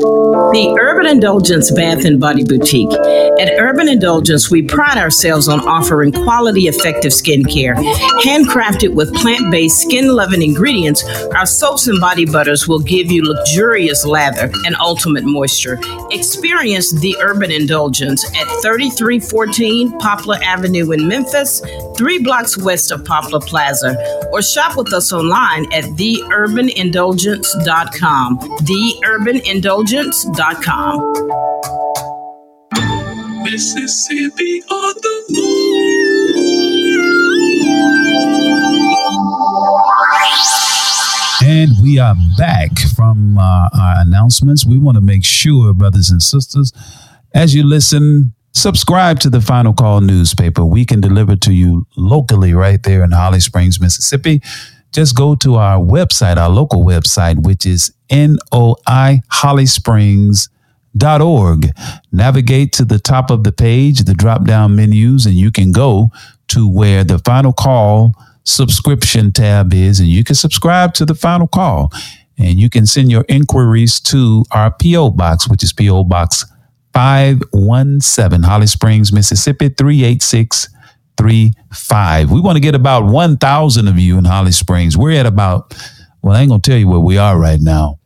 The 0.09 0.77
Urban 0.81 1.05
Indulgence 1.07 1.71
Bath 1.71 2.07
and 2.07 2.19
Body 2.19 2.43
Boutique. 2.43 2.91
At 3.39 3.53
Urban 3.59 3.89
Indulgence, 3.89 4.51
we 4.51 4.63
pride 4.63 4.97
ourselves 4.97 5.49
on 5.49 5.61
offering 5.69 6.13
quality, 6.13 6.67
effective 6.67 7.13
skincare. 7.13 7.75
Handcrafted 8.23 8.95
with 8.95 9.13
plant 9.15 9.51
based, 9.51 9.83
skin 9.83 10.09
loving 10.09 10.41
ingredients, 10.41 11.05
our 11.35 11.45
soaps 11.45 11.89
and 11.89 12.01
body 12.01 12.25
butters 12.25 12.67
will 12.67 12.79
give 12.79 13.13
you 13.13 13.23
luxurious 13.23 14.07
lather 14.07 14.51
and 14.65 14.75
ultimate 14.81 15.25
moisture. 15.25 15.79
Experience 16.11 16.91
the 17.01 17.15
Urban 17.21 17.51
Indulgence 17.51 18.25
at 18.25 18.47
3314 18.63 19.99
Poplar 19.99 20.39
Avenue 20.43 20.91
in 20.93 21.07
Memphis, 21.07 21.61
three 21.99 22.19
blocks 22.19 22.57
west 22.57 22.91
of 22.91 23.05
Poplar 23.05 23.41
Plaza, 23.41 23.95
or 24.33 24.41
shop 24.41 24.79
with 24.79 24.91
us 24.95 25.13
online 25.13 25.71
at 25.75 25.85
theurbanindulgence.com. 25.85 28.39
Theurbanindulgence.com. 29.99 31.13
Mississippi 33.43 34.63
on 34.71 34.95
the 34.95 35.19
And 41.43 41.73
we 41.83 41.99
are 41.99 42.15
back 42.37 42.71
from 42.95 43.39
uh, 43.39 43.69
our 43.77 43.95
announcements. 43.99 44.65
We 44.65 44.79
want 44.79 44.95
to 44.97 45.01
make 45.01 45.25
sure, 45.25 45.75
brothers 45.75 46.11
and 46.11 46.23
sisters, 46.23 46.73
as 47.35 47.57
you 47.57 47.65
listen, 47.65 48.35
subscribe 48.53 49.19
to 49.21 49.31
the 49.31 49.41
Final 49.41 49.73
Call 49.73 50.01
newspaper. 50.01 50.65
We 50.65 50.85
can 50.85 51.01
deliver 51.01 51.35
to 51.37 51.53
you 51.53 51.89
locally 51.97 52.55
right 52.55 52.81
there 52.83 53.03
in 53.03 53.11
Holly 53.11 53.41
Springs, 53.41 53.81
Mississippi. 53.81 54.43
Just 54.93 55.15
go 55.17 55.35
to 55.37 55.57
our 55.57 55.79
website, 55.79 56.37
our 56.37 56.49
local 56.49 56.85
website, 56.85 57.43
which 57.43 57.67
is 57.67 57.93
NOI 58.11 59.21
Holly 59.29 59.67
org. 61.21 61.71
Navigate 62.13 62.73
to 62.73 62.85
the 62.85 62.99
top 62.99 63.31
of 63.31 63.45
the 63.45 63.53
page, 63.53 64.01
the 64.01 64.15
drop 64.15 64.45
down 64.45 64.77
menus, 64.77 65.27
and 65.27 65.35
you 65.35 65.51
can 65.51 65.73
go 65.73 66.11
to 66.49 66.69
where 66.69 67.05
the 67.05 67.19
final 67.21 67.53
call 67.53 68.15
subscription 68.45 69.31
tab 69.31 69.75
is, 69.75 70.01
and 70.01 70.09
you 70.09 70.25
can 70.25 70.35
subscribe 70.35 70.95
to 70.95 71.05
the 71.05 71.15
final 71.15 71.47
call. 71.47 71.93
And 72.39 72.59
you 72.59 72.71
can 72.71 72.87
send 72.87 73.11
your 73.11 73.25
inquiries 73.29 74.01
to 74.01 74.45
our 74.53 74.71
P.O. 74.71 75.11
Box, 75.11 75.49
which 75.49 75.63
is 75.63 75.73
P.O. 75.73 76.05
Box 76.05 76.47
517, 76.95 78.43
Holly 78.45 78.67
Springs, 78.67 79.13
Mississippi 79.13 79.69
38635. 81.19 82.31
We 82.31 82.41
want 82.41 82.57
to 82.57 82.61
get 82.61 82.75
about 82.75 83.05
1,000 83.05 83.89
of 83.89 83.99
you 83.99 84.19
in 84.19 84.25
Holly 84.25 84.53
Springs. 84.53 84.97
We're 84.97 85.19
at 85.19 85.27
about, 85.27 85.77
well, 86.23 86.35
I 86.35 86.41
ain't 86.41 86.49
going 86.49 86.61
to 86.61 86.71
tell 86.71 86.79
you 86.79 86.89
where 86.89 87.01
we 87.01 87.19
are 87.19 87.39
right 87.39 87.61
now, 87.61 87.99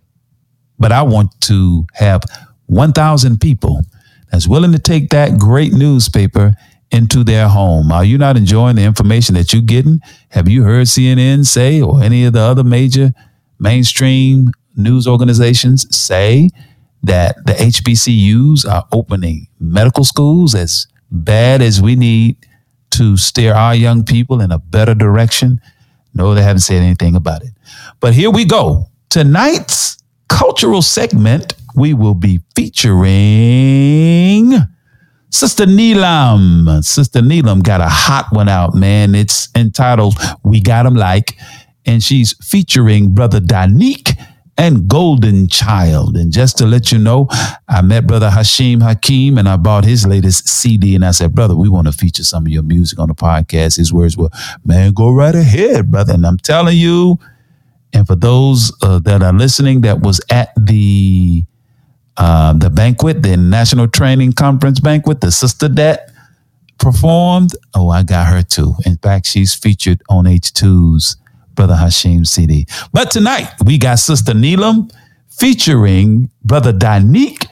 but 0.78 0.92
I 0.92 1.02
want 1.02 1.30
to 1.42 1.86
have 1.94 2.22
1,000 2.66 3.40
people 3.40 3.82
that's 4.30 4.48
willing 4.48 4.72
to 4.72 4.78
take 4.78 5.10
that 5.10 5.38
great 5.38 5.72
newspaper 5.72 6.54
into 6.90 7.22
their 7.22 7.48
home. 7.48 7.92
Are 7.92 8.04
you 8.04 8.18
not 8.18 8.36
enjoying 8.36 8.76
the 8.76 8.82
information 8.82 9.34
that 9.34 9.52
you're 9.52 9.62
getting? 9.62 10.00
Have 10.30 10.48
you 10.48 10.62
heard 10.62 10.86
CNN 10.86 11.46
say, 11.46 11.80
or 11.80 12.02
any 12.02 12.24
of 12.24 12.32
the 12.32 12.40
other 12.40 12.64
major 12.64 13.12
mainstream 13.58 14.52
news 14.74 15.06
organizations 15.06 15.86
say, 15.94 16.48
that 17.02 17.36
the 17.46 17.52
HBCUs 17.52 18.68
are 18.70 18.86
opening 18.92 19.48
medical 19.58 20.04
schools 20.04 20.54
as 20.54 20.86
bad 21.10 21.60
as 21.60 21.82
we 21.82 21.96
need 21.96 22.36
to 22.92 23.16
steer 23.16 23.54
our 23.54 23.74
young 23.74 24.04
people 24.04 24.40
in 24.40 24.52
a 24.52 24.58
better 24.58 24.94
direction? 24.94 25.60
No, 26.14 26.34
they 26.34 26.42
haven't 26.42 26.60
said 26.60 26.82
anything 26.82 27.16
about 27.16 27.42
it. 27.42 27.50
But 28.00 28.14
here 28.14 28.30
we 28.30 28.44
go. 28.44 28.86
Tonight's 29.10 29.98
cultural 30.28 30.82
segment 30.82 31.54
we 31.74 31.94
will 31.94 32.14
be 32.14 32.40
featuring 32.54 33.12
Sister 35.30 35.64
Neelam. 35.64 36.84
Sister 36.84 37.20
Neelam 37.20 37.62
got 37.62 37.80
a 37.80 37.88
hot 37.88 38.26
one 38.32 38.48
out, 38.48 38.74
man. 38.74 39.14
It's 39.14 39.48
entitled 39.56 40.16
We 40.44 40.60
Got 40.60 40.84
'em 40.84 40.94
Like, 40.94 41.38
and 41.86 42.02
she's 42.02 42.34
featuring 42.44 43.14
Brother 43.14 43.40
Danique 43.40 44.14
and 44.62 44.86
Golden 44.86 45.48
Child. 45.48 46.16
And 46.16 46.32
just 46.32 46.56
to 46.58 46.66
let 46.66 46.92
you 46.92 46.98
know, 46.98 47.26
I 47.68 47.82
met 47.82 48.06
Brother 48.06 48.30
Hashim 48.30 48.80
Hakim 48.80 49.36
and 49.36 49.48
I 49.48 49.56
bought 49.56 49.84
his 49.84 50.06
latest 50.06 50.48
CD. 50.48 50.94
And 50.94 51.04
I 51.04 51.10
said, 51.10 51.34
Brother, 51.34 51.56
we 51.56 51.68
want 51.68 51.88
to 51.88 51.92
feature 51.92 52.22
some 52.22 52.46
of 52.46 52.52
your 52.52 52.62
music 52.62 53.00
on 53.00 53.08
the 53.08 53.14
podcast. 53.14 53.76
His 53.76 53.92
words 53.92 54.16
were, 54.16 54.28
Man, 54.64 54.92
go 54.92 55.10
right 55.10 55.34
ahead, 55.34 55.90
brother. 55.90 56.14
And 56.14 56.24
I'm 56.24 56.38
telling 56.38 56.78
you, 56.78 57.18
and 57.92 58.06
for 58.06 58.14
those 58.14 58.72
uh, 58.82 59.00
that 59.00 59.20
are 59.20 59.32
listening, 59.32 59.80
that 59.80 60.00
was 60.00 60.20
at 60.30 60.52
the 60.56 61.44
uh, 62.16 62.52
the 62.52 62.70
banquet, 62.70 63.22
the 63.22 63.36
National 63.36 63.88
Training 63.88 64.34
Conference 64.34 64.78
banquet, 64.78 65.20
the 65.20 65.32
sister 65.32 65.66
that 65.70 66.12
performed. 66.78 67.56
Oh, 67.74 67.88
I 67.88 68.04
got 68.04 68.28
her 68.28 68.42
too. 68.42 68.74
In 68.86 68.96
fact, 68.98 69.26
she's 69.26 69.54
featured 69.54 70.02
on 70.08 70.26
H2's 70.26 71.16
Brother 71.54 71.74
Hashim 71.74 72.26
CD. 72.26 72.66
But 72.92 73.10
tonight 73.10 73.48
we 73.64 73.78
got 73.78 73.98
Sister 73.98 74.32
Neelam 74.32 74.92
featuring 75.28 76.30
Brother 76.44 76.72
Danique 76.72 77.46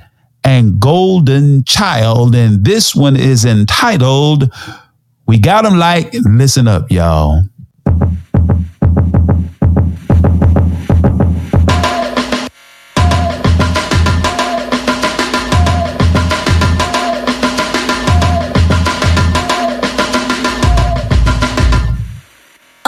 and 0.45 0.81
Golden 0.81 1.65
Child. 1.65 2.35
And 2.35 2.65
this 2.65 2.95
one 2.95 3.17
is 3.17 3.45
entitled 3.45 4.53
We 5.27 5.39
Got 5.39 5.65
Him 5.67 5.79
Like, 5.79 6.13
listen 6.25 6.69
up, 6.69 6.91
y'all. 6.91 7.45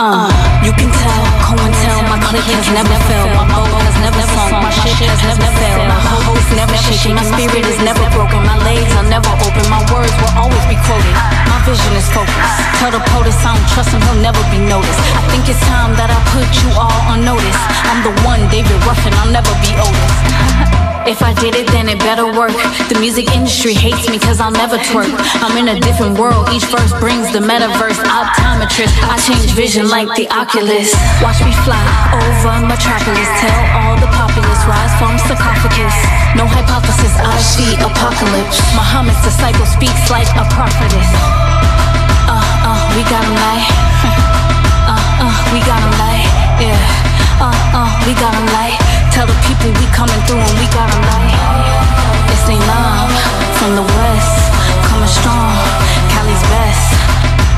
Uh, 0.05 0.32
Click 2.43 2.59
has 2.59 2.75
never 2.75 2.99
failed. 3.07 3.31
My 3.39 3.47
bow 3.47 3.71
has 3.87 3.95
never 4.03 4.19
sunk, 4.35 4.51
my 4.51 4.71
ship 4.75 4.99
has 5.07 5.23
never 5.23 5.47
failed. 5.63 5.87
My 5.87 5.95
hope 5.95 6.35
is 6.35 6.51
never 6.59 6.75
shaking, 6.75 7.15
my 7.15 7.23
spirit 7.23 7.63
is 7.71 7.79
never 7.87 8.03
broken. 8.11 8.43
My 8.43 8.59
legs 8.67 8.91
are 8.99 9.07
never 9.07 9.31
open, 9.47 9.63
my 9.71 9.79
words 9.95 10.11
will 10.19 10.35
always 10.35 10.65
be 10.67 10.75
quoted. 10.83 11.15
My 11.47 11.63
vision 11.63 11.95
is 11.95 12.09
focused. 12.11 12.59
Tell 12.83 12.91
the 12.91 12.99
POTUS 13.15 13.39
I 13.47 13.55
don't 13.55 13.69
trust 13.71 13.95
him, 13.95 14.03
he'll 14.03 14.19
never 14.19 14.43
be 14.51 14.59
noticed. 14.59 15.03
I 15.15 15.23
think 15.31 15.47
it's 15.47 15.63
time 15.71 15.95
that 15.95 16.11
I 16.11 16.19
put 16.35 16.51
you 16.67 16.71
all 16.75 17.15
on 17.15 17.23
notice. 17.23 17.61
I'm 17.87 18.03
the 18.03 18.15
one, 18.27 18.43
David 18.51 18.75
Ruffin, 18.83 19.15
I'll 19.23 19.31
never 19.31 19.55
be 19.63 19.71
Otis. 19.79 20.79
If 21.03 21.19
I 21.19 21.35
did 21.35 21.59
it, 21.59 21.67
then 21.75 21.91
it 21.91 21.99
better 21.99 22.31
work. 22.31 22.55
The 22.87 22.95
music 23.03 23.27
industry 23.35 23.75
hates 23.75 24.07
me 24.07 24.23
cause 24.23 24.39
I'll 24.39 24.55
never 24.55 24.79
twerk. 24.79 25.11
I'm 25.43 25.59
in 25.59 25.67
a 25.67 25.79
different 25.81 26.15
world, 26.15 26.47
each 26.55 26.63
verse 26.71 26.95
brings 27.03 27.27
the 27.35 27.43
metaverse. 27.43 27.99
Optometrist, 28.07 28.95
I 29.11 29.19
change 29.19 29.51
vision 29.51 29.91
like 29.91 30.07
the 30.15 30.31
Oculus. 30.31 30.95
Watch 31.19 31.43
me 31.43 31.51
fly 31.67 31.83
over 32.15 32.55
Metropolis. 32.71 33.27
Tell 33.43 33.59
all 33.83 33.99
the 33.99 34.07
populace, 34.15 34.63
rise 34.63 34.95
from 35.03 35.19
sarcophagus. 35.27 35.97
No 36.39 36.47
hypothesis, 36.47 37.15
I 37.19 37.35
see 37.43 37.75
apocalypse. 37.83 38.63
Muhammad's 38.79 39.19
disciple 39.27 39.67
speaks 39.67 40.07
like 40.07 40.31
a 40.39 40.47
prophetess. 40.55 41.11
Uh, 42.31 42.39
uh, 42.39 42.79
we 42.95 43.03
got 43.11 43.27
him 43.27 43.35
light. 43.43 43.67
uh, 44.87 45.25
uh, 45.27 45.35
we 45.51 45.59
got 45.67 45.83
him 45.83 45.95
light, 45.99 46.31
Yeah. 46.63 47.12
Uh, 47.43 47.51
uh, 47.75 47.91
we 48.07 48.15
got 48.15 48.31
them 48.31 48.47
light. 48.55 48.79
Tell 49.11 49.27
the 49.27 49.35
people 49.43 49.75
we 49.75 49.87
coming 49.91 50.15
through 50.31 50.39
and 50.39 50.57
we 50.63 50.67
got 50.71 50.87
them 50.87 51.03
light. 51.11 51.35
It's 52.31 52.47
they 52.47 52.55
love 52.71 53.11
from 53.59 53.75
the 53.75 53.83
west, 53.83 54.39
coming 54.87 55.11
strong, 55.11 55.51
Cali's 56.15 56.45
best. 56.55 56.87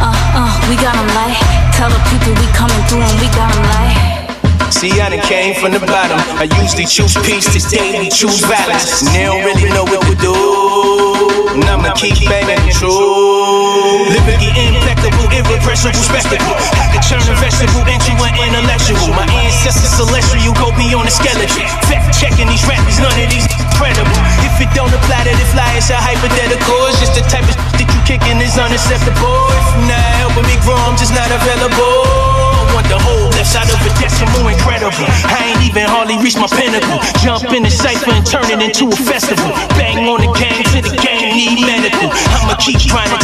Uh, 0.00 0.08
uh, 0.40 0.52
we 0.72 0.80
got 0.80 0.96
them 0.96 1.10
light. 1.12 1.36
Tell 1.76 1.92
the 1.92 2.00
people 2.08 2.32
we 2.32 2.48
coming 2.56 2.80
through 2.88 3.04
and 3.04 3.16
we 3.20 3.28
got 3.36 3.52
them 3.52 3.64
light. 3.76 4.24
See, 4.72 5.00
I 5.00 5.12
done 5.12 5.20
came 5.28 5.54
from 5.54 5.76
the 5.76 5.84
bottom. 5.84 6.16
I 6.40 6.48
usually 6.64 6.88
choose 6.88 7.12
peace, 7.20 7.44
this 7.52 7.68
daily 7.68 8.08
choose 8.08 8.40
violence. 8.48 9.04
And 9.04 9.12
they 9.12 9.24
don't 9.28 9.44
really 9.44 9.68
know 9.68 9.84
what 9.84 10.00
we 10.08 10.16
do. 10.16 10.32
And 11.54 11.64
I'ma 11.68 11.92
keep 11.94 12.18
banging 12.24 12.72
true. 12.72 14.10
Liberty 14.10 14.50
impeccable, 14.50 15.30
irrepressible 15.30 16.02
spectacle. 16.02 16.56
I 16.74 16.90
can 16.90 17.02
turn 17.06 17.22
a 17.22 17.36
vegetable 17.38 17.86
into 17.86 18.12
an 18.18 18.34
intellectual. 18.34 18.93
Beyond 21.04 21.12
the 21.12 21.20
skeleton. 21.20 21.68
Fact 21.84 22.16
checking 22.18 22.48
these 22.48 22.64
rappers, 22.64 22.98
none 22.98 23.12
of 23.12 23.28
these 23.28 23.46
credible. 23.76 24.10
If 24.40 24.56
it 24.60 24.72
don't 24.74 24.88
apply 24.88 25.24
to 25.24 25.36
the 25.36 25.46
fly, 25.52 25.76
it's 25.76 25.90
a 25.90 25.96
hypothetical. 26.00 26.88
It's 26.88 27.00
just 27.00 27.14
the 27.14 27.20
type 27.28 27.44
of 27.44 27.56
that 27.76 27.88
you 27.92 28.00
kicking 28.08 28.40
is 28.40 28.56
unacceptable. 28.56 29.36
If 29.52 29.68
not 29.84 30.00
helping 30.16 30.46
me 30.48 30.56
grow, 30.64 30.76
I'm 30.76 30.96
just 30.96 31.12
not 31.12 31.28
available 31.28 32.23
the 32.94 33.02
whole 33.02 33.26
left 33.34 33.50
side 33.50 33.66
of 33.66 33.80
a 33.82 33.90
decimal 33.98 34.46
incredible. 34.46 34.94
I 35.26 35.50
ain't 35.50 35.62
even 35.66 35.90
hardly 35.90 36.14
reached 36.22 36.38
my 36.38 36.46
pinnacle. 36.46 37.02
Jump 37.18 37.50
in 37.50 37.66
the 37.66 37.72
cipher 37.72 38.14
and 38.14 38.22
turn 38.22 38.46
it 38.46 38.62
into 38.62 38.86
a 38.86 38.98
festival. 38.98 39.50
Bang 39.74 40.06
on 40.06 40.22
the 40.22 40.30
gang 40.38 40.62
to 40.70 40.78
the 40.78 40.94
gang 41.02 41.34
need 41.34 41.58
medical. 41.66 42.14
I'ma 42.38 42.54
keep 42.62 42.78
trying 42.78 43.10
to 43.10 43.18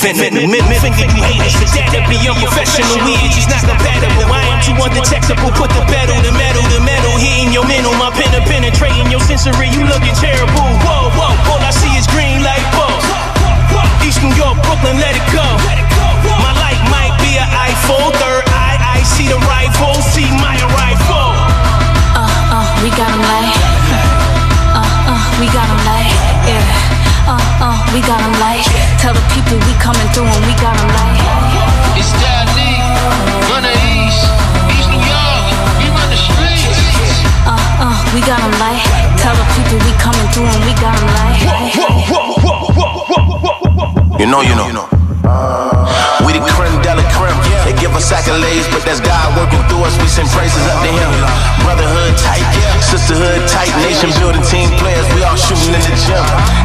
venomous. 0.00 0.48
Middle 0.48 0.80
finger 0.80 1.04
you 1.04 1.20
haters 1.20 1.56
for 1.60 1.68
that 1.68 1.88
to 1.92 2.00
be 2.08 2.16
unprofessional. 2.24 2.96
We 3.04 3.12
ain't 3.20 3.34
just 3.36 3.52
not 3.52 3.60
compatible. 3.60 4.24
I 4.32 4.40
am 4.48 4.58
too 4.64 4.76
undetectable. 4.78 5.52
Put 5.52 5.68
the 5.76 5.84
pedal, 5.92 6.16
the 6.24 6.32
metal, 6.32 6.64
the 6.72 6.80
metal 6.80 7.12
hitting 7.20 7.52
your 7.52 7.66
mental. 7.68 7.92
My 8.00 8.08
pen 8.16 8.32
penetrating 8.48 9.10
your 9.12 9.20
sensory. 9.20 9.68
You 9.74 9.84
looking 9.84 10.16
terrible. 10.16 10.64
Whoa, 10.80 11.12
whoa. 11.18 11.52
All 11.52 11.60
I 11.60 11.72
see 11.74 11.92
is 11.98 12.08
green 12.08 12.40
light 12.40 12.64
bulbs. 12.72 13.04
East 14.06 14.22
New 14.22 14.34
York, 14.34 14.58
Brooklyn, 14.62 14.98
let 14.98 15.14
it 15.14 15.26
go. 15.34 15.44
My 16.42 16.52
light 16.62 16.78
might 16.90 17.01
be 17.42 17.50
an. 17.50 17.62
Third 18.12 18.44
eye, 18.54 18.78
I 18.78 19.02
see 19.02 19.26
the 19.28 19.38
rifle. 19.50 19.94
See 20.14 20.28
my 20.38 20.56
rifle. 20.74 21.32
Uh, 22.14 22.28
uh, 22.54 22.66
we 22.82 22.90
got 22.94 23.08
them 23.10 23.22
like. 23.24 23.56
Uh, 24.72 24.84
uh, 25.10 25.22
we 25.40 25.46
got 25.50 25.66
them 25.66 25.80
like. 25.86 26.12
Yeah. 26.46 26.62
Uh, 27.26 27.38
uh, 27.62 27.78
we 27.94 28.00
got 28.00 28.20
them 28.20 28.34
like. 28.38 28.62
Tell 29.00 29.14
the 29.14 29.24
people 29.34 29.58
we 29.66 29.74
coming 29.82 30.08
through 30.14 30.28
and 30.28 30.44
we 30.46 30.54
got 30.60 30.76
them 30.76 30.90
like. 30.92 31.18
It's 31.98 32.12
that 32.22 32.46
league, 32.54 32.82
run 33.50 33.62
the 33.66 33.74
east, 33.90 34.22
East 34.72 34.88
New 34.88 35.02
York, 35.02 35.44
we 35.78 35.86
run 35.92 36.08
the 36.08 36.18
streets. 36.18 36.62
Uh, 37.44 37.58
uh, 37.82 37.96
we 38.14 38.20
got 38.22 38.38
them 38.38 38.54
like. 38.62 38.82
Tell 39.18 39.34
the 39.34 39.46
people 39.56 39.78
we 39.82 39.92
coming 39.98 40.28
through 40.30 40.48
and 40.48 40.62
we 40.64 40.74
got 40.78 40.94
them 40.96 41.10
like. 41.20 41.36
You 44.20 44.26
know, 44.30 44.40
you 44.42 44.54
know. 44.54 44.88
We 46.24 46.32
the 46.32 46.40
creme 46.40 46.80
de 46.82 46.94
la 46.94 47.02
creme. 47.02 47.11
They 47.62 47.74
give 47.78 47.94
us 47.94 48.10
accolades, 48.10 48.66
but 48.74 48.82
that's 48.82 48.98
God 48.98 49.38
working 49.38 49.62
through 49.70 49.86
us. 49.86 49.94
We 50.02 50.10
send 50.10 50.26
praises 50.34 50.62
up 50.66 50.82
to 50.82 50.90
Him. 50.90 51.12
Brotherhood 51.62 52.18
tight, 52.18 52.42
sisterhood 52.82 53.46
tight, 53.46 53.70
nation 53.86 54.10
building 54.18 54.42
team 54.50 54.70
players. 54.82 55.06
We 55.14 55.22
all 55.22 55.38
shooting 55.38 55.70
in 55.70 55.82
the 55.82 55.94
gym. 56.02 56.24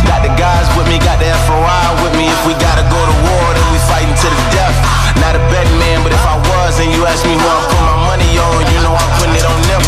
Got 0.10 0.26
the 0.26 0.34
guys 0.34 0.66
with 0.74 0.90
me, 0.90 0.98
got 0.98 1.22
the 1.22 1.30
FOI 1.46 2.02
with 2.02 2.14
me. 2.18 2.26
If 2.30 2.42
we 2.50 2.54
gotta 2.58 2.86
go 2.90 2.98
to 2.98 3.16
war, 3.30 3.46
then 3.54 3.68
we 3.70 3.80
fighting 3.86 4.14
to 4.14 4.28
the 4.30 4.44
death. 4.54 4.76
Not 5.22 5.38
a 5.38 5.42
betting 5.54 5.78
man, 5.78 6.02
but 6.02 6.14
if 6.14 6.24
I 6.26 6.38
was 6.38 6.78
and 6.82 6.90
you 6.94 7.06
ask 7.06 7.26
me 7.26 7.34
who 7.34 7.46
I'm 7.46 7.64
putting 7.70 7.88
my 7.90 8.00
money 8.10 8.32
on, 8.38 8.62
you 8.70 8.80
know 8.86 8.94
I'm 8.94 9.12
putting 9.22 9.38
it 9.38 9.46
on 9.46 9.60
them. 9.70 9.82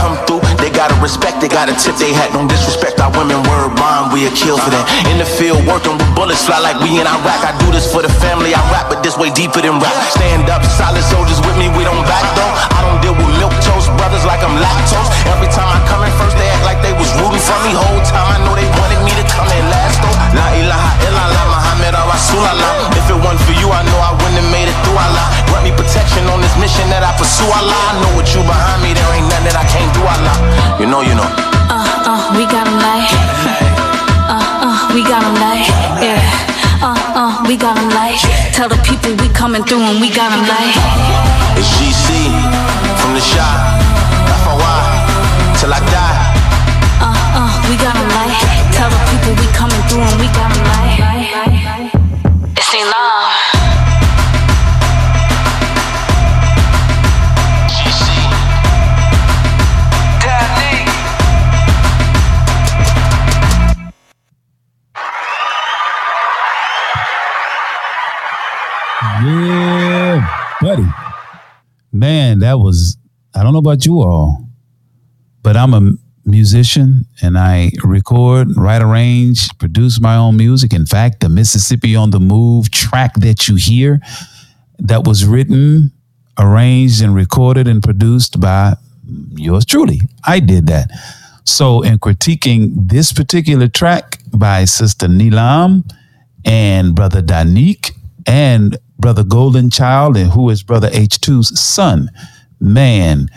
Come 0.00 0.16
through, 0.28 0.43
gotta 0.84 1.00
respect, 1.00 1.40
they 1.40 1.48
gotta 1.48 1.72
tip 1.80 1.96
they 1.96 2.12
hat. 2.12 2.28
Don't 2.36 2.44
disrespect 2.44 3.00
our 3.00 3.08
women, 3.16 3.40
word 3.48 3.72
bond, 3.80 4.12
we 4.12 4.28
a 4.28 4.32
kill 4.36 4.60
for 4.60 4.68
that. 4.68 4.84
In 5.08 5.16
the 5.16 5.24
field, 5.24 5.64
working 5.64 5.96
with 5.96 6.12
bullets, 6.12 6.44
fly 6.44 6.60
like 6.60 6.76
we 6.84 7.00
in 7.00 7.08
Iraq. 7.08 7.40
I 7.40 7.56
do 7.56 7.72
this 7.72 7.88
for 7.88 8.04
the 8.04 8.12
family, 8.20 8.52
I 8.52 8.60
rap, 8.68 8.92
but 8.92 9.00
this 9.00 9.16
way 9.16 9.32
deeper 9.32 9.64
than 9.64 9.80
rap. 9.80 9.96
Stand 10.12 10.52
up, 10.52 10.60
solid 10.76 11.00
soldiers 11.08 11.40
with 11.40 11.56
me, 11.56 11.72
we 11.72 11.88
don't 11.88 12.04
back 12.04 12.26
though. 12.36 12.52
I 12.76 12.84
don't 12.84 13.00
deal 13.00 13.16
with 13.16 13.32
milk 13.40 13.56
toast 13.64 13.88
brothers 13.96 14.28
like 14.28 14.44
I'm 14.44 14.60
lactose. 14.60 15.08
Every 15.32 15.48
time 15.56 15.72
I 15.72 15.80
come 15.88 16.04
in 16.04 16.12
first, 16.20 16.36
they 16.36 16.48
act 16.52 16.68
like 16.68 16.80
they 16.84 16.92
was 17.00 17.08
rooting 17.16 17.40
for 17.40 17.56
me. 17.64 17.72
Whole 17.72 18.04
time 18.04 18.28
I 18.28 18.36
know 18.44 18.52
they 18.52 18.68
wanted 18.76 19.00
me 19.08 19.12
to 19.16 19.24
come 19.32 19.48
in 19.56 19.64
last 19.72 19.96
though. 20.04 20.23
La 20.34 20.46
ilaha 20.58 20.90
illallah, 21.06 21.44
Muhammad 21.54 21.94
or 21.94 22.06
Rasulallah. 22.10 22.72
If 22.98 23.06
it 23.06 23.18
wasn't 23.22 23.40
for 23.46 23.54
you, 23.54 23.70
I 23.70 23.82
know 23.86 23.98
I 24.02 24.12
wouldn't 24.18 24.38
have 24.42 24.50
made 24.50 24.66
it 24.66 24.76
through 24.82 24.98
Allah. 24.98 25.26
Grant 25.46 25.64
me 25.64 25.72
protection 25.78 26.26
on 26.28 26.42
this 26.42 26.54
mission 26.58 26.90
that 26.90 27.06
I 27.06 27.14
pursue 27.14 27.46
Allah. 27.46 27.70
I 27.70 27.94
know 28.02 28.10
with 28.18 28.30
you 28.34 28.42
behind 28.42 28.82
me, 28.82 28.90
there 28.98 29.06
ain't 29.14 29.30
nothing 29.30 29.46
that 29.46 29.56
I 29.58 29.66
can't 29.70 29.90
do 29.94 30.02
Allah. 30.02 30.36
You 30.82 30.86
know, 30.90 31.06
you 31.06 31.14
know. 31.14 31.28
Uh, 31.70 31.86
uh, 32.10 32.22
we 32.34 32.44
got 32.50 32.66
like. 32.82 33.10
Uh, 34.26 34.66
uh, 34.66 34.76
we 34.90 35.06
got 35.06 35.22
them 35.22 35.36
like. 35.38 35.70
Yeah. 36.02 36.18
Uh, 36.82 36.98
uh, 37.14 37.32
we 37.46 37.54
got 37.54 37.78
them 37.78 37.90
like. 37.94 38.18
Tell 38.50 38.68
the 38.68 38.80
people 38.82 39.14
we 39.22 39.30
coming 39.30 39.62
through 39.62 39.86
and 39.86 40.02
we 40.02 40.10
got 40.10 40.34
them 40.34 40.42
like. 40.50 40.74
It's 41.54 41.70
GC 41.78 42.26
from 42.98 43.14
the 43.14 43.22
shop. 43.22 43.78
FOI 44.42 44.82
till 45.62 45.70
I 45.70 45.80
die. 45.94 46.23
We 47.68 47.76
got 47.76 47.94
them 47.94 48.08
light. 48.08 48.36
Tell 48.72 48.90
the 48.90 48.98
people 49.10 49.32
we 49.40 49.46
coming 49.52 49.82
through 49.88 50.02
and 50.02 50.20
we 50.20 50.26
got 50.28 50.52
them 50.52 50.64
like. 50.64 51.00
It's 52.56 52.74
in 52.74 52.86
love. 52.86 53.32
GC. 57.70 58.04
That. 60.24 60.50
Yeah, 69.22 70.56
buddy. 70.60 70.86
Man, 71.92 72.40
that 72.40 72.58
was, 72.58 72.98
I 73.34 73.42
don't 73.42 73.52
know 73.52 73.58
about 73.60 73.86
you 73.86 74.00
all, 74.02 74.48
but 75.42 75.56
I'm 75.56 75.72
a 75.74 75.92
musician 76.24 77.06
and 77.22 77.36
I 77.38 77.70
record, 77.82 78.48
write, 78.56 78.82
arrange, 78.82 79.48
produce 79.58 80.00
my 80.00 80.16
own 80.16 80.36
music. 80.36 80.72
In 80.72 80.86
fact, 80.86 81.20
the 81.20 81.28
Mississippi 81.28 81.94
on 81.96 82.10
the 82.10 82.20
Move 82.20 82.70
track 82.70 83.14
that 83.16 83.48
you 83.48 83.56
hear 83.56 84.00
that 84.78 85.04
was 85.04 85.24
written, 85.24 85.92
arranged, 86.38 87.02
and 87.02 87.14
recorded 87.14 87.68
and 87.68 87.82
produced 87.82 88.40
by 88.40 88.74
yours 89.36 89.64
truly. 89.64 90.00
I 90.24 90.40
did 90.40 90.66
that. 90.66 90.90
So, 91.44 91.82
in 91.82 91.98
critiquing 91.98 92.88
this 92.88 93.12
particular 93.12 93.68
track 93.68 94.18
by 94.32 94.64
Sister 94.64 95.06
Neelam 95.06 95.84
and 96.44 96.94
Brother 96.94 97.20
Danique 97.20 97.92
and 98.26 98.78
Brother 98.98 99.24
Golden 99.24 99.68
Child, 99.68 100.16
and 100.16 100.30
who 100.30 100.48
is 100.48 100.62
Brother 100.62 100.88
H2's 100.88 101.60
son, 101.60 102.10
man, 102.60 103.28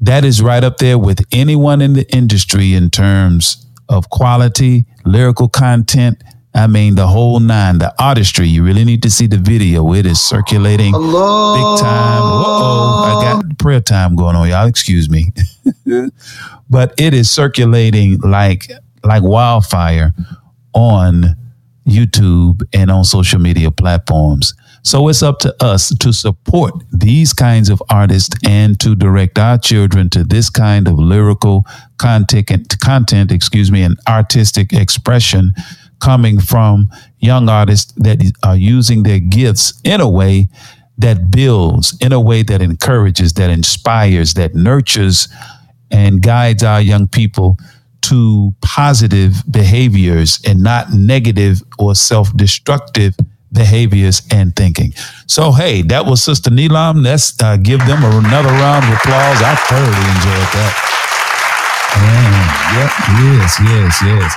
that 0.00 0.24
is 0.24 0.42
right 0.42 0.62
up 0.62 0.78
there 0.78 0.98
with 0.98 1.24
anyone 1.32 1.80
in 1.80 1.94
the 1.94 2.10
industry 2.14 2.74
in 2.74 2.90
terms 2.90 3.66
of 3.88 4.10
quality, 4.10 4.86
lyrical 5.04 5.48
content. 5.48 6.22
I 6.54 6.66
mean, 6.68 6.94
the 6.94 7.06
whole 7.06 7.40
nine, 7.40 7.78
the 7.78 7.92
artistry. 8.00 8.46
You 8.46 8.64
really 8.64 8.84
need 8.84 9.02
to 9.02 9.10
see 9.10 9.26
the 9.26 9.38
video. 9.38 9.92
It 9.92 10.06
is 10.06 10.20
circulating 10.20 10.92
big 10.92 11.02
time. 11.02 12.22
Uh-oh, 12.22 13.04
I 13.04 13.22
got 13.22 13.58
prayer 13.58 13.80
time 13.80 14.14
going 14.14 14.36
on, 14.36 14.48
y'all. 14.48 14.66
Excuse 14.66 15.10
me. 15.10 15.32
but 16.70 16.94
it 16.98 17.12
is 17.12 17.30
circulating 17.30 18.18
like 18.20 18.70
like 19.02 19.22
wildfire 19.22 20.12
on 20.74 21.36
YouTube 21.86 22.62
and 22.72 22.90
on 22.90 23.04
social 23.04 23.40
media 23.40 23.70
platforms. 23.70 24.54
So 24.84 25.08
it's 25.08 25.22
up 25.22 25.38
to 25.40 25.54
us 25.64 25.94
to 25.96 26.12
support 26.12 26.74
these 26.92 27.32
kinds 27.32 27.70
of 27.70 27.82
artists 27.88 28.36
and 28.46 28.78
to 28.80 28.94
direct 28.94 29.38
our 29.38 29.56
children 29.56 30.10
to 30.10 30.24
this 30.24 30.50
kind 30.50 30.86
of 30.86 30.98
lyrical 30.98 31.64
content, 31.96 32.50
content, 32.80 33.32
excuse 33.32 33.72
me, 33.72 33.82
and 33.82 33.98
artistic 34.06 34.74
expression 34.74 35.54
coming 36.00 36.38
from 36.38 36.90
young 37.18 37.48
artists 37.48 37.92
that 37.96 38.20
are 38.42 38.56
using 38.56 39.04
their 39.04 39.20
gifts 39.20 39.80
in 39.84 40.02
a 40.02 40.08
way 40.08 40.48
that 40.98 41.30
builds, 41.30 41.96
in 42.02 42.12
a 42.12 42.20
way 42.20 42.42
that 42.42 42.60
encourages, 42.60 43.32
that 43.32 43.48
inspires, 43.48 44.34
that 44.34 44.54
nurtures, 44.54 45.28
and 45.90 46.22
guides 46.22 46.62
our 46.62 46.80
young 46.82 47.08
people 47.08 47.56
to 48.02 48.54
positive 48.60 49.36
behaviors 49.50 50.40
and 50.46 50.62
not 50.62 50.92
negative 50.92 51.62
or 51.78 51.94
self 51.94 52.36
destructive 52.36 53.14
behaviors 53.54 54.22
and 54.30 54.54
thinking. 54.54 54.92
So, 55.26 55.52
hey, 55.52 55.82
that 55.82 56.04
was 56.04 56.22
Sister 56.22 56.50
Neelam. 56.50 57.02
Let's 57.02 57.40
uh, 57.42 57.56
give 57.56 57.80
them 57.86 58.04
another 58.04 58.50
round 58.50 58.84
of 58.84 58.92
applause. 58.92 59.40
I 59.40 59.54
thoroughly 59.68 60.06
enjoyed 60.12 60.50
that. 60.58 60.74
And, 61.96 62.34
yep, 62.76 62.90
yes, 63.22 63.58
yes, 63.62 64.02
yes. 64.02 64.34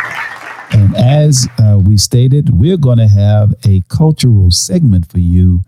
And 0.72 0.96
as 0.96 1.48
uh, 1.60 1.80
we 1.80 1.98
stated, 1.98 2.50
we're 2.52 2.78
going 2.78 3.00
to 3.00 3.08
have 3.08 3.54
a 3.66 3.82
cultural 3.90 4.52
segment 4.52 5.10
for 5.12 5.20
you 5.20 5.62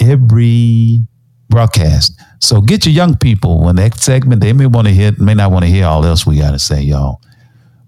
every 0.00 1.06
broadcast. 1.48 2.18
So 2.40 2.60
get 2.60 2.86
your 2.86 2.94
young 2.94 3.16
people 3.16 3.62
when 3.62 3.76
that 3.76 3.98
segment, 3.98 4.40
they 4.40 4.52
may 4.52 4.66
want 4.66 4.86
to 4.86 4.94
hear, 4.94 5.12
may 5.18 5.34
not 5.34 5.50
want 5.50 5.64
to 5.64 5.70
hear 5.70 5.86
all 5.86 6.04
else 6.04 6.26
we 6.26 6.38
got 6.38 6.52
to 6.52 6.58
say, 6.58 6.80
y'all. 6.82 7.20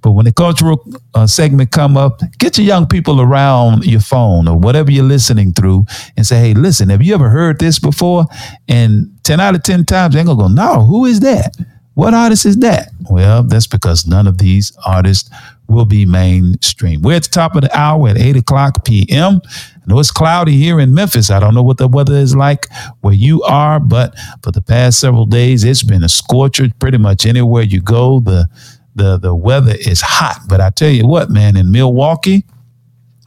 But 0.07 0.13
when 0.13 0.25
the 0.25 0.33
cultural 0.33 0.87
uh, 1.15 1.27
segment 1.27 1.73
come 1.73 1.97
up, 1.97 2.21
get 2.39 2.57
your 2.57 2.65
young 2.65 2.87
people 2.87 3.21
around 3.21 3.85
your 3.85 3.99
phone 3.99 4.47
or 4.47 4.57
whatever 4.57 4.89
you're 4.93 5.03
listening 5.03 5.53
through 5.53 5.85
and 6.17 6.25
say, 6.25 6.39
hey, 6.39 6.55
listen, 6.55 6.91
have 6.91 7.03
you 7.03 7.13
ever 7.13 7.29
heard 7.29 7.59
this 7.59 7.81
before? 7.81 8.27
And 8.69 9.11
10 9.25 9.41
out 9.41 9.57
of 9.57 9.65
10 9.65 9.85
times, 9.85 10.15
they're 10.15 10.23
going 10.23 10.39
to 10.39 10.43
go, 10.45 10.49
no, 10.49 10.87
who 10.87 11.07
is 11.07 11.19
that? 11.21 11.57
What 11.95 12.15
artist 12.15 12.47
is 12.47 12.59
that? 12.59 12.91
Well, 13.11 13.43
that's 13.43 13.67
because 13.67 14.07
none 14.07 14.29
of 14.29 14.39
these 14.39 14.71
artists 14.87 15.29
will 15.67 15.87
be 15.87 16.07
mainstream. 16.07 17.03
We're 17.03 17.17
at 17.17 17.25
the 17.25 17.31
top 17.31 17.57
of 17.57 17.63
the 17.63 17.77
hour 17.77 18.09
at 18.09 18.17
8 18.17 18.37
o'clock 18.37 18.85
p.m. 18.85 19.41
I 19.45 19.81
know 19.87 19.99
it's 19.99 20.13
cloudy 20.13 20.57
here 20.57 20.79
in 20.79 20.95
Memphis. 20.95 21.31
I 21.31 21.41
don't 21.41 21.55
know 21.55 21.65
what 21.65 21.79
the 21.79 21.89
weather 21.89 22.15
is 22.15 22.37
like 22.37 22.69
where 23.01 23.15
you 23.15 23.43
are, 23.43 23.81
but 23.81 24.15
for 24.45 24.53
the 24.53 24.63
past 24.63 25.01
several 25.01 25.27
days, 25.27 25.65
it's 25.65 25.83
been 25.83 26.05
a 26.05 26.09
scorcher 26.09 26.69
pretty 26.79 26.99
much 26.99 27.27
anywhere 27.27 27.65
you 27.65 27.81
go. 27.81 28.21
The 28.21 28.49
the 28.97 29.19
the 29.19 29.35
weather 29.35 29.75
is 29.79 30.01
hot. 30.01 30.41
But 30.49 30.61
I 30.61 30.71
tell 30.71 30.91
you 30.91 31.07
what, 31.07 31.31
man, 31.31 31.57
in 31.57 31.71
Milwaukee 31.71 32.45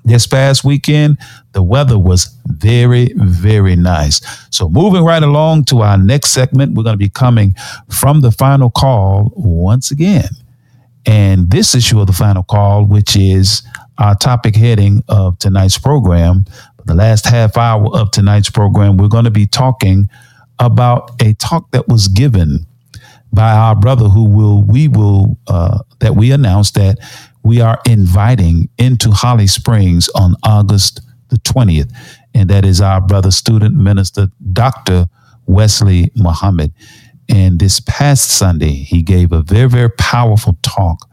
this 0.04 0.28
past 0.28 0.64
weekend, 0.64 1.18
the 1.52 1.62
weather 1.62 1.98
was 1.98 2.36
very, 2.48 3.14
very 3.16 3.76
nice. 3.76 4.22
So 4.50 4.68
moving 4.68 5.04
right 5.04 5.22
along 5.22 5.66
to 5.66 5.82
our 5.82 5.98
next 5.98 6.32
segment, 6.32 6.74
we're 6.74 6.84
going 6.84 6.94
to 6.94 6.98
be 6.98 7.10
coming 7.10 7.56
from 7.90 8.22
the 8.22 8.32
final 8.32 8.72
call 8.72 9.32
once 9.36 9.92
again. 9.92 10.30
And 11.06 11.50
this 11.50 11.76
issue 11.76 12.00
of 12.00 12.08
the 12.08 12.14
final 12.14 12.44
call, 12.44 12.86
which 12.86 13.16
is 13.16 13.64
our 13.98 14.16
topic 14.16 14.56
heading 14.56 15.04
of 15.08 15.38
tonight's 15.40 15.78
program, 15.78 16.46
the 16.86 16.96
last 16.96 17.26
half 17.26 17.58
hour 17.58 17.88
of 17.96 18.12
tonight's 18.12 18.50
program, 18.50 18.98
we're 18.98 19.08
going 19.08 19.26
to 19.26 19.32
be 19.32 19.46
talking 19.46 20.10
about 20.60 21.12
a 21.22 21.34
talk 21.36 21.72
that 21.72 21.88
was 21.88 22.08
given 22.08 22.66
by 23.40 23.54
our 23.54 23.74
brother 23.74 24.10
who 24.10 24.26
will 24.26 24.62
we 24.64 24.90
will 24.90 25.40
uh, 25.48 25.80
that 26.02 26.14
we 26.14 26.34
announced 26.34 26.76
that 26.76 26.98
we 27.42 27.62
are 27.62 27.80
inviting 27.86 28.68
into 28.78 29.12
Holly 29.12 29.48
Springs 29.48 30.10
on 30.10 30.36
August 30.44 31.00
the 31.30 31.38
20th 31.38 31.90
and 32.34 32.50
that 32.50 32.66
is 32.66 32.82
our 32.82 33.00
brother 33.00 33.32
student 33.32 33.76
minister 33.76 34.28
Dr. 34.52 35.08
Wesley 35.46 36.12
Muhammad 36.18 36.74
and 37.30 37.60
this 37.60 37.80
past 37.80 38.30
Sunday 38.30 38.74
he 38.74 39.02
gave 39.02 39.32
a 39.32 39.42
very 39.42 39.70
very 39.70 39.92
powerful 39.92 40.58
talk 40.62 41.10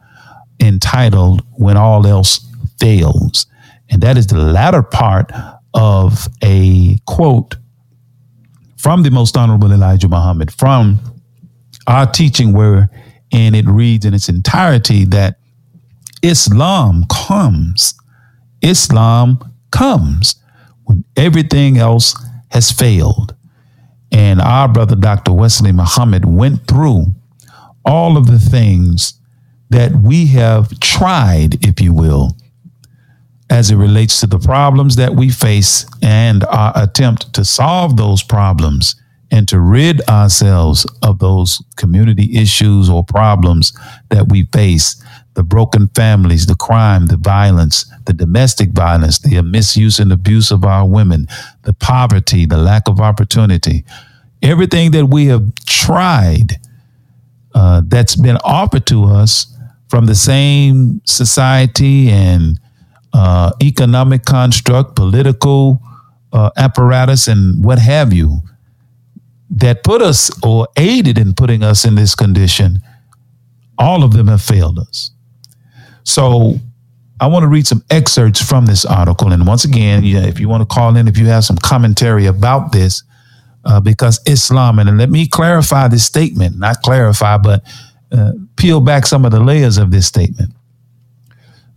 entitled 0.58 1.42
when 1.52 1.76
all 1.76 2.08
else 2.08 2.44
fails 2.80 3.46
and 3.88 4.02
that 4.02 4.18
is 4.18 4.26
the 4.26 4.36
latter 4.36 4.82
part 4.82 5.30
of 5.74 6.26
a 6.42 6.98
quote 7.06 7.54
from 8.76 9.04
the 9.04 9.12
most 9.12 9.36
honorable 9.36 9.70
Elijah 9.70 10.08
Muhammad 10.08 10.52
from 10.52 10.98
our 11.86 12.06
teaching 12.06 12.52
where 12.52 12.90
and 13.32 13.56
it 13.56 13.66
reads 13.66 14.04
in 14.04 14.14
its 14.14 14.28
entirety 14.28 15.04
that 15.04 15.38
Islam 16.22 17.04
comes. 17.10 17.94
Islam 18.62 19.52
comes 19.70 20.36
when 20.84 21.04
everything 21.16 21.78
else 21.78 22.14
has 22.50 22.70
failed. 22.70 23.34
And 24.12 24.40
our 24.40 24.68
brother 24.68 24.96
Dr. 24.96 25.32
Wesley 25.32 25.72
Muhammad 25.72 26.24
went 26.24 26.66
through 26.66 27.14
all 27.84 28.16
of 28.16 28.26
the 28.26 28.38
things 28.38 29.20
that 29.70 29.92
we 29.96 30.26
have 30.28 30.78
tried, 30.80 31.64
if 31.66 31.80
you 31.80 31.92
will, 31.92 32.36
as 33.50 33.70
it 33.70 33.76
relates 33.76 34.20
to 34.20 34.26
the 34.26 34.38
problems 34.38 34.96
that 34.96 35.14
we 35.14 35.28
face 35.28 35.86
and 36.02 36.44
our 36.44 36.72
attempt 36.74 37.32
to 37.34 37.44
solve 37.44 37.96
those 37.96 38.22
problems 38.22 38.94
and 39.30 39.48
to 39.48 39.58
rid 39.58 40.00
ourselves 40.08 40.86
of 41.02 41.18
those 41.18 41.62
community 41.76 42.36
issues 42.36 42.88
or 42.88 43.04
problems 43.04 43.76
that 44.10 44.28
we 44.28 44.44
face 44.46 45.02
the 45.34 45.42
broken 45.42 45.88
families, 45.88 46.46
the 46.46 46.54
crime, 46.54 47.06
the 47.06 47.16
violence, 47.16 47.84
the 48.06 48.12
domestic 48.12 48.70
violence, 48.70 49.18
the 49.18 49.40
misuse 49.42 49.98
and 49.98 50.10
abuse 50.10 50.50
of 50.50 50.64
our 50.64 50.88
women, 50.88 51.26
the 51.62 51.74
poverty, 51.74 52.46
the 52.46 52.56
lack 52.56 52.88
of 52.88 53.00
opportunity. 53.00 53.84
Everything 54.42 54.92
that 54.92 55.06
we 55.06 55.26
have 55.26 55.54
tried 55.66 56.58
uh, 57.54 57.82
that's 57.86 58.16
been 58.16 58.38
offered 58.44 58.86
to 58.86 59.04
us 59.04 59.54
from 59.88 60.06
the 60.06 60.14
same 60.14 61.00
society 61.04 62.08
and 62.10 62.58
uh, 63.12 63.52
economic 63.62 64.24
construct, 64.24 64.96
political 64.96 65.80
uh, 66.32 66.50
apparatus, 66.56 67.28
and 67.28 67.64
what 67.64 67.78
have 67.78 68.12
you 68.12 68.42
that 69.50 69.84
put 69.84 70.02
us 70.02 70.30
or 70.42 70.68
aided 70.76 71.18
in 71.18 71.34
putting 71.34 71.62
us 71.62 71.84
in 71.84 71.94
this 71.94 72.14
condition, 72.14 72.80
all 73.78 74.02
of 74.02 74.12
them 74.12 74.28
have 74.28 74.42
failed 74.42 74.78
us. 74.78 75.10
So 76.04 76.56
I 77.20 77.26
want 77.26 77.44
to 77.44 77.48
read 77.48 77.66
some 77.66 77.82
excerpts 77.90 78.42
from 78.42 78.66
this 78.66 78.84
article. 78.84 79.32
And 79.32 79.46
once 79.46 79.64
again, 79.64 80.04
if 80.04 80.38
you 80.38 80.48
want 80.48 80.68
to 80.68 80.74
call 80.74 80.96
in, 80.96 81.08
if 81.08 81.16
you 81.16 81.26
have 81.26 81.44
some 81.44 81.56
commentary 81.56 82.26
about 82.26 82.72
this, 82.72 83.02
uh, 83.64 83.80
because 83.80 84.20
Islam, 84.26 84.78
and 84.78 84.96
let 84.98 85.10
me 85.10 85.26
clarify 85.26 85.88
this 85.88 86.04
statement, 86.04 86.58
not 86.58 86.82
clarify, 86.82 87.36
but 87.36 87.64
uh, 88.12 88.32
peel 88.56 88.80
back 88.80 89.06
some 89.06 89.24
of 89.24 89.32
the 89.32 89.40
layers 89.40 89.78
of 89.78 89.90
this 89.90 90.06
statement. 90.06 90.52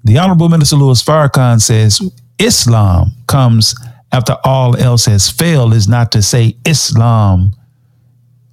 The 0.03 0.17
Honorable 0.17 0.49
Minister 0.49 0.75
Louis 0.75 1.01
Farrakhan 1.01 1.59
says 1.59 1.99
Islam 2.37 3.11
comes 3.27 3.75
after 4.11 4.37
all 4.43 4.75
else 4.77 5.05
has 5.05 5.29
failed, 5.29 5.73
is 5.73 5.87
not 5.87 6.11
to 6.11 6.21
say 6.21 6.55
Islam 6.65 7.53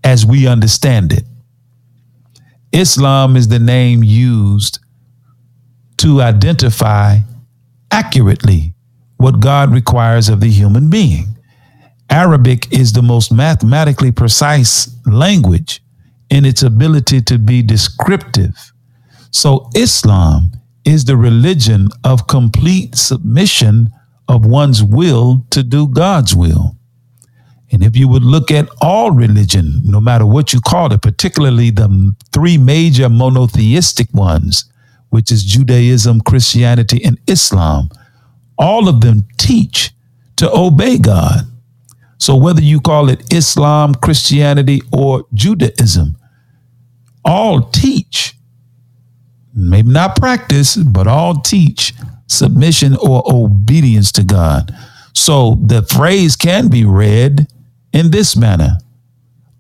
as 0.07 0.25
we 0.25 0.47
understand 0.47 1.13
it. 1.13 1.25
Islam 2.71 3.37
is 3.37 3.49
the 3.49 3.59
name 3.59 4.05
used 4.05 4.79
to 5.97 6.23
identify 6.23 7.19
accurately 7.91 8.73
what 9.17 9.41
God 9.41 9.73
requires 9.73 10.29
of 10.29 10.39
the 10.39 10.49
human 10.49 10.91
being. 10.91 11.37
Arabic 12.09 12.73
is 12.73 12.93
the 12.93 13.03
most 13.03 13.33
mathematically 13.33 14.13
precise 14.13 14.97
language 15.07 15.83
in 16.31 16.45
its 16.45 16.63
ability 16.63 17.21
to 17.23 17.37
be 17.37 17.61
descriptive. 17.61 18.73
So, 19.33 19.71
Islam 19.75 20.53
is 20.85 21.05
the 21.05 21.17
religion 21.17 21.89
of 22.05 22.29
complete 22.29 22.95
submission 22.95 23.91
of 24.29 24.47
one's 24.47 24.85
will 24.85 25.45
to 25.51 25.65
do 25.65 25.89
God's 25.89 26.33
will. 26.37 26.76
And 27.73 27.83
if 27.83 27.97
you 27.97 28.09
would 28.09 28.23
look 28.23 28.51
at 28.51 28.69
all 28.81 29.11
religion, 29.11 29.81
no 29.85 30.01
matter 30.01 30.25
what 30.25 30.53
you 30.53 30.61
call 30.61 30.93
it, 30.93 31.03
particularly 31.03 31.71
the 31.71 32.15
three 32.33 32.59
major 32.59 33.09
monotheistic 33.09 34.13
ones, 34.15 34.65
which 35.11 35.33
is 35.33 35.43
Judaism, 35.45 36.21
Christianity, 36.21 37.03
and 37.05 37.19
Islam, 37.27 37.91
all 38.59 38.89
of 38.89 39.01
them 39.01 39.27
teach 39.39 39.93
to 40.37 40.51
obey 40.51 40.99
God. 40.99 41.47
So 42.19 42.37
whether 42.37 42.63
you 42.63 42.81
call 42.81 43.09
it 43.09 43.33
Islam, 43.33 43.95
Christianity, 43.95 44.83
or 44.93 45.25
Judaism, 45.35 46.17
all 47.25 47.63
teach, 47.63 48.35
maybe 49.55 49.91
not 49.91 50.17
practice, 50.17 50.77
but 50.77 51.07
all 51.07 51.41
teach 51.41 51.93
submission 52.29 52.97
or 52.97 53.23
obedience 53.27 54.13
to 54.13 54.25
God. 54.25 54.75
So 55.13 55.59
the 55.63 55.83
phrase 55.83 56.37
can 56.37 56.69
be 56.69 56.85
read 56.85 57.49
in 57.97 58.11
this 58.11 58.37
manner 58.37 58.79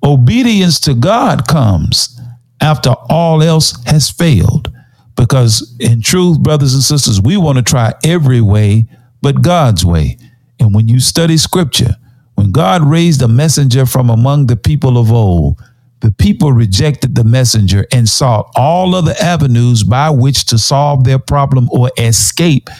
Obedience 0.06 0.78
to 0.78 0.94
God 0.94 1.48
comes 1.48 2.20
after 2.60 2.90
all 3.08 3.42
else 3.42 3.82
has 3.86 4.08
failed. 4.08 4.72
Because 5.16 5.74
in 5.80 6.00
truth, 6.00 6.38
brothers 6.38 6.74
and 6.74 6.82
sisters, 6.82 7.20
we 7.20 7.36
want 7.36 7.58
to 7.58 7.64
try 7.64 7.92
every 8.04 8.40
way 8.40 8.86
but 9.20 9.42
God's 9.42 9.84
way. 9.84 10.16
And 10.60 10.72
when 10.72 10.86
you 10.86 11.00
study 11.00 11.36
scripture, 11.36 11.96
when 12.34 12.52
God 12.52 12.84
raised 12.84 13.20
a 13.20 13.26
messenger 13.26 13.84
from 13.84 14.10
among 14.10 14.46
the 14.46 14.56
people 14.56 14.96
of 14.96 15.10
old, 15.10 15.60
the 16.00 16.12
people 16.12 16.52
rejected 16.52 17.16
the 17.16 17.24
messenger 17.24 17.84
and 17.90 18.08
sought 18.08 18.52
all 18.54 18.94
other 18.94 19.14
avenues 19.20 19.82
by 19.82 20.10
which 20.10 20.44
to 20.46 20.58
solve 20.58 21.02
their 21.02 21.18
problem 21.18 21.68
or 21.72 21.90
escape 21.98 22.70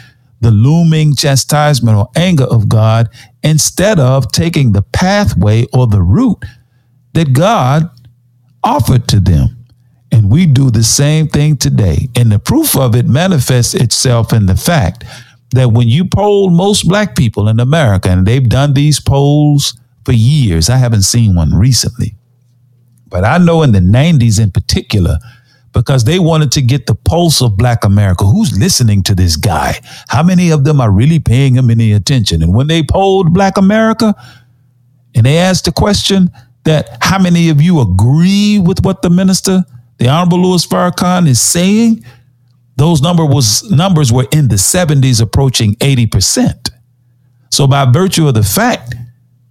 the 0.40 0.50
looming 0.50 1.14
chastisement 1.14 1.96
or 1.96 2.08
anger 2.14 2.44
of 2.44 2.68
God 2.68 3.08
instead 3.42 3.98
of 3.98 4.30
taking 4.32 4.72
the 4.72 4.82
pathway 4.82 5.64
or 5.72 5.86
the 5.86 6.02
route 6.02 6.44
that 7.14 7.32
God 7.32 7.90
offered 8.62 9.08
to 9.08 9.20
them. 9.20 9.64
And 10.12 10.30
we 10.30 10.46
do 10.46 10.70
the 10.70 10.84
same 10.84 11.28
thing 11.28 11.56
today. 11.56 12.08
And 12.14 12.30
the 12.30 12.38
proof 12.38 12.76
of 12.76 12.94
it 12.94 13.06
manifests 13.06 13.74
itself 13.74 14.32
in 14.32 14.46
the 14.46 14.56
fact 14.56 15.04
that 15.52 15.72
when 15.72 15.88
you 15.88 16.04
poll 16.04 16.50
most 16.50 16.88
black 16.88 17.16
people 17.16 17.48
in 17.48 17.60
America, 17.60 18.10
and 18.10 18.26
they've 18.26 18.48
done 18.48 18.74
these 18.74 19.00
polls 19.00 19.78
for 20.04 20.12
years, 20.12 20.68
I 20.68 20.76
haven't 20.76 21.02
seen 21.02 21.34
one 21.34 21.54
recently, 21.54 22.16
but 23.08 23.24
I 23.24 23.38
know 23.38 23.62
in 23.62 23.72
the 23.72 23.80
90s 23.80 24.40
in 24.40 24.50
particular, 24.50 25.18
because 25.76 26.04
they 26.04 26.18
wanted 26.18 26.50
to 26.52 26.62
get 26.62 26.86
the 26.86 26.94
pulse 26.94 27.42
of 27.42 27.56
Black 27.56 27.84
America. 27.84 28.24
Who's 28.24 28.58
listening 28.58 29.02
to 29.04 29.14
this 29.14 29.36
guy? 29.36 29.78
How 30.08 30.22
many 30.22 30.50
of 30.50 30.64
them 30.64 30.80
are 30.80 30.90
really 30.90 31.18
paying 31.18 31.54
him 31.54 31.70
any 31.70 31.92
attention? 31.92 32.42
And 32.42 32.54
when 32.54 32.66
they 32.66 32.82
polled 32.82 33.34
Black 33.34 33.58
America 33.58 34.14
and 35.14 35.26
they 35.26 35.36
asked 35.36 35.66
the 35.66 35.72
question 35.72 36.30
that 36.64 36.96
how 37.02 37.18
many 37.18 37.50
of 37.50 37.60
you 37.60 37.80
agree 37.80 38.58
with 38.58 38.84
what 38.84 39.02
the 39.02 39.10
minister, 39.10 39.64
the 39.98 40.08
Honorable 40.08 40.40
Louis 40.40 40.66
Farrakhan, 40.66 41.28
is 41.28 41.40
saying? 41.40 42.04
those 42.76 43.00
number 43.00 43.24
was 43.24 43.68
numbers 43.70 44.12
were 44.12 44.26
in 44.32 44.48
the 44.48 44.56
70s 44.56 45.20
approaching 45.20 45.74
80%. 45.76 46.70
So 47.50 47.66
by 47.66 47.90
virtue 47.90 48.28
of 48.28 48.34
the 48.34 48.42
fact 48.42 48.94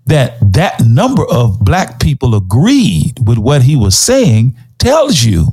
that 0.05 0.37
that 0.53 0.81
number 0.81 1.25
of 1.25 1.59
black 1.59 1.99
people 1.99 2.35
agreed 2.35 3.15
with 3.25 3.39
what 3.39 3.63
he 3.63 3.75
was 3.75 3.97
saying 3.97 4.55
tells 4.77 5.23
you 5.23 5.47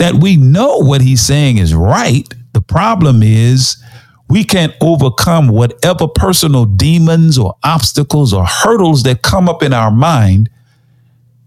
that 0.00 0.14
we 0.14 0.34
know 0.34 0.78
what 0.78 1.02
he's 1.02 1.20
saying 1.20 1.58
is 1.58 1.74
right. 1.74 2.26
The 2.54 2.62
problem 2.62 3.22
is 3.22 3.76
we 4.30 4.44
can't 4.44 4.72
overcome 4.80 5.48
whatever 5.48 6.08
personal 6.08 6.64
demons 6.64 7.36
or 7.36 7.54
obstacles 7.62 8.32
or 8.32 8.46
hurdles 8.46 9.02
that 9.02 9.20
come 9.20 9.46
up 9.46 9.62
in 9.62 9.74
our 9.74 9.90
mind 9.90 10.48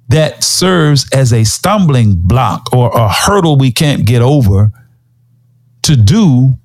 that 0.10 0.44
serves 0.44 1.10
as 1.12 1.34
a 1.34 1.44
stumbling 1.44 2.14
block 2.16 2.72
or 2.72 2.92
a 2.96 3.10
hurdle 3.10 3.58
we 3.58 3.72
can't 3.72 4.06
get 4.06 4.22
over 4.22 4.72
to 5.82 5.96
do 5.96 6.56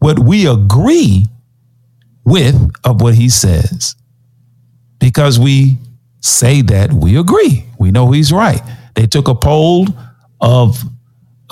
what 0.00 0.18
we 0.18 0.46
agree 0.46 1.24
with 2.24 2.70
of 2.84 3.00
what 3.00 3.14
he 3.14 3.30
says 3.30 3.96
because 4.98 5.38
we 5.38 5.78
say 6.20 6.60
that 6.60 6.92
we 6.92 7.16
agree. 7.16 7.64
We 7.78 7.90
know 7.90 8.10
he's 8.10 8.32
right. 8.32 8.60
They 8.94 9.06
took 9.06 9.28
a 9.28 9.34
poll 9.34 9.86
of 10.42 10.84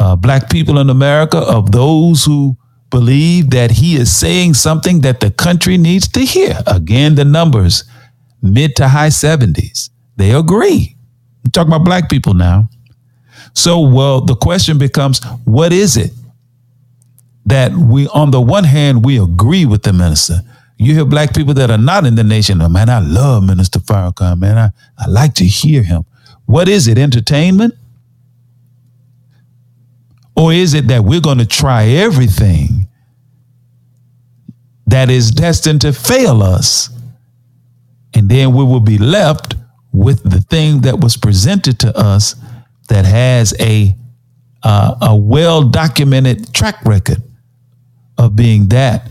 uh, 0.01 0.17
black 0.17 0.49
people 0.49 0.79
in 0.79 0.89
America, 0.89 1.37
of 1.37 1.73
those 1.73 2.25
who 2.25 2.57
believe 2.89 3.51
that 3.51 3.71
he 3.71 3.97
is 3.97 4.11
saying 4.11 4.55
something 4.55 5.03
that 5.03 5.21
the 5.21 5.31
country 5.31 5.77
needs 5.77 6.09
to 6.09 6.21
hear. 6.21 6.59
Again, 6.67 7.15
the 7.15 7.25
numbers 7.25 7.85
mid 8.43 8.75
to 8.77 8.89
high 8.89 9.09
70s. 9.09 9.91
They 10.17 10.33
agree. 10.33 10.97
I'm 11.45 11.51
talking 11.51 11.73
about 11.73 11.85
black 11.85 12.09
people 12.09 12.33
now. 12.33 12.69
So, 13.53 13.81
well, 13.81 14.23
the 14.23 14.35
question 14.35 14.79
becomes 14.79 15.23
what 15.45 15.71
is 15.73 15.99
it 15.99 16.13
that 17.45 17.73
we, 17.73 18.09
on 18.09 18.31
the 18.31 18.41
one 18.41 18.65
hand, 18.65 19.05
we 19.05 19.21
agree 19.21 19.67
with 19.67 19.83
the 19.83 19.93
minister? 19.93 20.41
You 20.79 20.95
hear 20.95 21.05
black 21.05 21.35
people 21.35 21.53
that 21.55 21.71
are 21.71 21.79
not 21.79 22.07
in 22.07 22.15
the 22.15 22.25
nation, 22.25 22.63
oh, 22.63 22.71
man, 22.71 22.89
I 22.89 23.01
love 23.01 23.45
Minister 23.45 23.81
Farrakhan, 23.81 24.39
man. 24.39 24.57
I, 24.57 24.71
I 24.99 25.09
like 25.09 25.35
to 25.35 25.45
hear 25.45 25.83
him. 25.83 26.07
What 26.47 26.71
is 26.71 26.89
it? 26.89 26.97
Entertainment? 26.97 27.75
Or 30.41 30.55
is 30.55 30.73
it 30.73 30.89
that 30.89 31.05
we're 31.05 31.21
going 31.21 31.37
to 31.37 31.47
try 31.47 31.85
everything 31.85 32.89
that 34.87 35.11
is 35.11 35.31
destined 35.31 35.83
to 35.83 35.93
fail 35.93 36.43
us? 36.43 36.89
And 38.15 38.27
then 38.27 38.55
we 38.55 38.65
will 38.65 38.81
be 38.81 38.97
left 38.97 39.55
with 39.93 40.23
the 40.23 40.41
thing 40.41 40.81
that 40.81 40.99
was 40.99 41.19
presented 41.19 41.79
to 41.81 41.95
us 41.95 42.37
that 42.89 43.05
has 43.05 43.55
a 43.61 43.95
uh, 44.63 44.95
a 45.03 45.15
well 45.15 45.69
documented 45.69 46.55
track 46.55 46.87
record 46.87 47.23
of 48.17 48.35
being 48.35 48.69
that 48.69 49.11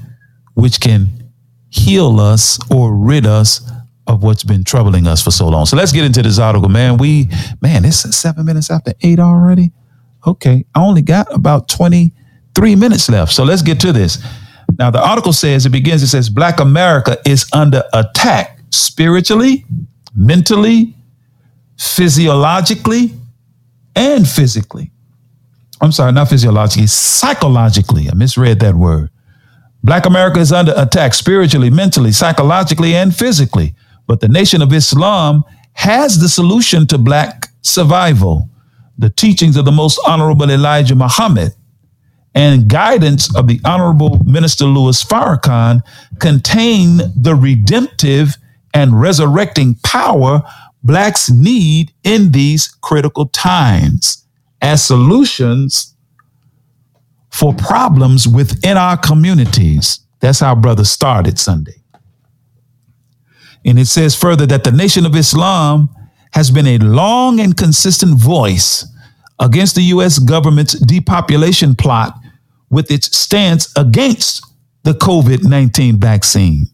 which 0.55 0.79
can 0.79 1.31
heal 1.69 2.19
us 2.19 2.59
or 2.71 2.95
rid 2.95 3.27
us 3.27 3.69
of 4.07 4.23
what's 4.23 4.43
been 4.43 4.63
troubling 4.63 5.05
us 5.05 5.23
for 5.23 5.29
so 5.29 5.47
long. 5.47 5.67
So 5.67 5.77
let's 5.77 5.91
get 5.91 6.05
into 6.05 6.23
this 6.23 6.39
article, 6.39 6.69
man. 6.69 6.97
We 6.97 7.29
man, 7.61 7.85
it's 7.85 8.15
seven 8.17 8.45
minutes 8.45 8.71
after 8.71 8.93
eight 9.03 9.19
already. 9.19 9.71
Okay, 10.27 10.65
I 10.75 10.81
only 10.81 11.01
got 11.01 11.33
about 11.33 11.69
23 11.69 12.75
minutes 12.75 13.09
left. 13.09 13.31
So 13.31 13.43
let's 13.43 13.61
get 13.61 13.79
to 13.81 13.91
this. 13.91 14.23
Now, 14.77 14.91
the 14.91 15.05
article 15.05 15.33
says 15.33 15.65
it 15.65 15.71
begins, 15.71 16.03
it 16.03 16.07
says, 16.07 16.29
Black 16.29 16.59
America 16.59 17.17
is 17.25 17.47
under 17.53 17.83
attack 17.93 18.59
spiritually, 18.69 19.65
mentally, 20.15 20.95
physiologically, 21.77 23.11
and 23.95 24.27
physically. 24.27 24.91
I'm 25.81 25.91
sorry, 25.91 26.11
not 26.11 26.29
physiologically, 26.29 26.87
psychologically. 26.87 28.09
I 28.09 28.13
misread 28.13 28.59
that 28.59 28.75
word. 28.75 29.09
Black 29.83 30.05
America 30.05 30.39
is 30.39 30.51
under 30.51 30.73
attack 30.75 31.13
spiritually, 31.13 31.69
mentally, 31.69 32.11
psychologically, 32.11 32.95
and 32.95 33.15
physically. 33.15 33.75
But 34.07 34.19
the 34.19 34.27
Nation 34.27 34.61
of 34.61 34.73
Islam 34.73 35.43
has 35.73 36.19
the 36.19 36.27
solution 36.27 36.85
to 36.87 36.97
black 36.97 37.47
survival 37.61 38.49
the 38.99 39.09
teachings 39.09 39.55
of 39.55 39.65
the 39.65 39.71
most 39.71 39.99
honorable 40.05 40.51
Elijah 40.51 40.93
Muhammad 40.93 41.53
and 42.35 42.67
guidance 42.67 43.33
of 43.35 43.47
the 43.47 43.59
honorable 43.65 44.21
minister 44.25 44.65
Louis 44.65 45.01
Farrakhan 45.03 45.81
contain 46.19 46.97
the 47.15 47.33
redemptive 47.33 48.35
and 48.73 49.01
resurrecting 49.01 49.75
power 49.83 50.43
blacks 50.83 51.29
need 51.29 51.93
in 52.03 52.31
these 52.31 52.67
critical 52.67 53.27
times 53.27 54.25
as 54.61 54.83
solutions 54.83 55.95
for 57.29 57.53
problems 57.53 58.27
within 58.27 58.77
our 58.77 58.97
communities. 58.97 60.01
That's 60.19 60.41
how 60.41 60.55
brother 60.55 60.83
started 60.83 61.39
Sunday. 61.39 61.81
And 63.65 63.79
it 63.79 63.87
says 63.87 64.15
further 64.15 64.45
that 64.47 64.65
the 64.65 64.71
Nation 64.71 65.05
of 65.05 65.15
Islam 65.15 65.89
has 66.33 66.51
been 66.51 66.67
a 66.67 66.77
long 66.77 67.39
and 67.39 67.55
consistent 67.57 68.19
voice 68.19 68.85
against 69.39 69.75
the 69.75 69.81
U.S. 69.83 70.19
government's 70.19 70.73
depopulation 70.73 71.75
plot 71.75 72.15
with 72.69 72.91
its 72.91 73.17
stance 73.17 73.71
against 73.75 74.45
the 74.83 74.91
COVID 74.93 75.43
19 75.43 75.97
vaccine. 75.97 76.67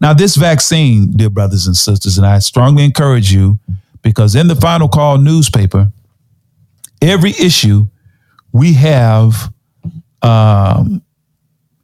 Now, 0.00 0.14
this 0.14 0.36
vaccine, 0.36 1.12
dear 1.12 1.30
brothers 1.30 1.66
and 1.66 1.76
sisters, 1.76 2.18
and 2.18 2.26
I 2.26 2.38
strongly 2.38 2.84
encourage 2.84 3.32
you 3.32 3.58
because 4.02 4.34
in 4.36 4.46
the 4.46 4.54
Final 4.54 4.88
Call 4.88 5.18
newspaper, 5.18 5.92
every 7.02 7.30
issue 7.30 7.88
we 8.52 8.74
have 8.74 9.52
um, 10.22 11.02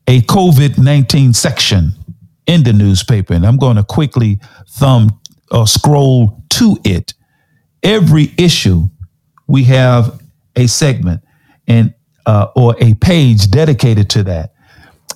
a 0.06 0.20
COVID 0.22 0.78
19 0.78 1.32
section 1.34 1.92
in 2.46 2.62
the 2.62 2.72
newspaper. 2.72 3.34
And 3.34 3.46
I'm 3.46 3.56
going 3.56 3.76
to 3.76 3.84
quickly 3.84 4.38
thumb 4.68 5.20
or 5.54 5.66
scroll 5.66 6.42
to 6.50 6.76
it. 6.84 7.14
Every 7.82 8.32
issue 8.36 8.88
we 9.46 9.64
have 9.64 10.20
a 10.56 10.66
segment 10.66 11.22
and 11.66 11.94
uh, 12.26 12.48
or 12.56 12.74
a 12.80 12.94
page 12.94 13.50
dedicated 13.50 14.10
to 14.10 14.24
that. 14.24 14.54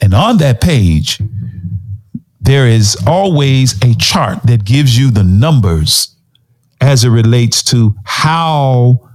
And 0.01 0.15
on 0.15 0.39
that 0.39 0.61
page, 0.61 1.21
there 2.41 2.67
is 2.67 2.97
always 3.07 3.83
a 3.83 3.95
chart 3.97 4.43
that 4.45 4.65
gives 4.65 4.97
you 4.97 5.11
the 5.11 5.25
numbers 5.25 6.15
as 6.81 7.05
it 7.05 7.09
relates 7.09 7.63
to 7.65 7.95
how 8.05 9.09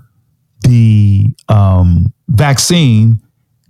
the 0.61 1.33
um, 1.47 2.13
vaccine 2.27 3.21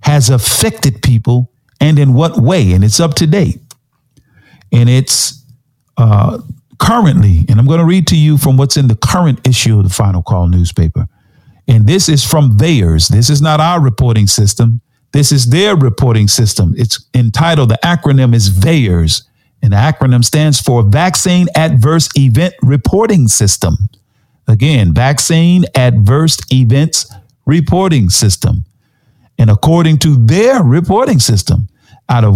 has 0.02 0.30
affected 0.30 1.02
people 1.04 1.52
and 1.80 2.00
in 2.00 2.14
what 2.14 2.38
way. 2.38 2.72
And 2.74 2.84
it's 2.84 3.00
up 3.00 3.14
to 3.16 3.28
date. 3.28 3.60
And 4.72 4.90
it's 4.90 5.44
uh, 5.98 6.40
currently, 6.80 7.46
and 7.50 7.60
I'm 7.60 7.66
going 7.66 7.80
to 7.80 7.86
read 7.86 8.08
to 8.08 8.18
you 8.18 8.38
from 8.38 8.58
what's 8.58 8.78
in 8.78 8.88
the 8.88 8.96
current 8.96 9.46
issue 9.48 9.78
of 9.78 9.84
the 9.88 9.94
Final 9.94 10.22
Call 10.22 10.48
newspaper. 10.48 11.08
And 11.68 11.88
this 11.88 12.10
is 12.10 12.24
from 12.24 12.58
theirs. 12.58 13.08
This 13.08 13.30
is 13.30 13.42
not 13.42 13.60
our 13.60 13.82
reporting 13.82 14.28
system. 14.28 14.82
This 15.14 15.32
is 15.32 15.50
their 15.50 15.76
reporting 15.76 16.28
system. 16.28 16.74
It's 16.78 17.06
entitled, 17.14 17.70
the 17.70 17.80
acronym 17.84 18.34
is 18.34 18.50
VAERS. 18.50 19.24
And 19.62 19.72
the 19.72 19.78
acronym 19.78 20.26
stands 20.26 20.60
for 20.60 20.84
Vaccine 20.84 21.48
Adverse 21.56 22.10
Event 22.18 22.54
Reporting 22.62 23.30
System. 23.30 23.78
Again, 24.48 24.94
Vaccine 24.94 25.64
Adverse 25.74 26.38
Events 26.52 27.10
Reporting 27.46 28.10
System. 28.10 28.66
And 29.38 29.50
according 29.50 30.00
to 30.00 30.16
their 30.26 30.62
reporting 30.62 31.20
system, 31.20 31.70
out 32.10 32.26
of 32.26 32.36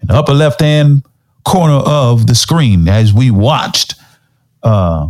in 0.02 0.08
the 0.08 0.14
upper 0.14 0.34
left 0.34 0.62
hand 0.62 1.04
corner 1.46 1.76
of 1.76 2.28
the 2.28 2.36
screen 2.36 2.88
as 2.88 3.14
we 3.14 3.32
watched 3.32 3.96
uh, 4.64 5.10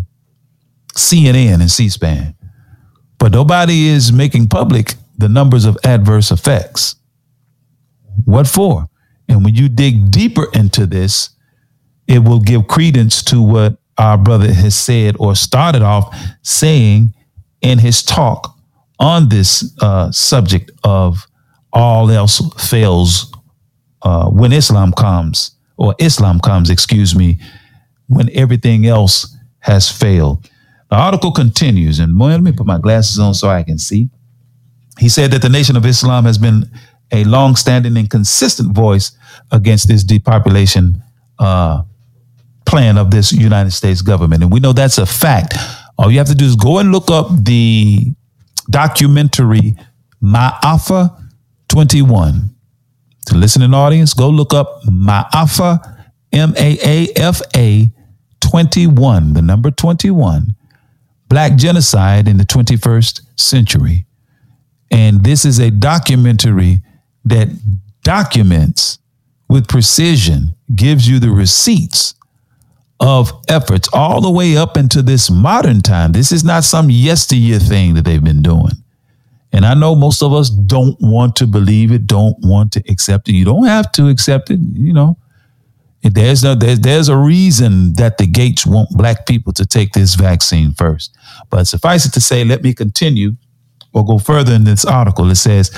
CNN 0.94 1.62
and 1.62 1.72
C 1.72 1.90
SPAN. 1.90 2.36
But 3.18 3.32
nobody 3.32 3.88
is 3.88 4.12
making 4.12 4.50
public 4.50 4.96
the 5.18 5.30
numbers 5.30 5.66
of 5.66 5.78
adverse 5.84 6.32
effects. 6.32 6.96
What 8.26 8.48
for? 8.48 8.90
And 9.28 9.44
when 9.44 9.56
you 9.56 9.70
dig 9.70 10.12
deeper 10.12 10.48
into 10.54 10.86
this, 10.86 11.30
it 12.08 12.20
will 12.20 12.40
give 12.40 12.68
credence 12.68 13.24
to 13.24 13.42
what 13.42 13.78
our 13.98 14.18
brother 14.18 14.54
has 14.54 14.76
said 14.76 15.16
or 15.20 15.36
started 15.36 15.82
off 15.82 16.16
saying 16.42 17.14
in 17.62 17.80
his 17.80 18.04
talk 18.04 18.56
on 19.00 19.30
this 19.30 19.74
uh, 19.82 20.12
subject 20.12 20.72
of 20.84 21.26
all 21.74 22.12
else 22.12 22.42
fails 22.58 23.34
uh, 24.04 24.30
when 24.30 24.54
Islam 24.54 24.94
comes, 24.94 25.55
or 25.78 25.96
Islam 26.00 26.40
comes, 26.40 26.70
excuse 26.70 27.16
me, 27.16 27.40
when 28.08 28.30
everything 28.34 28.86
else 28.86 29.36
has 29.60 29.92
failed. 29.92 30.50
The 30.90 30.96
article 30.96 31.32
continues, 31.32 32.00
and 32.00 32.18
let 32.18 32.42
me 32.42 32.52
put 32.52 32.68
my 32.68 32.78
glasses 32.78 33.20
on 33.20 33.34
so 33.34 33.50
I 33.50 33.64
can 33.64 33.78
see. 33.78 34.10
He 35.00 35.10
said 35.10 35.32
that 35.32 35.42
the 35.42 35.50
Nation 35.50 35.76
of 35.76 35.86
Islam 35.86 36.26
has 36.26 36.38
been 36.38 36.70
a 37.12 37.24
long-standing 37.24 37.98
and 37.98 38.10
consistent 38.10 38.74
voice 38.74 39.12
against 39.52 39.88
this 39.88 40.04
depopulation 40.04 41.02
uh, 41.40 41.84
plan 42.66 42.98
of 42.98 43.12
this 43.12 43.32
United 43.32 43.72
States 43.72 44.02
government, 44.02 44.44
and 44.44 44.52
we 44.52 44.60
know 44.60 44.74
that's 44.74 44.98
a 44.98 45.06
fact. 45.06 45.56
All 45.98 46.12
you 46.12 46.18
have 46.18 46.28
to 46.28 46.36
do 46.36 46.46
is 46.46 46.56
go 46.56 46.80
and 46.80 46.92
look 46.92 47.10
up 47.10 47.28
the 47.44 48.14
documentary 48.70 49.76
Ma'afa 50.22 51.22
21. 51.70 52.55
To 53.28 53.36
listening 53.36 53.74
audience, 53.74 54.14
go 54.14 54.30
look 54.30 54.54
up 54.54 54.84
Ma'afa, 54.84 56.04
M 56.32 56.54
A 56.58 56.78
A 56.84 57.08
F 57.16 57.42
A 57.56 57.92
21, 58.42 59.34
the 59.34 59.42
number 59.42 59.72
21, 59.72 60.56
Black 61.28 61.56
Genocide 61.56 62.28
in 62.28 62.38
the 62.38 62.44
21st 62.44 63.22
Century. 63.36 64.06
And 64.92 65.24
this 65.24 65.46
is 65.46 65.60
a 65.60 65.72
documentary 65.72 66.82
that 67.26 67.50
documents 68.04 69.00
with 69.48 69.68
precision, 69.68 70.56
gives 70.76 71.08
you 71.08 71.20
the 71.20 71.30
receipts 71.30 72.16
of 73.00 73.32
efforts 73.50 73.90
all 73.94 74.22
the 74.22 74.32
way 74.32 74.58
up 74.58 74.78
into 74.78 75.02
this 75.02 75.30
modern 75.30 75.82
time. 75.82 76.12
This 76.12 76.32
is 76.32 76.44
not 76.44 76.64
some 76.64 76.90
yesteryear 76.90 77.60
thing 77.60 77.94
that 77.96 78.06
they've 78.06 78.24
been 78.24 78.42
doing. 78.42 78.84
And 79.56 79.66
I 79.66 79.74
know 79.74 79.96
most 79.96 80.22
of 80.22 80.34
us 80.34 80.50
don't 80.50 80.98
want 81.00 81.36
to 81.38 81.48
believe 81.48 81.92
it, 81.92 82.06
don't 82.06 82.36
want 82.42 82.74
to 82.74 82.84
accept 82.90 83.30
it. 83.30 83.34
You 83.34 83.46
don't 83.46 83.66
have 83.66 83.92
to 83.94 84.10
accept 84.10 84.52
it, 84.52 84.60
you 84.74 84.94
know. 84.94 85.18
There's 86.04 86.44
a, 86.44 86.56
there's, 86.56 86.82
there's 86.82 87.10
a 87.10 87.18
reason 87.18 87.94
that 87.94 88.18
the 88.18 88.28
Gates 88.28 88.66
want 88.66 88.90
black 88.92 89.26
people 89.26 89.54
to 89.54 89.66
take 89.66 89.94
this 89.94 90.16
vaccine 90.16 90.74
first. 90.74 91.16
But 91.50 91.66
suffice 91.66 92.06
it 92.06 92.12
to 92.14 92.22
say, 92.22 92.44
let 92.44 92.62
me 92.62 92.74
continue 92.74 93.38
or 93.94 94.06
go 94.06 94.20
further 94.20 94.54
in 94.54 94.66
this 94.66 94.86
article. 94.86 95.32
It 95.32 95.36
says, 95.36 95.72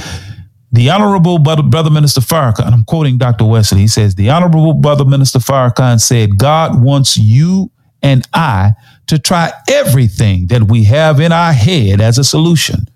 the 0.71 0.89
Honorable 0.89 1.37
Brother 1.39 1.91
Minister 1.91 2.19
Farrakhan, 2.19 2.65
and 2.65 2.75
I'm 2.75 2.83
quoting 2.83 3.17
Dr. 3.17 3.45
Wesley, 3.45 3.81
he 3.81 3.87
says, 3.87 4.15
The 4.15 4.29
Honorable 4.29 4.73
Brother 4.73 5.05
Minister 5.05 5.39
Farrakhan 5.39 6.01
said, 6.01 6.37
God 6.37 6.81
wants 6.81 7.15
you 7.15 7.71
and 8.01 8.27
I 8.33 8.73
to 9.07 9.17
try 9.17 9.51
everything 9.69 10.47
that 10.47 10.63
we 10.63 10.83
have 10.85 11.19
in 11.19 11.31
our 11.31 11.53
head 11.53 12.01
as 12.01 12.17
a 12.17 12.23
solution, 12.23 12.89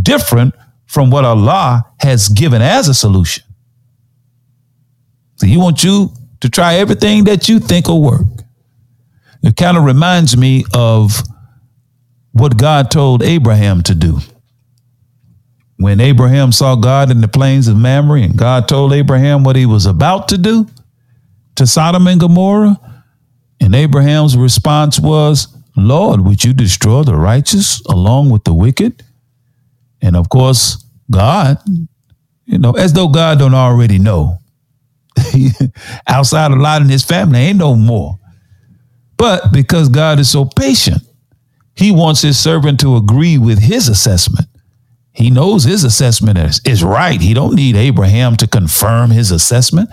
different 0.00 0.54
from 0.86 1.10
what 1.10 1.24
Allah 1.24 1.84
has 2.00 2.28
given 2.28 2.62
as 2.62 2.88
a 2.88 2.94
solution. 2.94 3.44
So 5.36 5.46
He 5.46 5.56
wants 5.56 5.84
you 5.84 6.12
to 6.40 6.48
try 6.48 6.74
everything 6.74 7.24
that 7.24 7.48
you 7.48 7.58
think 7.58 7.88
will 7.88 8.02
work. 8.02 8.26
It 9.42 9.56
kind 9.56 9.76
of 9.76 9.84
reminds 9.84 10.36
me 10.36 10.64
of 10.74 11.22
what 12.32 12.56
God 12.56 12.90
told 12.90 13.22
Abraham 13.22 13.82
to 13.82 13.94
do 13.94 14.18
when 15.78 16.00
Abraham 16.00 16.50
saw 16.50 16.74
God 16.74 17.10
in 17.10 17.20
the 17.20 17.28
plains 17.28 17.68
of 17.68 17.76
Mamre 17.76 18.20
and 18.20 18.36
God 18.36 18.66
told 18.66 18.92
Abraham 18.92 19.44
what 19.44 19.56
he 19.56 19.64
was 19.64 19.86
about 19.86 20.28
to 20.28 20.38
do 20.38 20.66
to 21.54 21.66
Sodom 21.66 22.06
and 22.06 22.20
Gomorrah, 22.20 22.78
and 23.60 23.74
Abraham's 23.74 24.36
response 24.36 25.00
was, 25.00 25.48
Lord, 25.76 26.20
would 26.20 26.44
you 26.44 26.52
destroy 26.52 27.02
the 27.02 27.16
righteous 27.16 27.80
along 27.86 28.30
with 28.30 28.44
the 28.44 28.54
wicked? 28.54 29.04
And 30.00 30.16
of 30.16 30.28
course, 30.28 30.84
God, 31.10 31.58
you 32.44 32.58
know, 32.58 32.72
as 32.72 32.92
though 32.92 33.08
God 33.08 33.38
don't 33.38 33.54
already 33.54 33.98
know. 33.98 34.38
Outside 36.06 36.52
of 36.52 36.58
Lot 36.58 36.82
and 36.82 36.90
his 36.90 37.04
family, 37.04 37.40
ain't 37.40 37.58
no 37.58 37.74
more. 37.74 38.18
But 39.16 39.52
because 39.52 39.88
God 39.88 40.20
is 40.20 40.30
so 40.30 40.44
patient, 40.44 41.02
he 41.74 41.90
wants 41.90 42.22
his 42.22 42.38
servant 42.38 42.80
to 42.80 42.96
agree 42.96 43.36
with 43.38 43.58
his 43.58 43.88
assessment. 43.88 44.46
He 45.12 45.30
knows 45.30 45.64
his 45.64 45.82
assessment 45.82 46.38
is, 46.38 46.60
is 46.64 46.84
right. 46.84 47.20
He 47.20 47.34
don't 47.34 47.54
need 47.54 47.74
Abraham 47.74 48.36
to 48.36 48.46
confirm 48.46 49.10
his 49.10 49.32
assessment. 49.32 49.90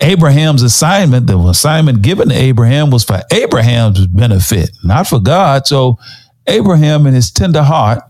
Abraham's 0.00 0.62
assignment, 0.62 1.26
the 1.26 1.38
assignment 1.38 2.02
given 2.02 2.30
to 2.30 2.34
Abraham 2.34 2.90
was 2.90 3.04
for 3.04 3.20
Abraham's 3.30 4.06
benefit, 4.06 4.70
not 4.82 5.06
for 5.06 5.20
God. 5.20 5.66
So 5.66 5.98
Abraham 6.46 7.06
in 7.06 7.14
his 7.14 7.30
tender 7.30 7.62
heart, 7.62 8.02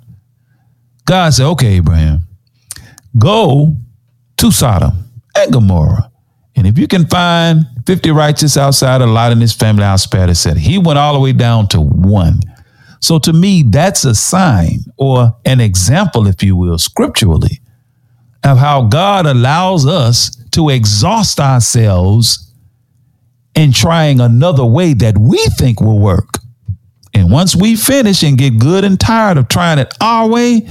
God 1.07 1.35
said, 1.35 1.47
okay, 1.47 1.77
Abraham, 1.77 2.21
go 3.19 3.77
to 4.39 4.51
Sodom 4.51 5.11
and 5.37 5.53
Gomorrah. 5.53 6.11
And 6.57 6.67
if 6.67 6.79
you 6.79 6.87
can 6.87 7.07
find 7.07 7.67
50 7.87 8.11
righteous 8.13 8.57
outside 8.57 9.03
of 9.03 9.11
Lot 9.11 9.33
and 9.33 9.41
his 9.41 9.53
family, 9.53 9.85
I'll 9.85 9.99
spare 9.99 10.27
the 10.27 10.35
city. 10.35 10.61
He 10.61 10.79
went 10.79 10.99
all 10.99 11.15
the 11.15 11.21
way 11.21 11.33
down 11.33 11.69
to 11.69 11.81
one. 11.81 12.41
So 13.01 13.19
to 13.19 13.33
me, 13.33 13.65
that's 13.67 14.05
a 14.05 14.15
sign 14.15 14.85
or 14.97 15.37
an 15.45 15.61
example, 15.61 16.27
if 16.27 16.43
you 16.43 16.57
will, 16.57 16.79
scripturally, 16.79 17.61
of 18.45 18.57
how 18.59 18.83
God 18.83 19.27
allows 19.27 19.87
us 19.87 20.35
to 20.53 20.71
exhaust 20.71 21.41
ourselves 21.41 22.53
in 23.55 23.73
trying 23.73 24.21
another 24.21 24.65
way 24.65 24.95
that 24.95 25.19
we 25.19 25.39
think 25.59 25.81
will 25.81 25.99
work. 25.99 26.39
And 27.13 27.31
once 27.31 27.55
we 27.55 27.77
finish 27.77 28.23
and 28.23 28.39
get 28.39 28.59
good 28.59 28.85
and 28.85 28.99
tired 28.99 29.39
of 29.39 29.49
trying 29.49 29.79
it 29.79 29.95
our 30.01 30.29
way, 30.29 30.69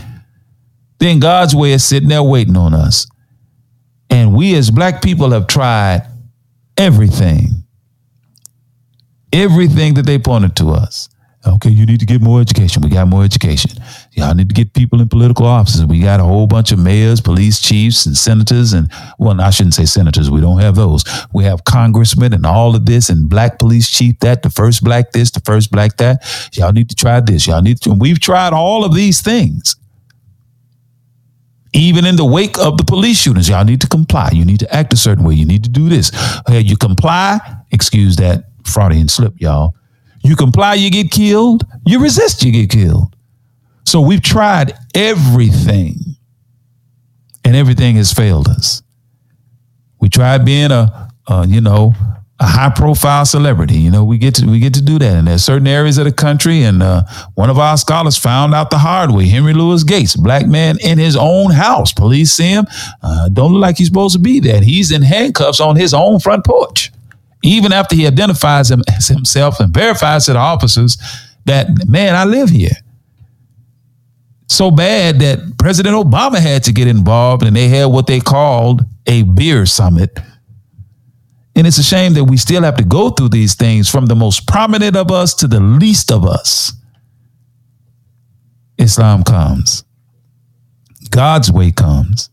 then 1.00 1.20
God's 1.20 1.56
way 1.56 1.74
is 1.74 1.84
sitting 1.84 2.10
there 2.10 2.24
waiting 2.24 2.58
on 2.58 2.74
us. 2.74 3.08
And 4.10 4.36
we 4.36 4.56
as 4.56 4.72
black 4.72 5.02
people 5.02 5.32
have 5.32 5.48
tried 5.48 6.08
everything, 6.78 7.64
everything 9.32 9.96
that 9.96 10.06
they 10.06 10.20
pointed 10.20 10.56
to 10.58 10.70
us. 10.70 11.10
Okay, 11.46 11.70
you 11.70 11.86
need 11.86 12.00
to 12.00 12.06
get 12.06 12.22
more 12.22 12.40
education. 12.40 12.82
We 12.82 12.90
got 12.90 13.10
more 13.10 13.26
education. 13.26 13.72
Y'all 14.14 14.34
need 14.34 14.48
to 14.48 14.56
get 14.56 14.74
people 14.74 15.02
in 15.02 15.10
political 15.10 15.46
offices. 15.46 15.86
We 15.86 16.00
got 16.00 16.22
a 16.22 16.24
whole 16.24 16.48
bunch 16.48 16.72
of 16.72 16.80
mayors, 16.80 17.20
police 17.20 17.60
chiefs, 17.60 18.06
and 18.06 18.16
senators. 18.16 18.72
And 18.72 18.90
well, 19.20 19.42
I 19.42 19.50
shouldn't 19.50 19.74
say 19.74 19.84
senators. 19.84 20.32
We 20.32 20.40
don't 20.40 20.62
have 20.62 20.76
those. 20.76 21.04
We 21.34 21.44
have 21.44 21.66
congressmen 21.66 22.32
and 22.32 22.46
all 22.46 22.78
of 22.78 22.86
this, 22.86 23.10
and 23.10 23.28
black 23.28 23.60
police 23.60 23.90
chief 23.90 24.20
that, 24.20 24.42
the 24.42 24.50
first 24.50 24.86
black 24.86 25.12
this, 25.12 25.32
the 25.32 25.42
first 25.42 25.70
black 25.70 25.98
that. 25.98 26.24
Y'all 26.54 26.72
need 26.72 26.90
to 26.90 26.96
try 26.96 27.20
this. 27.20 27.46
Y'all 27.46 27.62
need 27.62 27.82
to. 27.82 27.92
And 27.92 28.00
we've 28.00 28.22
tried 28.22 28.54
all 28.54 28.86
of 28.86 28.96
these 28.96 29.22
things. 29.22 29.76
Even 31.74 32.06
in 32.06 32.16
the 32.16 32.26
wake 32.26 32.58
of 32.60 32.78
the 32.78 32.84
police 32.84 33.18
shootings, 33.18 33.50
y'all 33.50 33.66
need 33.66 33.82
to 33.82 33.88
comply. 33.88 34.30
You 34.32 34.46
need 34.46 34.60
to 34.60 34.74
act 34.74 34.94
a 34.94 34.98
certain 34.98 35.24
way. 35.24 35.34
You 35.34 35.46
need 35.46 35.64
to 35.64 35.70
do 35.70 35.90
this. 35.90 36.12
Hey, 36.48 36.60
you 36.60 36.78
comply. 36.78 37.40
Excuse 37.72 38.16
that 38.18 38.46
Freudian 38.64 39.08
slip, 39.08 39.34
y'all 39.40 39.76
you 40.24 40.36
comply, 40.36 40.76
you 40.76 40.90
get 40.90 41.12
killed. 41.12 41.66
You 41.86 42.02
resist, 42.02 42.44
you 42.44 42.52
get 42.52 42.70
killed. 42.70 43.16
So 43.86 44.00
we've 44.00 44.22
tried 44.22 44.74
everything, 44.96 45.96
and 47.44 47.56
everything 47.56 47.98
has 47.98 48.14
failed 48.14 48.48
us. 48.48 48.82
We 50.00 50.10
tried 50.10 50.46
being 50.46 50.72
a, 50.72 51.10
a 51.28 51.46
you 51.46 51.60
know, 51.60 51.94
a 52.44 52.46
high 52.46 52.70
profile 52.70 53.26
celebrity. 53.26 53.76
You 53.76 53.90
know, 53.90 54.04
we 54.04 54.18
get 54.18 54.36
to 54.36 54.46
we 54.46 54.60
get 54.60 54.74
to 54.74 54.82
do 54.82 55.00
that. 55.00 55.16
And 55.16 55.28
there's 55.28 55.46
certain 55.46 55.66
areas 55.66 55.98
of 55.98 56.04
the 56.04 56.12
country, 56.12 56.64
and 56.64 56.84
uh, 56.84 57.04
one 57.36 57.50
of 57.50 57.58
our 57.58 57.78
scholars 57.78 58.18
found 58.18 58.54
out 58.54 58.70
the 58.70 58.78
hard 58.78 59.12
way. 59.12 59.28
Henry 59.28 59.54
Louis 59.54 59.84
Gates, 59.86 60.18
black 60.18 60.46
man 60.46 60.78
in 60.84 60.98
his 60.98 61.16
own 61.16 61.52
house. 61.52 61.94
Police 61.94 62.34
see 62.34 62.50
him. 62.50 62.66
Uh, 63.02 63.30
don't 63.30 63.54
look 63.54 63.62
like 63.62 63.78
he's 63.78 63.88
supposed 63.88 64.14
to 64.16 64.20
be 64.22 64.42
there. 64.42 64.62
He's 64.62 64.92
in 64.92 65.02
handcuffs 65.02 65.62
on 65.62 65.78
his 65.78 65.94
own 65.94 66.20
front 66.20 66.46
porch. 66.46 66.92
Even 67.44 67.72
after 67.72 67.96
he 67.96 68.06
identifies 68.06 68.70
him 68.70 68.84
as 68.94 69.08
himself 69.08 69.60
and 69.62 69.74
verifies 69.74 70.26
to 70.26 70.34
the 70.34 70.40
officers 70.40 70.98
that 71.46 71.68
man, 71.88 72.14
I 72.14 72.26
live 72.26 72.50
here. 72.50 72.76
So 74.50 74.70
bad 74.70 75.20
that 75.20 75.58
President 75.58 75.96
Obama 75.96 76.40
had 76.40 76.64
to 76.66 76.74
get 76.74 76.88
involved, 76.88 77.44
and 77.44 77.56
they 77.56 77.70
had 77.70 77.86
what 77.86 78.06
they 78.06 78.20
called 78.20 78.82
a 79.08 79.24
beer 79.24 79.66
summit 79.66 80.20
and 81.56 81.68
it's 81.68 81.78
a 81.78 81.84
shame 81.84 82.14
that 82.14 82.24
we 82.24 82.38
still 82.38 82.64
have 82.64 82.78
to 82.78 82.84
go 82.84 83.10
through 83.10 83.30
these 83.30 83.56
things 83.56 83.90
from 83.90 84.08
the 84.08 84.16
most 84.16 84.48
prominent 84.48 84.96
of 84.96 85.12
us 85.12 85.34
to 85.36 85.48
the 85.48 85.60
least 85.60 86.12
of 86.12 86.26
us. 86.26 86.74
Islam 88.78 89.24
comes. 89.24 89.84
God's 91.12 91.52
way 91.52 91.72
comes 91.72 92.32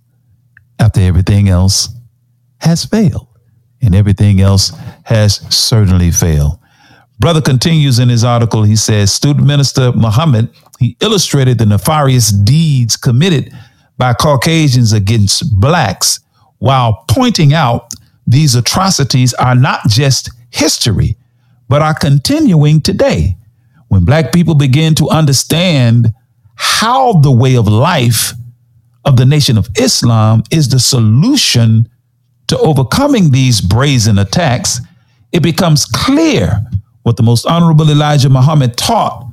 after 0.78 1.00
everything 1.00 1.48
else 1.48 1.88
has 2.58 2.84
failed. 2.84 3.26
And 3.82 3.94
everything 3.94 4.40
else 4.40 4.72
has 5.04 5.36
certainly 5.54 6.10
failed. 6.10 6.58
Brother 7.18 7.40
continues 7.40 7.98
in 7.98 8.08
his 8.08 8.24
article. 8.24 8.62
He 8.62 8.76
says, 8.76 9.12
Student 9.12 9.46
Minister 9.46 9.92
Muhammad, 9.92 10.50
he 10.78 10.96
illustrated 11.00 11.58
the 11.58 11.66
nefarious 11.66 12.30
deeds 12.30 12.96
committed 12.96 13.52
by 13.96 14.14
Caucasians 14.14 14.92
against 14.92 15.58
blacks 15.60 16.20
while 16.58 17.04
pointing 17.08 17.54
out 17.54 17.92
these 18.30 18.54
atrocities 18.54 19.34
are 19.34 19.56
not 19.56 19.80
just 19.88 20.30
history, 20.50 21.16
but 21.68 21.82
are 21.82 21.94
continuing 21.94 22.80
today. 22.80 23.36
When 23.88 24.04
black 24.04 24.32
people 24.32 24.54
begin 24.54 24.94
to 24.96 25.08
understand 25.08 26.14
how 26.54 27.14
the 27.14 27.32
way 27.32 27.56
of 27.56 27.66
life 27.66 28.32
of 29.04 29.16
the 29.16 29.26
Nation 29.26 29.58
of 29.58 29.68
Islam 29.76 30.44
is 30.52 30.68
the 30.68 30.78
solution 30.78 31.88
to 32.46 32.58
overcoming 32.58 33.32
these 33.32 33.60
brazen 33.60 34.18
attacks, 34.18 34.80
it 35.32 35.42
becomes 35.42 35.84
clear 35.84 36.60
what 37.02 37.16
the 37.16 37.24
most 37.24 37.46
honorable 37.46 37.90
Elijah 37.90 38.28
Muhammad 38.28 38.76
taught 38.76 39.26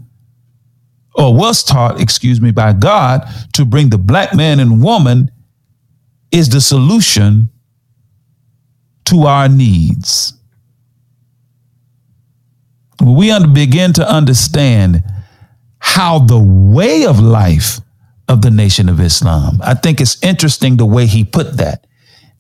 or 1.14 1.36
was 1.36 1.64
taught, 1.64 2.02
excuse 2.02 2.42
me, 2.42 2.50
by 2.50 2.74
God 2.74 3.28
to 3.54 3.64
bring 3.64 3.90
the 3.90 3.98
black 4.00 4.34
man 4.34 4.60
and 4.60 4.82
woman 4.82 5.30
is 6.32 6.50
the 6.50 6.62
solution 6.62 7.50
to 9.08 9.24
our 9.24 9.48
needs. 9.48 10.34
When 13.00 13.16
we 13.16 13.48
begin 13.54 13.94
to 13.94 14.10
understand 14.10 15.04
how 15.80 16.20
the 16.20 16.40
way 16.40 17.06
of 17.06 17.20
life 17.20 17.80
of 18.28 18.42
the 18.42 18.52
Nation 18.52 18.90
of 18.90 19.00
Islam, 19.00 19.60
I 19.64 19.76
think 19.76 20.02
it's 20.02 20.22
interesting 20.22 20.78
the 20.78 20.86
way 20.86 21.06
he 21.06 21.24
put 21.24 21.58
that. 21.58 21.88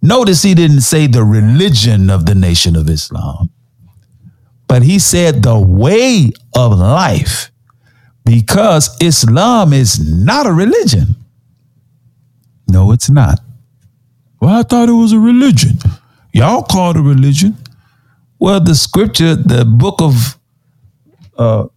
Notice 0.02 0.44
he 0.44 0.54
didn't 0.54 0.82
say 0.82 1.08
the 1.08 1.24
religion 1.24 2.10
of 2.10 2.26
the 2.26 2.36
Nation 2.36 2.76
of 2.76 2.90
Islam, 2.90 3.50
but 4.68 4.84
he 4.84 5.00
said 5.00 5.44
the 5.44 5.58
way 5.58 6.32
of 6.56 6.78
life 6.78 7.52
because 8.26 8.96
Islam 9.02 9.72
is 9.72 10.00
not 10.00 10.46
a 10.46 10.52
religion. 10.52 11.16
No, 12.68 12.92
it's 12.92 13.10
not. 13.10 13.40
Well, 14.42 14.54
I 14.54 14.64
thought 14.64 14.90
it 14.90 14.94
was 14.94 15.14
a 15.14 15.20
religion. 15.20 15.78
Y'all 16.34 16.64
call 16.64 16.92
it 16.92 16.98
a 16.98 17.02
religion. 17.02 17.58
Well, 18.40 18.60
the 18.60 18.76
scripture, 18.76 19.36
the 19.36 19.66
book 19.66 20.02
of 20.02 20.38
uh, 21.38 21.68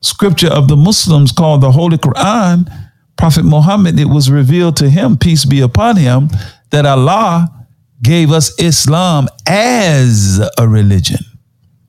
scripture 0.00 0.48
of 0.48 0.68
the 0.68 0.76
Muslims 0.76 1.32
called 1.32 1.60
the 1.60 1.72
Holy 1.72 1.98
Quran, 1.98 2.70
Prophet 3.16 3.44
Muhammad, 3.44 3.98
it 3.98 4.06
was 4.06 4.30
revealed 4.30 4.76
to 4.76 4.88
him, 4.90 5.16
peace 5.16 5.44
be 5.44 5.60
upon 5.60 5.96
him, 5.96 6.28
that 6.70 6.86
Allah 6.86 7.66
gave 8.02 8.30
us 8.30 8.58
Islam 8.60 9.28
as 9.46 10.40
a 10.58 10.68
religion. 10.68 11.20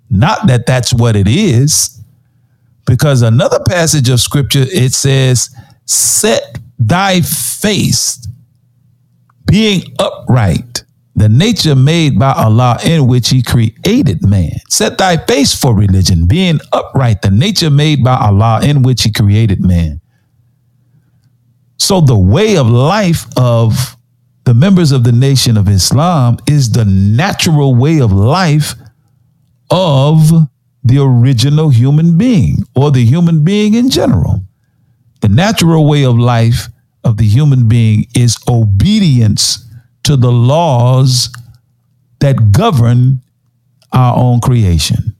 Not 0.09 0.47
that 0.47 0.65
that's 0.65 0.93
what 0.93 1.15
it 1.15 1.27
is, 1.27 2.01
because 2.85 3.21
another 3.21 3.59
passage 3.67 4.09
of 4.09 4.21
scripture, 4.21 4.65
it 4.67 4.93
says, 4.93 5.53
set 5.85 6.59
thy 6.79 7.21
face 7.21 8.25
being 9.45 9.83
upright 9.99 10.83
the 11.17 11.27
nature 11.27 11.75
made 11.75 12.19
by 12.19 12.31
Allah 12.31 12.77
in 12.85 13.07
which 13.07 13.29
He 13.29 13.41
created 13.41 14.23
man. 14.23 14.51
Set 14.69 14.99
thy 14.99 15.17
face 15.17 15.59
for 15.59 15.75
religion, 15.75 16.27
being 16.27 16.59
upright, 16.71 17.23
the 17.23 17.31
nature 17.31 17.71
made 17.71 18.03
by 18.03 18.15
Allah 18.15 18.61
in 18.63 18.83
which 18.83 19.01
He 19.01 19.11
created 19.11 19.59
man. 19.59 19.99
So, 21.77 22.01
the 22.01 22.17
way 22.17 22.55
of 22.55 22.69
life 22.69 23.25
of 23.35 23.97
the 24.43 24.53
members 24.53 24.91
of 24.91 25.03
the 25.03 25.11
nation 25.11 25.57
of 25.57 25.67
Islam 25.67 26.37
is 26.47 26.71
the 26.71 26.85
natural 26.85 27.73
way 27.73 27.99
of 27.99 28.11
life 28.13 28.75
of 29.71 30.29
the 30.83 30.99
original 30.99 31.69
human 31.69 32.15
being 32.15 32.59
or 32.75 32.91
the 32.91 33.03
human 33.03 33.43
being 33.43 33.73
in 33.73 33.89
general. 33.89 34.41
The 35.21 35.29
natural 35.29 35.89
way 35.89 36.05
of 36.05 36.17
life 36.17 36.67
of 37.03 37.17
the 37.17 37.25
human 37.27 37.67
being 37.67 38.05
is 38.15 38.37
obedience 38.47 39.66
to 40.07 40.15
the 40.15 40.31
laws 40.31 41.29
that 42.19 42.53
govern 42.53 43.21
our 43.91 44.17
own 44.17 44.39
creation. 44.39 45.15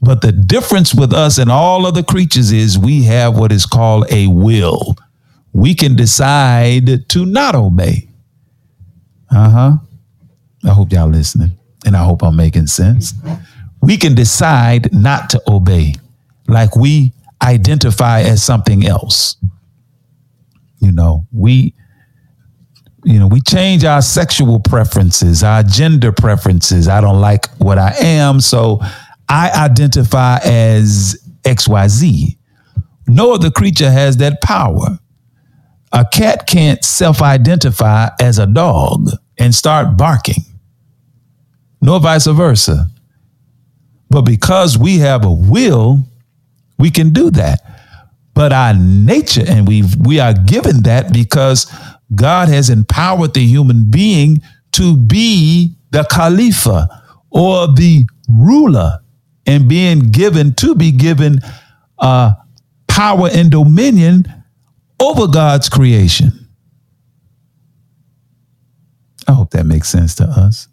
But 0.00 0.22
the 0.22 0.30
difference 0.30 0.94
with 0.94 1.12
us 1.12 1.38
and 1.38 1.50
all 1.50 1.84
other 1.84 2.04
creatures 2.04 2.52
is 2.52 2.78
we 2.78 3.02
have 3.04 3.36
what 3.36 3.50
is 3.50 3.66
called 3.66 4.06
a 4.12 4.28
will. 4.28 4.96
We 5.52 5.74
can 5.74 5.96
decide 5.96 7.08
to 7.08 7.26
not 7.26 7.56
obey. 7.56 8.08
Uh 9.28 9.50
huh. 9.50 9.72
I 10.64 10.68
hope 10.68 10.92
y'all 10.92 11.08
listening, 11.08 11.58
and 11.84 11.96
I 11.96 12.04
hope 12.04 12.22
I'm 12.22 12.36
making 12.36 12.68
sense. 12.68 13.12
We 13.82 13.96
can 13.96 14.14
decide 14.14 14.92
not 14.92 15.30
to 15.30 15.42
obey, 15.48 15.94
like 16.46 16.76
we 16.76 17.12
identify 17.42 18.20
as 18.20 18.40
something 18.40 18.86
else. 18.86 19.36
You 20.78 20.92
know, 20.92 21.26
we 21.32 21.74
you 23.04 23.18
know, 23.18 23.26
we 23.26 23.40
change 23.40 23.84
our 23.84 24.02
sexual 24.02 24.60
preferences, 24.60 25.42
our 25.42 25.62
gender 25.62 26.12
preferences. 26.12 26.88
I 26.88 27.00
don't 27.00 27.20
like 27.20 27.48
what 27.58 27.78
I 27.78 27.94
am, 27.98 28.40
so 28.40 28.80
I 29.28 29.50
identify 29.50 30.38
as 30.38 31.22
XYZ. 31.42 32.36
No 33.06 33.32
other 33.32 33.50
creature 33.50 33.90
has 33.90 34.16
that 34.18 34.40
power. 34.42 34.98
A 35.92 36.04
cat 36.04 36.46
can't 36.46 36.84
self 36.84 37.22
identify 37.22 38.10
as 38.20 38.38
a 38.38 38.46
dog 38.46 39.10
and 39.38 39.54
start 39.54 39.96
barking, 39.96 40.44
nor 41.80 42.00
vice 42.00 42.26
versa. 42.26 42.86
But 44.10 44.22
because 44.22 44.76
we 44.76 44.98
have 44.98 45.24
a 45.24 45.30
will, 45.30 46.04
we 46.78 46.90
can 46.90 47.10
do 47.10 47.30
that. 47.30 47.77
But 48.38 48.52
our 48.52 48.72
nature, 48.72 49.42
and 49.44 49.66
we 49.66 49.82
we 49.98 50.20
are 50.20 50.32
given 50.32 50.84
that 50.84 51.12
because 51.12 51.66
God 52.14 52.48
has 52.48 52.70
empowered 52.70 53.34
the 53.34 53.44
human 53.44 53.90
being 53.90 54.42
to 54.74 54.96
be 54.96 55.74
the 55.90 56.04
Khalifa 56.04 56.86
or 57.30 57.66
the 57.66 58.06
ruler 58.30 59.00
and 59.44 59.68
being 59.68 60.12
given 60.12 60.54
to 60.54 60.76
be 60.76 60.92
given 60.92 61.40
uh, 61.98 62.34
power 62.86 63.28
and 63.32 63.50
dominion 63.50 64.32
over 65.00 65.26
God's 65.26 65.68
creation. 65.68 66.48
I 69.26 69.32
hope 69.32 69.50
that 69.50 69.66
makes 69.66 69.88
sense 69.88 70.14
to 70.14 70.24
us. 70.26 70.68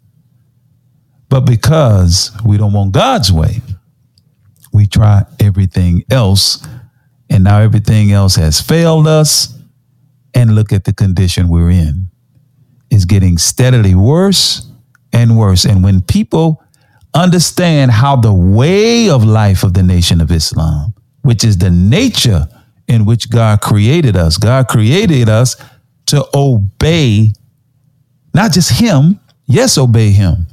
But 1.28 1.40
because 1.40 2.30
we 2.44 2.58
don't 2.58 2.72
want 2.72 2.92
God's 2.92 3.32
way, 3.32 3.60
we 4.72 4.86
try 4.86 5.24
everything 5.40 6.04
else, 6.10 6.64
and 7.30 7.44
now 7.44 7.60
everything 7.60 8.12
else 8.12 8.36
has 8.36 8.60
failed 8.60 9.06
us 9.06 9.58
and 10.34 10.54
look 10.54 10.72
at 10.72 10.84
the 10.84 10.92
condition 10.92 11.48
we're 11.48 11.70
in. 11.70 12.08
It's 12.90 13.04
getting 13.04 13.38
steadily 13.38 13.94
worse 13.94 14.70
and 15.12 15.36
worse. 15.38 15.64
And 15.64 15.82
when 15.82 16.02
people 16.02 16.62
understand 17.14 17.90
how 17.90 18.16
the 18.16 18.32
way 18.32 19.08
of 19.08 19.24
life 19.24 19.62
of 19.64 19.74
the 19.74 19.82
Nation 19.82 20.20
of 20.20 20.30
Islam, 20.30 20.94
which 21.22 21.42
is 21.44 21.58
the 21.58 21.70
nature 21.70 22.46
in 22.86 23.04
which 23.04 23.30
God 23.30 23.60
created 23.60 24.16
us, 24.16 24.36
God 24.36 24.68
created 24.68 25.28
us 25.28 25.56
to 26.06 26.24
obey 26.34 27.32
not 28.32 28.52
just 28.52 28.78
Him, 28.78 29.18
yes, 29.46 29.78
obey 29.78 30.10
Him, 30.10 30.46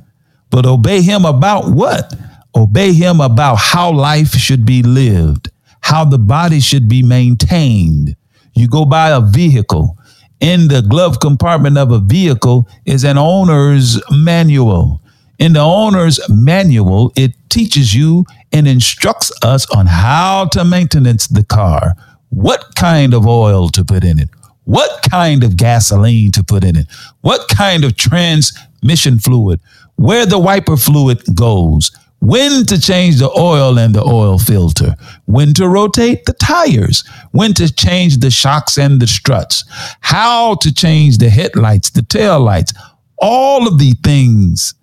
but 0.50 0.66
obey 0.66 1.02
Him 1.02 1.26
about 1.26 1.70
what? 1.70 2.14
Obey 2.56 2.94
Him 2.94 3.20
about 3.20 3.56
how 3.56 3.92
life 3.92 4.32
should 4.32 4.66
be 4.66 4.82
lived, 4.82 5.52
how 5.84 6.06
the 6.06 6.18
body 6.18 6.60
should 6.60 6.88
be 6.88 7.04
maintained, 7.04 8.16
you 8.54 8.68
go 8.68 8.86
buy 8.86 9.10
a 9.10 9.22
vehicle. 9.22 9.98
In 10.40 10.68
the 10.68 10.82
glove 10.82 11.20
compartment 11.20 11.78
of 11.78 11.92
a 11.92 12.00
vehicle 12.00 12.68
is 12.86 13.04
an 13.04 13.18
owner's 13.18 14.02
manual. 14.12 15.02
In 15.40 15.54
the 15.54 15.62
owner's 15.62 16.20
manual, 16.30 17.12
it 17.16 17.32
teaches 17.50 17.94
you 17.94 18.26
and 18.52 18.68
instructs 18.68 19.32
us 19.44 19.70
on 19.76 19.88
how 19.88 20.46
to 20.54 20.64
maintenance 20.64 21.28
the 21.28 21.44
car, 21.44 21.94
what 22.30 22.76
kind 22.76 23.14
of 23.14 23.28
oil 23.28 23.70
to 23.70 23.84
put 23.84 24.04
in 24.04 24.20
it, 24.20 24.30
what 24.64 25.04
kind 25.10 25.44
of 25.44 25.58
gasoline 25.58 26.32
to 26.32 26.44
put 26.44 26.64
in 26.64 26.78
it, 26.78 26.88
what 27.22 27.48
kind 27.50 27.84
of 27.84 27.98
transmission 27.98 29.20
fluid, 29.20 29.60
where 29.96 30.26
the 30.26 30.40
wiper 30.40 30.78
fluid 30.78 31.22
goes, 31.36 31.92
when 32.24 32.66
to 32.66 32.80
change 32.80 33.18
the 33.18 33.30
oil 33.38 33.78
and 33.78 33.94
the 33.94 34.02
oil 34.02 34.40
filter, 34.40 34.96
when 35.26 35.54
to 35.54 35.68
rotate 35.68 36.24
the 36.26 36.32
tires, 36.32 37.06
when 37.32 37.54
to 37.54 37.70
change 37.70 38.20
the 38.20 38.32
shocks 38.32 38.78
and 38.78 39.02
the 39.02 39.08
struts, 39.08 39.66
how 40.00 40.56
to 40.56 40.74
change 40.74 41.18
the 41.18 41.30
headlights, 41.30 41.90
the 41.90 42.02
tail 42.02 42.40
lights, 42.40 42.74
all 43.18 43.68
of 43.68 43.78
the 43.78 43.92
things 44.06 44.74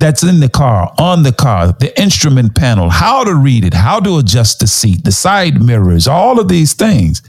that's 0.00 0.24
in 0.24 0.40
the 0.40 0.48
car, 0.48 0.92
on 0.98 1.22
the 1.22 1.32
car, 1.32 1.72
the 1.78 1.96
instrument 2.00 2.56
panel, 2.56 2.90
how 2.90 3.22
to 3.22 3.32
read 3.32 3.64
it, 3.64 3.72
how 3.72 4.00
to 4.00 4.18
adjust 4.18 4.58
the 4.58 4.66
seat, 4.66 5.04
the 5.04 5.12
side 5.12 5.62
mirrors, 5.62 6.08
all 6.08 6.40
of 6.40 6.48
these 6.48 6.72
things. 6.72 7.22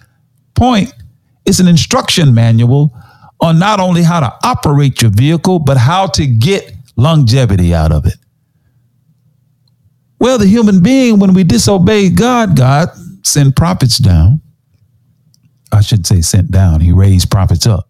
Point 0.55 0.91
is 1.45 1.59
an 1.59 1.67
instruction 1.67 2.33
manual 2.33 2.91
on 3.39 3.59
not 3.59 3.79
only 3.79 4.01
how 4.01 4.21
to 4.21 4.33
operate 4.43 5.03
your 5.03 5.11
vehicle, 5.11 5.59
but 5.59 5.77
how 5.77 6.07
to 6.07 6.25
get 6.25 6.73
longevity 6.95 7.71
out 7.71 7.91
of 7.91 8.07
it. 8.07 8.15
Well, 10.19 10.37
the 10.37 10.47
human 10.47 10.81
being, 10.81 11.19
when 11.19 11.33
we 11.33 11.43
disobey 11.43 12.09
God, 12.09 12.55
God 12.55 12.89
sent 13.23 13.55
prophets 13.55 13.97
down. 13.97 14.41
I 15.71 15.81
shouldn't 15.81 16.07
say 16.07 16.21
sent 16.21 16.51
down. 16.51 16.79
He 16.81 16.91
raised 16.91 17.29
prophets 17.29 17.67
up 17.67 17.89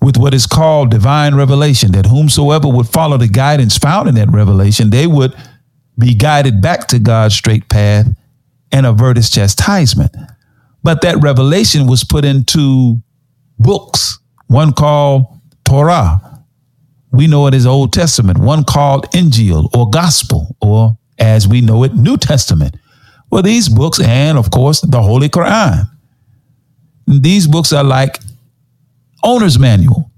with 0.00 0.16
what 0.16 0.34
is 0.34 0.46
called 0.46 0.90
divine 0.90 1.34
revelation, 1.34 1.92
that 1.92 2.06
whomsoever 2.06 2.68
would 2.68 2.88
follow 2.88 3.16
the 3.16 3.28
guidance 3.28 3.76
found 3.76 4.08
in 4.08 4.14
that 4.14 4.30
revelation, 4.30 4.90
they 4.90 5.06
would 5.06 5.34
be 5.98 6.14
guided 6.14 6.60
back 6.60 6.86
to 6.88 6.98
God's 6.98 7.34
straight 7.34 7.68
path 7.68 8.06
and 8.70 8.86
avert 8.86 9.16
his 9.16 9.30
chastisement. 9.30 10.14
But 10.82 11.02
that 11.02 11.20
revelation 11.20 11.86
was 11.86 12.04
put 12.04 12.24
into 12.24 13.02
books, 13.58 14.18
one 14.46 14.72
called 14.72 15.26
Torah. 15.64 16.37
We 17.10 17.26
know 17.26 17.46
it 17.46 17.54
as 17.54 17.66
Old 17.66 17.92
Testament, 17.92 18.38
one 18.38 18.64
called 18.64 19.10
Injil 19.12 19.74
or 19.74 19.88
Gospel, 19.90 20.56
or 20.60 20.98
as 21.18 21.48
we 21.48 21.60
know 21.60 21.84
it, 21.84 21.94
New 21.94 22.16
Testament. 22.16 22.76
Well, 23.30 23.42
these 23.42 23.68
books, 23.68 24.00
and 24.00 24.38
of 24.38 24.50
course, 24.50 24.80
the 24.80 25.00
Holy 25.00 25.28
Quran. 25.28 25.88
These 27.06 27.46
books 27.46 27.72
are 27.72 27.84
like 27.84 28.18
owner's 29.22 29.58
manual. 29.58 30.10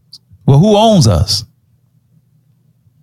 Well, 0.46 0.58
who 0.58 0.76
owns 0.76 1.06
us? 1.06 1.44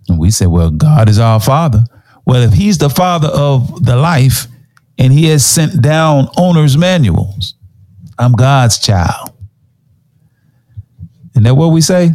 And 0.08 0.18
we 0.18 0.30
say, 0.30 0.46
well, 0.46 0.70
God 0.70 1.08
is 1.08 1.18
our 1.18 1.40
father. 1.40 1.84
Well, 2.26 2.42
if 2.42 2.52
he's 2.52 2.78
the 2.78 2.90
father 2.90 3.28
of 3.28 3.84
the 3.84 3.96
life 3.96 4.46
and 4.98 5.12
he 5.12 5.26
has 5.26 5.44
sent 5.44 5.80
down 5.80 6.28
owner's 6.36 6.76
manuals, 6.76 7.54
I'm 8.18 8.32
God's 8.32 8.78
child. 8.78 9.32
Isn't 11.32 11.44
that 11.44 11.54
what 11.54 11.68
we 11.68 11.80
say? 11.80 12.10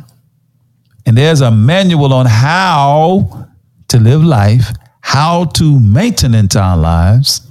And 1.06 1.18
there's 1.18 1.42
a 1.42 1.52
manual 1.52 2.14
on 2.14 2.26
how 2.26 3.50
to 3.90 4.00
live 4.00 4.24
life, 4.24 4.68
how 5.02 5.46
to 5.46 5.80
maintenance 5.80 6.56
our 6.56 6.78
lives. 6.78 7.46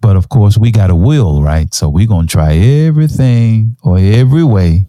But 0.00 0.16
of 0.16 0.28
course, 0.28 0.56
we 0.56 0.70
got 0.70 0.90
a 0.90 0.94
will, 0.94 1.42
right? 1.42 1.72
So 1.74 1.88
we're 1.88 2.06
going 2.06 2.26
to 2.26 2.32
try 2.32 2.54
everything 2.54 3.76
or 3.82 3.98
every 3.98 4.44
way 4.44 4.86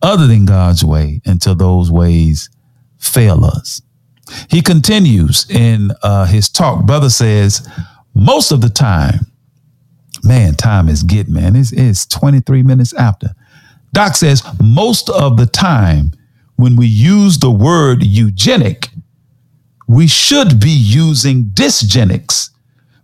other 0.00 0.26
than 0.26 0.46
God's 0.46 0.84
way 0.84 1.20
until 1.24 1.54
those 1.54 1.90
ways 1.90 2.50
fail 2.98 3.44
us. 3.44 3.82
He 4.48 4.62
continues 4.62 5.48
in 5.50 5.90
uh, 6.02 6.26
his 6.26 6.48
talk. 6.48 6.84
Brother 6.86 7.10
says, 7.10 7.68
most 8.14 8.52
of 8.52 8.60
the 8.60 8.68
time, 8.68 9.26
man, 10.24 10.54
time 10.54 10.88
is 10.88 11.02
get, 11.02 11.28
man. 11.28 11.56
It's, 11.56 11.72
it's 11.72 12.06
23 12.06 12.62
minutes 12.62 12.94
after. 12.94 13.34
Doc 13.92 14.16
says, 14.16 14.42
most 14.60 15.10
of 15.10 15.36
the 15.36 15.46
time, 15.46 16.12
when 16.56 16.76
we 16.76 16.86
use 16.86 17.38
the 17.38 17.50
word 17.50 18.04
eugenic, 18.04 18.88
we 19.88 20.06
should 20.06 20.60
be 20.60 20.70
using 20.70 21.44
dysgenics 21.46 22.50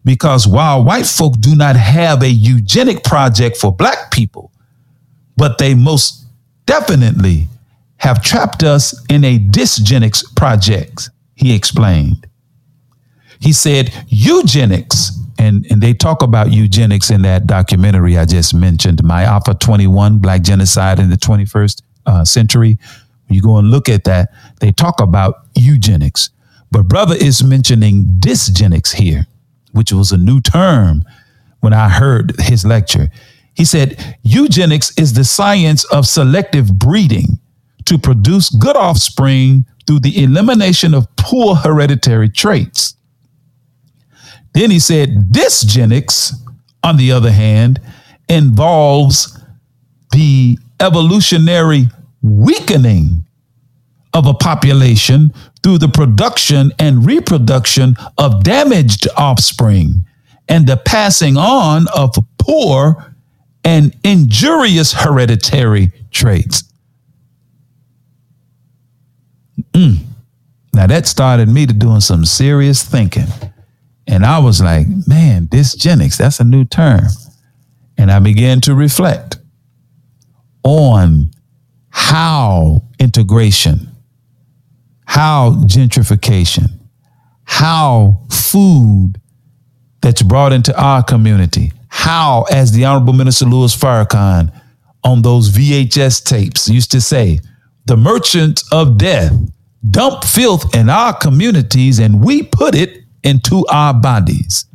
because 0.04 0.46
while 0.46 0.82
white 0.82 1.06
folk 1.06 1.38
do 1.40 1.54
not 1.54 1.76
have 1.76 2.22
a 2.22 2.30
eugenic 2.30 3.04
project 3.04 3.56
for 3.56 3.74
black 3.74 4.10
people, 4.10 4.50
but 5.36 5.58
they 5.58 5.74
most 5.74 6.24
definitely 6.66 7.48
have 7.98 8.22
trapped 8.22 8.62
us 8.62 9.04
in 9.10 9.24
a 9.24 9.38
dysgenics 9.38 10.24
project, 10.36 11.10
he 11.34 11.54
explained. 11.54 12.26
He 13.40 13.52
said 13.52 13.92
eugenics, 14.08 15.12
and, 15.38 15.66
and 15.70 15.82
they 15.82 15.94
talk 15.94 16.22
about 16.22 16.52
eugenics 16.52 17.10
in 17.10 17.22
that 17.22 17.46
documentary 17.46 18.16
I 18.16 18.24
just 18.24 18.54
mentioned, 18.54 18.98
Ma'afa 18.98 19.58
21, 19.58 20.18
Black 20.18 20.42
Genocide 20.42 20.98
in 20.98 21.10
the 21.10 21.16
21st 21.16 21.82
uh, 22.06 22.24
Century. 22.24 22.78
You 23.28 23.42
go 23.42 23.56
and 23.58 23.70
look 23.70 23.88
at 23.88 24.04
that, 24.04 24.30
they 24.60 24.72
talk 24.72 25.00
about 25.00 25.46
eugenics. 25.54 26.30
But 26.70 26.84
brother 26.84 27.14
is 27.14 27.42
mentioning 27.42 28.04
dysgenics 28.20 28.94
here 28.94 29.26
which 29.72 29.92
was 29.92 30.12
a 30.12 30.18
new 30.18 30.40
term 30.40 31.04
when 31.60 31.72
I 31.72 31.88
heard 31.88 32.34
his 32.40 32.64
lecture. 32.64 33.10
He 33.54 33.64
said, 33.64 34.18
Eugenics 34.22 34.96
is 34.98 35.12
the 35.12 35.24
science 35.24 35.84
of 35.84 36.06
selective 36.06 36.78
breeding 36.78 37.38
to 37.86 37.98
produce 37.98 38.50
good 38.50 38.76
offspring 38.76 39.66
through 39.86 40.00
the 40.00 40.22
elimination 40.22 40.94
of 40.94 41.14
poor 41.16 41.54
hereditary 41.56 42.28
traits. 42.28 42.94
Then 44.52 44.70
he 44.70 44.78
said, 44.78 45.30
Dysgenics, 45.30 46.32
on 46.82 46.96
the 46.96 47.12
other 47.12 47.32
hand, 47.32 47.80
involves 48.28 49.38
the 50.12 50.58
evolutionary 50.80 51.88
weakening 52.22 53.24
of 54.14 54.26
a 54.26 54.34
population 54.34 55.32
through 55.62 55.78
the 55.78 55.88
production 55.88 56.72
and 56.78 57.04
reproduction 57.04 57.96
of 58.16 58.42
damaged 58.42 59.06
offspring 59.16 60.04
and 60.48 60.66
the 60.66 60.76
passing 60.76 61.36
on 61.36 61.86
of 61.94 62.14
poor 62.38 63.14
and 63.64 63.94
injurious 64.02 64.92
hereditary 64.92 65.92
traits. 66.10 66.64
Mm. 69.72 69.98
Now 70.72 70.86
that 70.86 71.06
started 71.06 71.48
me 71.48 71.66
to 71.66 71.72
doing 71.72 72.00
some 72.00 72.24
serious 72.24 72.82
thinking. 72.82 73.26
And 74.06 74.24
I 74.24 74.38
was 74.38 74.62
like, 74.62 74.86
man, 75.06 75.48
dysgenics, 75.48 76.16
that's 76.16 76.40
a 76.40 76.44
new 76.44 76.64
term. 76.64 77.04
And 77.98 78.10
I 78.10 78.20
began 78.20 78.60
to 78.62 78.74
reflect 78.74 79.38
on 80.62 81.30
how 81.98 82.84
integration? 83.00 83.88
How 85.04 85.50
gentrification, 85.66 86.70
how 87.44 88.22
food 88.30 89.20
that's 90.00 90.22
brought 90.22 90.52
into 90.52 90.74
our 90.80 91.02
community, 91.02 91.72
how, 91.88 92.44
as 92.52 92.72
the 92.72 92.84
Honorable 92.84 93.14
Minister 93.14 93.46
Louis 93.46 93.76
Farrakhan 93.76 94.52
on 95.02 95.22
those 95.22 95.50
VHS 95.50 96.24
tapes 96.24 96.68
used 96.68 96.92
to 96.92 97.00
say, 97.00 97.40
the 97.86 97.96
merchants 97.96 98.64
of 98.72 98.96
death 98.96 99.32
dump 99.90 100.24
filth 100.24 100.74
in 100.74 100.88
our 100.88 101.12
communities 101.12 101.98
and 101.98 102.24
we 102.24 102.42
put 102.42 102.74
it 102.74 103.02
into 103.24 103.66
our 103.70 103.92
bodies, 103.92 104.66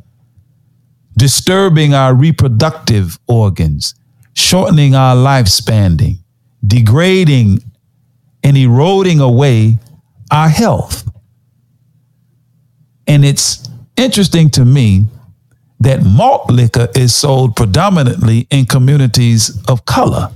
disturbing 1.17 1.93
our 1.93 2.13
reproductive 2.13 3.17
organs, 3.27 3.95
shortening 4.33 4.93
our 4.93 5.15
lifespan, 5.15 6.19
degrading 6.65 7.59
and 8.43 8.57
eroding 8.57 9.19
away 9.19 9.79
our 10.31 10.49
health. 10.49 11.09
And 13.07 13.25
it's 13.25 13.69
interesting 13.97 14.49
to 14.51 14.65
me 14.65 15.05
that 15.79 16.03
malt 16.03 16.49
liquor 16.49 16.87
is 16.95 17.13
sold 17.13 17.55
predominantly 17.55 18.47
in 18.49 18.65
communities 18.65 19.61
of 19.67 19.85
color. 19.85 20.31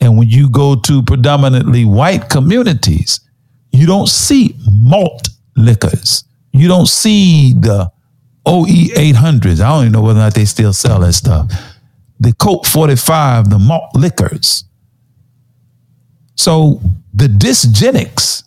And 0.00 0.16
when 0.18 0.28
you 0.28 0.48
go 0.50 0.76
to 0.76 1.02
predominantly 1.02 1.84
white 1.84 2.28
communities, 2.28 3.20
you 3.72 3.86
don't 3.86 4.08
see 4.08 4.54
malt 4.70 5.28
liquors. 5.56 6.24
You 6.52 6.68
don't 6.68 6.88
see 6.88 7.54
the 7.54 7.90
OE 8.46 8.64
800s. 8.66 9.60
I 9.60 9.68
don't 9.68 9.82
even 9.82 9.92
know 9.92 10.02
whether 10.02 10.20
or 10.20 10.22
not 10.22 10.34
they 10.34 10.44
still 10.44 10.72
sell 10.72 11.00
that 11.00 11.14
stuff. 11.14 11.50
The 12.20 12.32
Colt 12.34 12.66
45, 12.66 13.50
the 13.50 13.58
malt 13.58 13.94
liquors. 13.94 14.64
So 16.38 16.80
the 17.12 17.26
dysgenics 17.26 18.44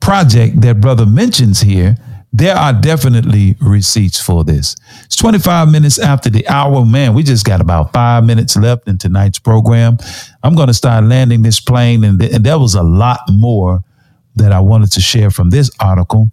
project 0.00 0.60
that 0.60 0.80
brother 0.80 1.06
mentions 1.06 1.60
here 1.62 1.96
there 2.36 2.54
are 2.54 2.72
definitely 2.74 3.56
receipts 3.62 4.20
for 4.20 4.44
this. 4.44 4.76
It's 5.06 5.16
25 5.16 5.70
minutes 5.70 5.98
after 5.98 6.28
the 6.28 6.46
hour. 6.48 6.84
Man, 6.84 7.14
we 7.14 7.22
just 7.22 7.46
got 7.46 7.62
about 7.62 7.94
five 7.94 8.24
minutes 8.24 8.56
left 8.56 8.86
in 8.88 8.98
tonight's 8.98 9.38
program. 9.38 9.96
I'm 10.42 10.54
going 10.54 10.66
to 10.66 10.74
start 10.74 11.04
landing 11.04 11.40
this 11.40 11.60
plane, 11.60 12.04
and, 12.04 12.20
th- 12.20 12.34
and 12.34 12.44
there 12.44 12.58
was 12.58 12.74
a 12.74 12.82
lot 12.82 13.20
more 13.30 13.82
that 14.34 14.52
I 14.52 14.60
wanted 14.60 14.92
to 14.92 15.00
share 15.00 15.30
from 15.30 15.48
this 15.48 15.70
article 15.80 16.30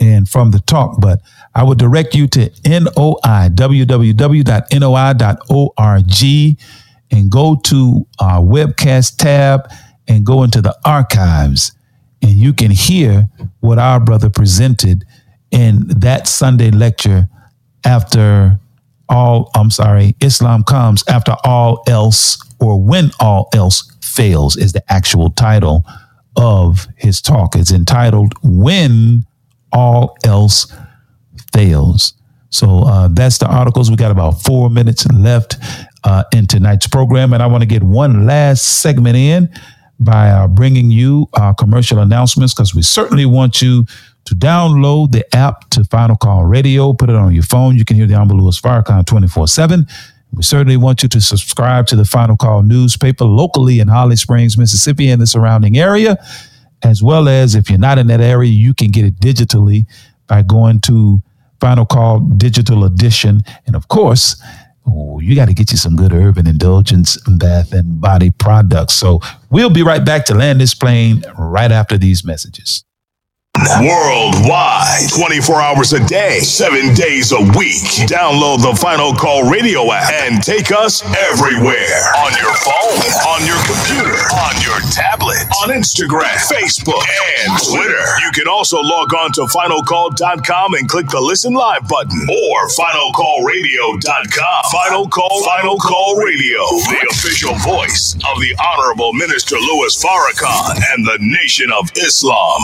and 0.00 0.28
from 0.28 0.50
the 0.50 0.58
talk, 0.60 1.00
but 1.00 1.20
I 1.54 1.62
would 1.62 1.78
direct 1.78 2.16
you 2.16 2.26
to 2.28 2.50
NOI, 2.66 3.50
www.noi.org, 3.54 4.16
and 7.10 7.30
go 7.30 7.56
to 7.64 8.06
our 8.20 8.40
webcast 8.40 9.16
tab 9.16 9.70
and 10.06 10.24
go 10.24 10.42
into 10.42 10.60
the 10.60 10.76
archives 10.84 11.72
and 12.22 12.32
you 12.32 12.52
can 12.52 12.70
hear 12.70 13.28
what 13.60 13.78
our 13.78 14.00
brother 14.00 14.30
presented 14.30 15.04
in 15.50 15.86
that 15.88 16.26
Sunday 16.26 16.70
lecture 16.70 17.28
after 17.84 18.58
all, 19.08 19.50
I'm 19.54 19.70
sorry, 19.70 20.14
Islam 20.20 20.64
comes 20.64 21.02
after 21.08 21.34
all 21.44 21.82
else, 21.86 22.38
or 22.60 22.82
when 22.82 23.10
all 23.20 23.48
else 23.54 23.90
fails, 24.02 24.56
is 24.56 24.72
the 24.72 24.82
actual 24.92 25.30
title 25.30 25.86
of 26.36 26.86
his 26.96 27.22
talk. 27.22 27.56
It's 27.56 27.72
entitled 27.72 28.34
When 28.42 29.24
All 29.72 30.16
Else 30.24 30.72
Fails. 31.52 32.14
So 32.50 32.84
uh, 32.84 33.08
that's 33.08 33.38
the 33.38 33.46
articles. 33.46 33.90
We 33.90 33.96
got 33.96 34.10
about 34.10 34.42
four 34.42 34.70
minutes 34.70 35.06
left 35.10 35.56
uh, 36.04 36.24
in 36.32 36.46
tonight's 36.46 36.86
program, 36.86 37.32
and 37.32 37.42
I 37.42 37.46
want 37.46 37.62
to 37.62 37.66
get 37.66 37.82
one 37.82 38.26
last 38.26 38.80
segment 38.80 39.16
in 39.16 39.48
by 40.00 40.30
uh, 40.30 40.46
bringing 40.46 40.90
you 40.90 41.28
our 41.34 41.54
commercial 41.54 41.98
announcements 41.98 42.54
because 42.54 42.74
we 42.74 42.82
certainly 42.82 43.26
want 43.26 43.60
you 43.60 43.84
to 44.24 44.34
download 44.34 45.10
the 45.10 45.24
app 45.34 45.68
to 45.70 45.82
Final 45.84 46.16
Call 46.16 46.44
Radio, 46.44 46.92
put 46.92 47.08
it 47.08 47.16
on 47.16 47.32
your 47.32 47.42
phone. 47.42 47.76
You 47.76 47.84
can 47.84 47.96
hear 47.96 48.06
the 48.06 48.14
Honorable 48.14 48.50
Farrakhan 48.50 49.06
24 49.06 49.48
7. 49.48 49.86
We 50.34 50.42
certainly 50.42 50.76
want 50.76 51.02
you 51.02 51.08
to 51.08 51.20
subscribe 51.20 51.86
to 51.86 51.96
the 51.96 52.04
Final 52.04 52.36
Call 52.36 52.62
newspaper 52.62 53.24
locally 53.24 53.80
in 53.80 53.88
Holly 53.88 54.16
Springs, 54.16 54.58
Mississippi, 54.58 55.08
and 55.10 55.22
the 55.22 55.26
surrounding 55.26 55.78
area, 55.78 56.18
as 56.82 57.02
well 57.02 57.28
as 57.28 57.54
if 57.54 57.70
you're 57.70 57.78
not 57.78 57.98
in 57.98 58.06
that 58.08 58.20
area, 58.20 58.50
you 58.50 58.74
can 58.74 58.90
get 58.90 59.04
it 59.04 59.18
digitally 59.18 59.86
by 60.26 60.42
going 60.42 60.80
to 60.80 61.22
Final 61.60 61.86
Call 61.86 62.20
Digital 62.20 62.84
Edition. 62.84 63.42
And 63.66 63.74
of 63.74 63.88
course, 63.88 64.40
Ooh, 64.88 65.20
you 65.22 65.34
got 65.34 65.48
to 65.48 65.54
get 65.54 65.70
you 65.70 65.76
some 65.76 65.96
good 65.96 66.12
urban 66.12 66.46
indulgence 66.46 67.18
bath 67.28 67.72
and 67.72 68.00
body 68.00 68.30
products. 68.30 68.94
So 68.94 69.20
we'll 69.50 69.70
be 69.70 69.82
right 69.82 70.04
back 70.04 70.24
to 70.26 70.34
land 70.34 70.60
this 70.60 70.74
plane 70.74 71.22
right 71.38 71.70
after 71.70 71.98
these 71.98 72.24
messages. 72.24 72.84
Worldwide, 73.58 75.10
24 75.10 75.60
hours 75.60 75.92
a 75.92 75.98
day, 76.06 76.38
seven 76.40 76.94
days 76.94 77.32
a 77.32 77.40
week. 77.58 78.06
Download 78.06 78.62
the 78.62 78.76
Final 78.78 79.12
Call 79.14 79.50
radio 79.50 79.90
app 79.90 80.12
and 80.12 80.42
take 80.42 80.70
us 80.70 81.02
everywhere. 81.02 81.98
On 82.22 82.30
your 82.38 82.54
phone, 82.62 83.02
on 83.34 83.42
your 83.42 83.58
computer, 83.66 84.14
on 84.30 84.54
your 84.62 84.78
tablet, 84.94 85.42
on 85.58 85.74
Instagram, 85.74 86.38
Facebook, 86.46 87.02
and 87.42 87.50
Twitter. 87.66 88.06
You 88.22 88.30
can 88.32 88.46
also 88.46 88.78
log 88.80 89.12
on 89.14 89.32
to 89.32 89.42
finalcall.com 89.50 90.74
and 90.74 90.88
click 90.88 91.08
the 91.08 91.20
listen 91.20 91.54
live 91.54 91.86
button 91.88 92.28
or 92.30 92.68
finalcallradio.com. 92.68 94.62
Final 94.70 95.08
Call, 95.08 95.44
Final 95.44 95.78
Call 95.78 96.16
Radio, 96.16 96.62
the 96.94 97.06
official 97.10 97.54
voice 97.66 98.14
of 98.14 98.40
the 98.40 98.54
Honorable 98.62 99.12
Minister 99.14 99.56
Louis 99.56 99.94
Farrakhan 100.02 100.78
and 100.94 101.04
the 101.04 101.18
Nation 101.20 101.72
of 101.72 101.90
Islam. 101.96 102.62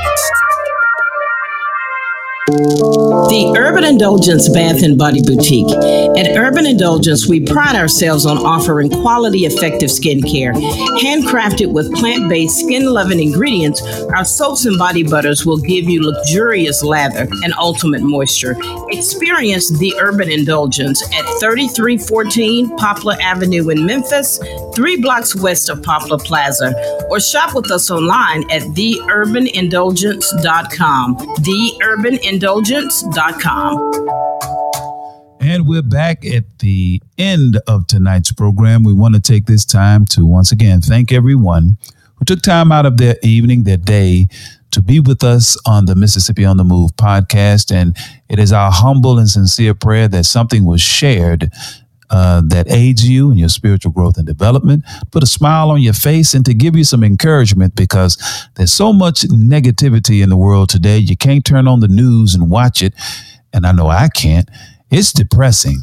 The 2.49 3.53
Urban 3.59 3.85
Indulgence 3.85 4.49
Bath 4.49 4.83
and 4.83 4.97
Body 4.97 5.21
Boutique. 5.21 5.69
At 6.17 6.35
Urban 6.35 6.65
Indulgence, 6.65 7.29
we 7.29 7.41
pride 7.41 7.77
ourselves 7.77 8.25
on 8.25 8.39
offering 8.39 8.89
quality, 8.89 9.45
effective 9.45 9.91
skincare. 9.91 10.55
Handcrafted 10.99 11.71
with 11.71 11.95
plant 11.95 12.31
based, 12.31 12.61
skin 12.61 12.87
loving 12.87 13.21
ingredients, 13.21 13.83
our 14.15 14.25
soaps 14.25 14.65
and 14.65 14.79
body 14.79 15.03
butters 15.03 15.45
will 15.45 15.59
give 15.59 15.91
you 15.91 16.03
luxurious 16.03 16.83
lather 16.83 17.29
and 17.45 17.53
ultimate 17.59 18.01
moisture. 18.01 18.57
Experience 18.89 19.69
the 19.79 19.95
Urban 20.01 20.31
Indulgence 20.31 21.03
at 21.03 21.27
3314 21.41 22.79
Poplar 22.79 23.19
Avenue 23.21 23.69
in 23.69 23.85
Memphis, 23.85 24.41
three 24.75 24.99
blocks 24.99 25.37
west 25.37 25.69
of 25.69 25.83
Poplar 25.83 26.17
Plaza, 26.17 26.73
or 27.11 27.21
shop 27.21 27.55
with 27.55 27.71
us 27.71 27.91
online 27.91 28.51
at 28.51 28.63
theurbanindulgence.com. 28.75 31.19
Theurbanindulgence.com. 32.39 35.39
And 35.41 35.67
we're 35.67 35.83
back 35.83 36.25
at 36.25 36.59
the 36.59 37.03
end 37.17 37.61
of 37.67 37.87
tonight's 37.87 38.33
program. 38.33 38.85
We 38.85 38.93
want 38.93 39.15
to 39.15 39.21
take 39.21 39.47
this 39.47 39.65
time 39.65 40.05
to 40.07 40.27
once 40.27 40.53
again 40.53 40.81
thank 40.81 41.11
everyone 41.11 41.79
who 42.17 42.25
took 42.25 42.43
time 42.43 42.71
out 42.71 42.87
of 42.87 42.97
their 42.97 43.17
evening, 43.23 43.65
their 43.65 43.77
day, 43.77 44.29
to 44.71 44.83
be 44.83 45.01
with 45.01 45.25
us 45.25 45.57
on 45.67 45.87
the 45.87 45.95
Mississippi 45.95 46.45
on 46.45 46.59
the 46.59 46.65
Move 46.65 46.95
podcast. 46.97 47.75
And 47.75 47.97
it 48.29 48.39
is 48.39 48.53
our 48.53 48.71
humble 48.71 49.19
and 49.19 49.29
sincere 49.29 49.75
prayer 49.75 50.09
that 50.09 50.25
something 50.25 50.65
was 50.65 50.81
shared 50.81 51.51
uh, 52.11 52.43
that 52.47 52.71
aids 52.71 53.09
you 53.09 53.31
in 53.31 53.39
your 53.39 53.49
spiritual 53.49 53.93
growth 53.93 54.17
and 54.17 54.27
development, 54.27 54.85
put 55.11 55.23
a 55.23 55.27
smile 55.27 55.71
on 55.71 55.83
your 55.83 55.93
face, 55.93 56.35
and 56.35 56.45
to 56.47 56.55
give 56.55 56.77
you 56.77 56.85
some 56.85 57.05
encouragement 57.05 57.75
because 57.75 58.17
there's 58.55 58.73
so 58.73 58.93
much 58.93 59.23
negativity 59.23 60.23
in 60.23 60.29
the 60.29 60.37
world 60.37 60.69
today. 60.69 60.99
You 60.99 61.17
can't 61.17 61.45
turn 61.45 61.69
on 61.69 61.81
the 61.81 61.89
news 61.89 62.35
and 62.35 62.51
watch 62.51 62.83
it. 62.83 62.95
And 63.53 63.67
I 63.67 63.73
know 63.73 63.89
I 63.89 64.09
can't. 64.09 64.49
It's 64.91 65.13
depressing. 65.13 65.79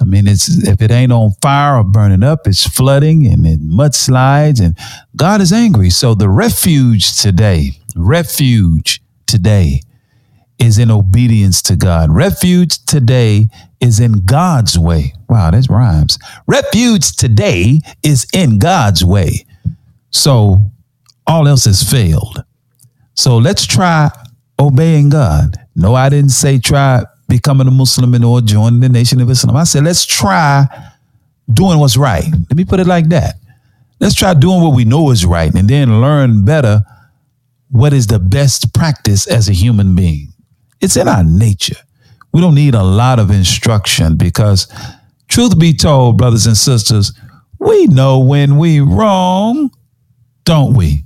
I 0.00 0.04
mean, 0.04 0.28
it's 0.28 0.48
if 0.68 0.80
it 0.80 0.92
ain't 0.92 1.12
on 1.12 1.32
fire 1.42 1.78
or 1.78 1.84
burning 1.84 2.22
up, 2.22 2.46
it's 2.46 2.66
flooding 2.66 3.26
and 3.26 3.44
it 3.46 3.60
mudslides, 3.60 4.64
and 4.64 4.78
God 5.16 5.40
is 5.40 5.52
angry. 5.52 5.90
So 5.90 6.14
the 6.14 6.28
refuge 6.28 7.20
today, 7.20 7.72
refuge 7.96 9.02
today 9.26 9.82
is 10.58 10.78
in 10.78 10.90
obedience 10.90 11.62
to 11.62 11.76
God. 11.76 12.10
Refuge 12.10 12.84
today 12.84 13.48
is 13.80 14.00
in 14.00 14.24
God's 14.24 14.78
way. 14.78 15.14
Wow, 15.28 15.50
that's 15.50 15.70
rhymes. 15.70 16.18
Refuge 16.46 17.16
today 17.16 17.80
is 18.02 18.26
in 18.32 18.58
God's 18.58 19.04
way. 19.04 19.46
So 20.10 20.70
all 21.26 21.46
else 21.46 21.64
has 21.64 21.82
failed. 21.82 22.44
So 23.14 23.36
let's 23.38 23.66
try 23.66 24.10
obeying 24.58 25.10
God. 25.10 25.56
No, 25.76 25.94
I 25.94 26.08
didn't 26.08 26.30
say 26.30 26.58
try 26.58 27.04
becoming 27.28 27.68
a 27.68 27.70
Muslim 27.70 28.14
or 28.24 28.40
joining 28.40 28.80
the 28.80 28.88
Nation 28.88 29.20
of 29.20 29.30
Islam. 29.30 29.56
I 29.56 29.64
said 29.64 29.84
let's 29.84 30.06
try 30.06 30.66
doing 31.52 31.78
what's 31.78 31.96
right. 31.96 32.24
Let 32.24 32.56
me 32.56 32.64
put 32.64 32.80
it 32.80 32.86
like 32.86 33.08
that. 33.10 33.36
Let's 34.00 34.14
try 34.14 34.34
doing 34.34 34.62
what 34.62 34.74
we 34.74 34.84
know 34.84 35.10
is 35.10 35.26
right 35.26 35.52
and 35.54 35.68
then 35.68 36.00
learn 36.00 36.44
better 36.44 36.82
what 37.70 37.92
is 37.92 38.06
the 38.06 38.18
best 38.18 38.72
practice 38.72 39.26
as 39.26 39.48
a 39.48 39.52
human 39.52 39.94
being. 39.94 40.32
It's 40.80 40.96
in 40.96 41.08
our 41.08 41.24
nature. 41.24 41.76
We 42.32 42.40
don't 42.40 42.54
need 42.54 42.74
a 42.74 42.82
lot 42.82 43.18
of 43.18 43.30
instruction 43.30 44.16
because, 44.16 44.72
truth 45.28 45.58
be 45.58 45.72
told, 45.72 46.18
brothers 46.18 46.46
and 46.46 46.56
sisters, 46.56 47.12
we 47.58 47.86
know 47.86 48.18
when 48.20 48.58
we 48.58 48.80
wrong, 48.80 49.70
don't 50.44 50.74
we? 50.74 51.04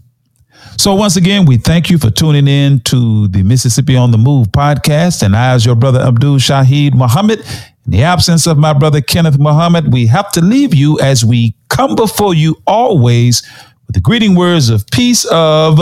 So 0.77 0.95
once 0.95 1.17
again, 1.17 1.45
we 1.45 1.59
thank 1.59 1.91
you 1.91 1.99
for 1.99 2.11
tuning 2.11 2.49
in 2.49 2.81
to 2.81 3.29
the 3.29 3.43
Mississippi 3.43 3.97
on 3.97 4.11
the 4.11 4.19
Move 4.19 4.49
podcast. 4.49 5.23
And 5.23 5.37
I, 5.37 5.53
as 5.53 5.65
your 5.65 5.75
brother 5.77 6.01
Abdul 6.01 6.39
Shahid 6.39 6.95
Muhammad, 6.95 7.41
in 7.85 7.93
the 7.93 8.03
absence 8.03 8.47
of 8.47 8.59
my 8.59 8.73
brother 8.73 9.01
Kenneth 9.01 9.39
Muhammad, 9.39 9.93
we 9.93 10.07
have 10.07 10.31
to 10.33 10.41
leave 10.41 10.75
you 10.75 10.99
as 11.01 11.25
we 11.25 11.55
come 11.69 11.95
before 11.95 12.35
you 12.35 12.57
always 12.67 13.43
with 13.87 13.95
the 13.95 14.01
greeting 14.01 14.35
words 14.35 14.69
of 14.71 14.87
peace 14.91 15.25
of 15.27 15.79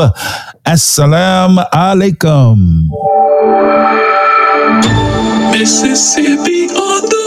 Assalamu 0.66 1.68
alaikum. 1.70 2.88
Mississippi 5.52 6.68
on 6.68 7.02
the 7.10 7.19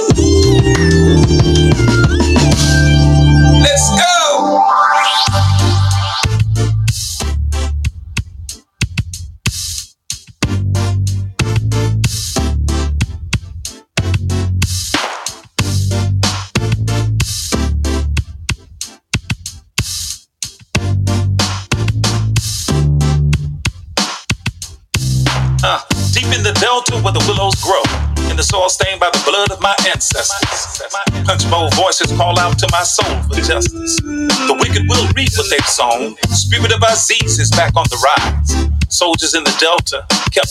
deep 26.14 26.30
in 26.30 26.46
the 26.46 26.54
delta 26.62 26.96
where 27.02 27.12
the 27.12 27.24
willows 27.26 27.58
grow, 27.60 27.82
in 28.30 28.38
the 28.38 28.46
soil 28.46 28.70
stained 28.70 29.02
by 29.02 29.10
the 29.10 29.22
blood 29.26 29.50
of 29.50 29.60
my 29.60 29.76
ancestors. 29.90 30.80
Punch 31.26 31.50
bowl 31.50 31.70
voices 31.74 32.14
call 32.16 32.38
out 32.40 32.58
to 32.62 32.70
my 32.72 32.84
soul 32.84 33.18
for 33.26 33.42
justice. 33.42 33.98
The 34.00 34.56
wicked 34.62 34.88
will 34.88 35.10
reap 35.18 35.34
what 35.36 35.50
they've 35.50 35.66
sown. 35.66 36.16
Spirit 36.30 36.72
of 36.72 36.86
Aziz 36.86 37.40
is 37.40 37.50
back 37.52 37.76
on 37.76 37.90
the 37.90 37.98
rise. 37.98 38.70
Soldiers 38.94 39.34
in 39.34 39.44
the 39.44 39.56
delta 39.60 40.06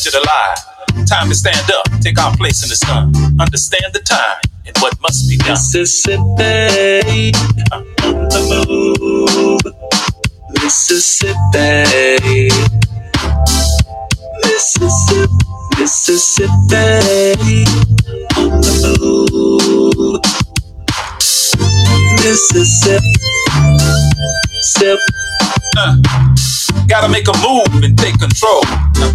it 0.06 0.14
alive. 0.14 1.06
Time 1.06 1.28
to 1.28 1.34
stand 1.34 1.70
up, 1.70 1.84
take 2.00 2.18
our 2.18 2.34
place 2.36 2.62
in 2.62 2.68
the 2.68 2.76
sun. 2.76 3.12
Understand 3.40 3.92
the 3.92 4.00
time 4.00 4.40
and 4.66 4.76
what 4.78 5.00
must 5.00 5.28
be 5.28 5.36
done. 5.36 5.50
Mississippi 5.50 7.32
on 7.72 7.84
the 8.28 8.40
move. 8.66 9.60
Mississippi. 10.60 12.50
Mississippi. 14.42 15.41
Mississippi 15.82 17.66
on 18.38 18.62
the 18.62 18.94
move. 19.02 20.22
Mississippi. 22.22 23.14
Sip. 24.62 25.00
Uh, 25.76 25.98
gotta 26.86 27.08
make 27.08 27.26
a 27.26 27.34
move 27.42 27.82
and 27.82 27.98
take 27.98 28.16
control. 28.20 28.62
Uh, 29.02 29.12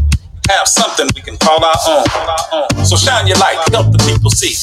have 0.49 0.67
something 0.67 1.07
we 1.15 1.21
can 1.21 1.37
call 1.37 1.63
our 1.63 1.75
own. 1.87 2.83
So 2.83 2.97
shine 2.97 3.27
your 3.27 3.37
light, 3.37 3.55
help 3.71 3.93
the 3.93 4.03
people 4.03 4.29
see 4.29 4.59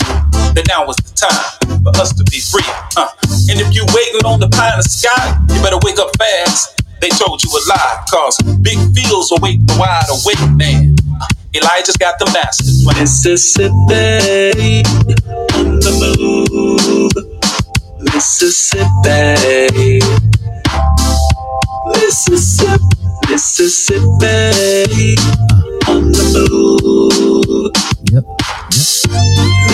that 0.52 0.66
now 0.68 0.84
is 0.90 0.96
the 0.96 1.14
time 1.16 1.80
for 1.82 1.98
us 1.98 2.12
to 2.12 2.24
be 2.24 2.38
free. 2.38 2.68
Uh, 2.98 3.08
and 3.48 3.58
if 3.64 3.74
you 3.74 3.86
waiting 3.96 4.26
on 4.26 4.40
the 4.40 4.50
pie 4.50 4.72
in 4.72 4.76
the 4.76 4.84
sky, 4.84 5.40
you 5.48 5.62
better 5.62 5.80
wake 5.82 5.98
up 5.98 6.14
fast. 6.18 6.73
They 7.04 7.10
told 7.10 7.44
you 7.44 7.50
a 7.50 7.60
lie, 7.68 8.02
cause 8.10 8.38
big 8.62 8.78
fields 8.94 9.30
are 9.30 9.38
waiting 9.42 9.66
wide 9.76 10.06
awake, 10.08 10.40
man. 10.56 10.96
Uh, 11.20 11.26
Elijah's 11.54 11.98
got 11.98 12.18
the 12.18 12.24
master 12.32 12.64
plan. 12.82 12.98
Mississippi 12.98 14.80
on 15.52 15.80
the 15.84 15.92
move. 16.00 17.12
Mississippi. 18.00 20.00
Mississippi. 21.92 22.80
Mississippi 23.28 25.12
on 25.86 26.08
the 26.10 26.24
move. 26.40 27.68
Yep. 28.12 28.24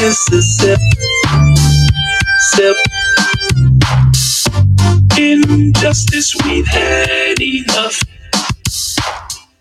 Mississippi. 0.02 0.98
Sip. 2.50 2.76
Injustice, 5.18 6.34
we've 6.44 6.66
had 6.66 7.40
enough. 7.40 8.02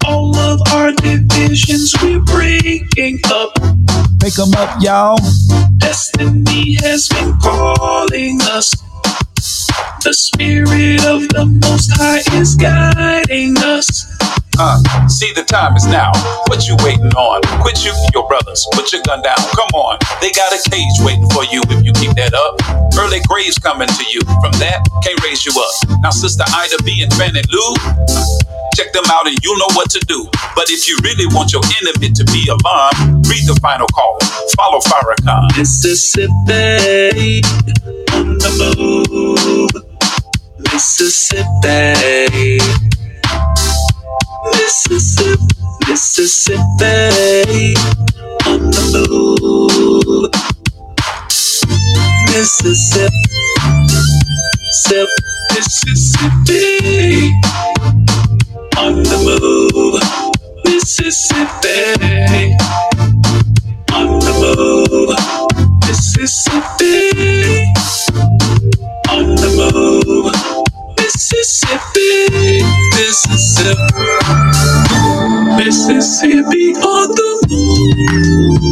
All 0.06 0.36
of 0.36 0.62
our 0.74 0.92
divisions 0.92 1.94
we're 2.02 2.22
breaking 2.22 3.20
up. 3.28 3.54
Pick 4.20 4.34
them 4.34 4.54
up, 4.56 4.82
y'all. 4.82 5.18
Destiny 5.78 6.76
has 6.82 7.08
been 7.10 7.38
calling 7.40 8.42
us. 8.44 8.72
The 10.04 10.14
spirit 10.14 11.06
of 11.06 11.28
the 11.30 11.46
Most 11.62 11.92
High 11.94 12.22
is 12.40 12.56
guiding 12.56 13.58
us. 13.58 14.06
Uh, 14.60 14.76
see, 15.08 15.32
the 15.40 15.44
time 15.44 15.72
is 15.80 15.88
now. 15.88 16.12
What 16.52 16.68
you 16.68 16.76
waiting 16.84 17.16
on? 17.16 17.40
Quit 17.64 17.80
shooting 17.80 18.04
your 18.14 18.28
brothers. 18.28 18.68
Put 18.76 18.92
your 18.92 19.02
gun 19.08 19.24
down. 19.24 19.40
Come 19.56 19.72
on. 19.72 19.96
They 20.20 20.36
got 20.36 20.52
a 20.52 20.60
cage 20.70 21.00
waiting 21.00 21.32
for 21.32 21.48
you 21.48 21.64
if 21.72 21.80
you 21.80 21.96
keep 21.96 22.12
that 22.20 22.36
up. 22.36 22.60
Early 23.00 23.24
graves 23.24 23.56
coming 23.56 23.88
to 23.88 24.04
you. 24.12 24.20
From 24.44 24.52
that, 24.60 24.84
can't 25.00 25.16
raise 25.24 25.48
you 25.48 25.56
up. 25.56 26.04
Now, 26.04 26.12
Sister 26.12 26.44
Ida 26.44 26.84
B 26.84 27.00
and 27.00 27.08
Fannie 27.16 27.40
Lou, 27.48 27.72
check 28.76 28.92
them 28.92 29.08
out 29.08 29.32
and 29.32 29.40
you'll 29.40 29.56
know 29.64 29.72
what 29.80 29.88
to 29.96 30.00
do. 30.04 30.28
But 30.60 30.68
if 30.68 30.92
you 30.92 31.00
really 31.08 31.32
want 31.32 31.56
your 31.56 31.64
enemy 31.80 32.12
to 32.12 32.24
be 32.28 32.44
alarmed, 32.52 33.24
read 33.32 33.48
the 33.48 33.56
final 33.64 33.88
call. 33.96 34.20
Follow 34.60 34.84
Farrakhan. 34.84 35.56
Mississippi 35.56 37.40
on 38.12 38.36
the 38.44 38.52
move. 38.76 39.72
Mississippi. 40.68 42.60
Mississippi. 44.46 45.48
Mississippi 45.88 47.76
on 48.48 48.72
the 48.72 48.84
move. 48.94 50.32
Mississippi. 52.28 53.24
Sip. 54.72 55.10
Mississippi 55.54 57.34
on 58.78 59.04
the 59.04 59.18
move. 59.26 60.02
Mississippi 60.66 62.56
on 63.94 64.20
the 64.20 64.34
move. 64.42 65.16
Mississippi 65.88 67.66
on 69.10 69.36
the 69.36 69.50
move. 69.58 70.69
Mississippi, 71.12 72.62
Mississippi, 72.94 74.06
Mississippi 75.58 76.76
on 76.76 77.10
the 77.10 77.48
move. 77.50 78.70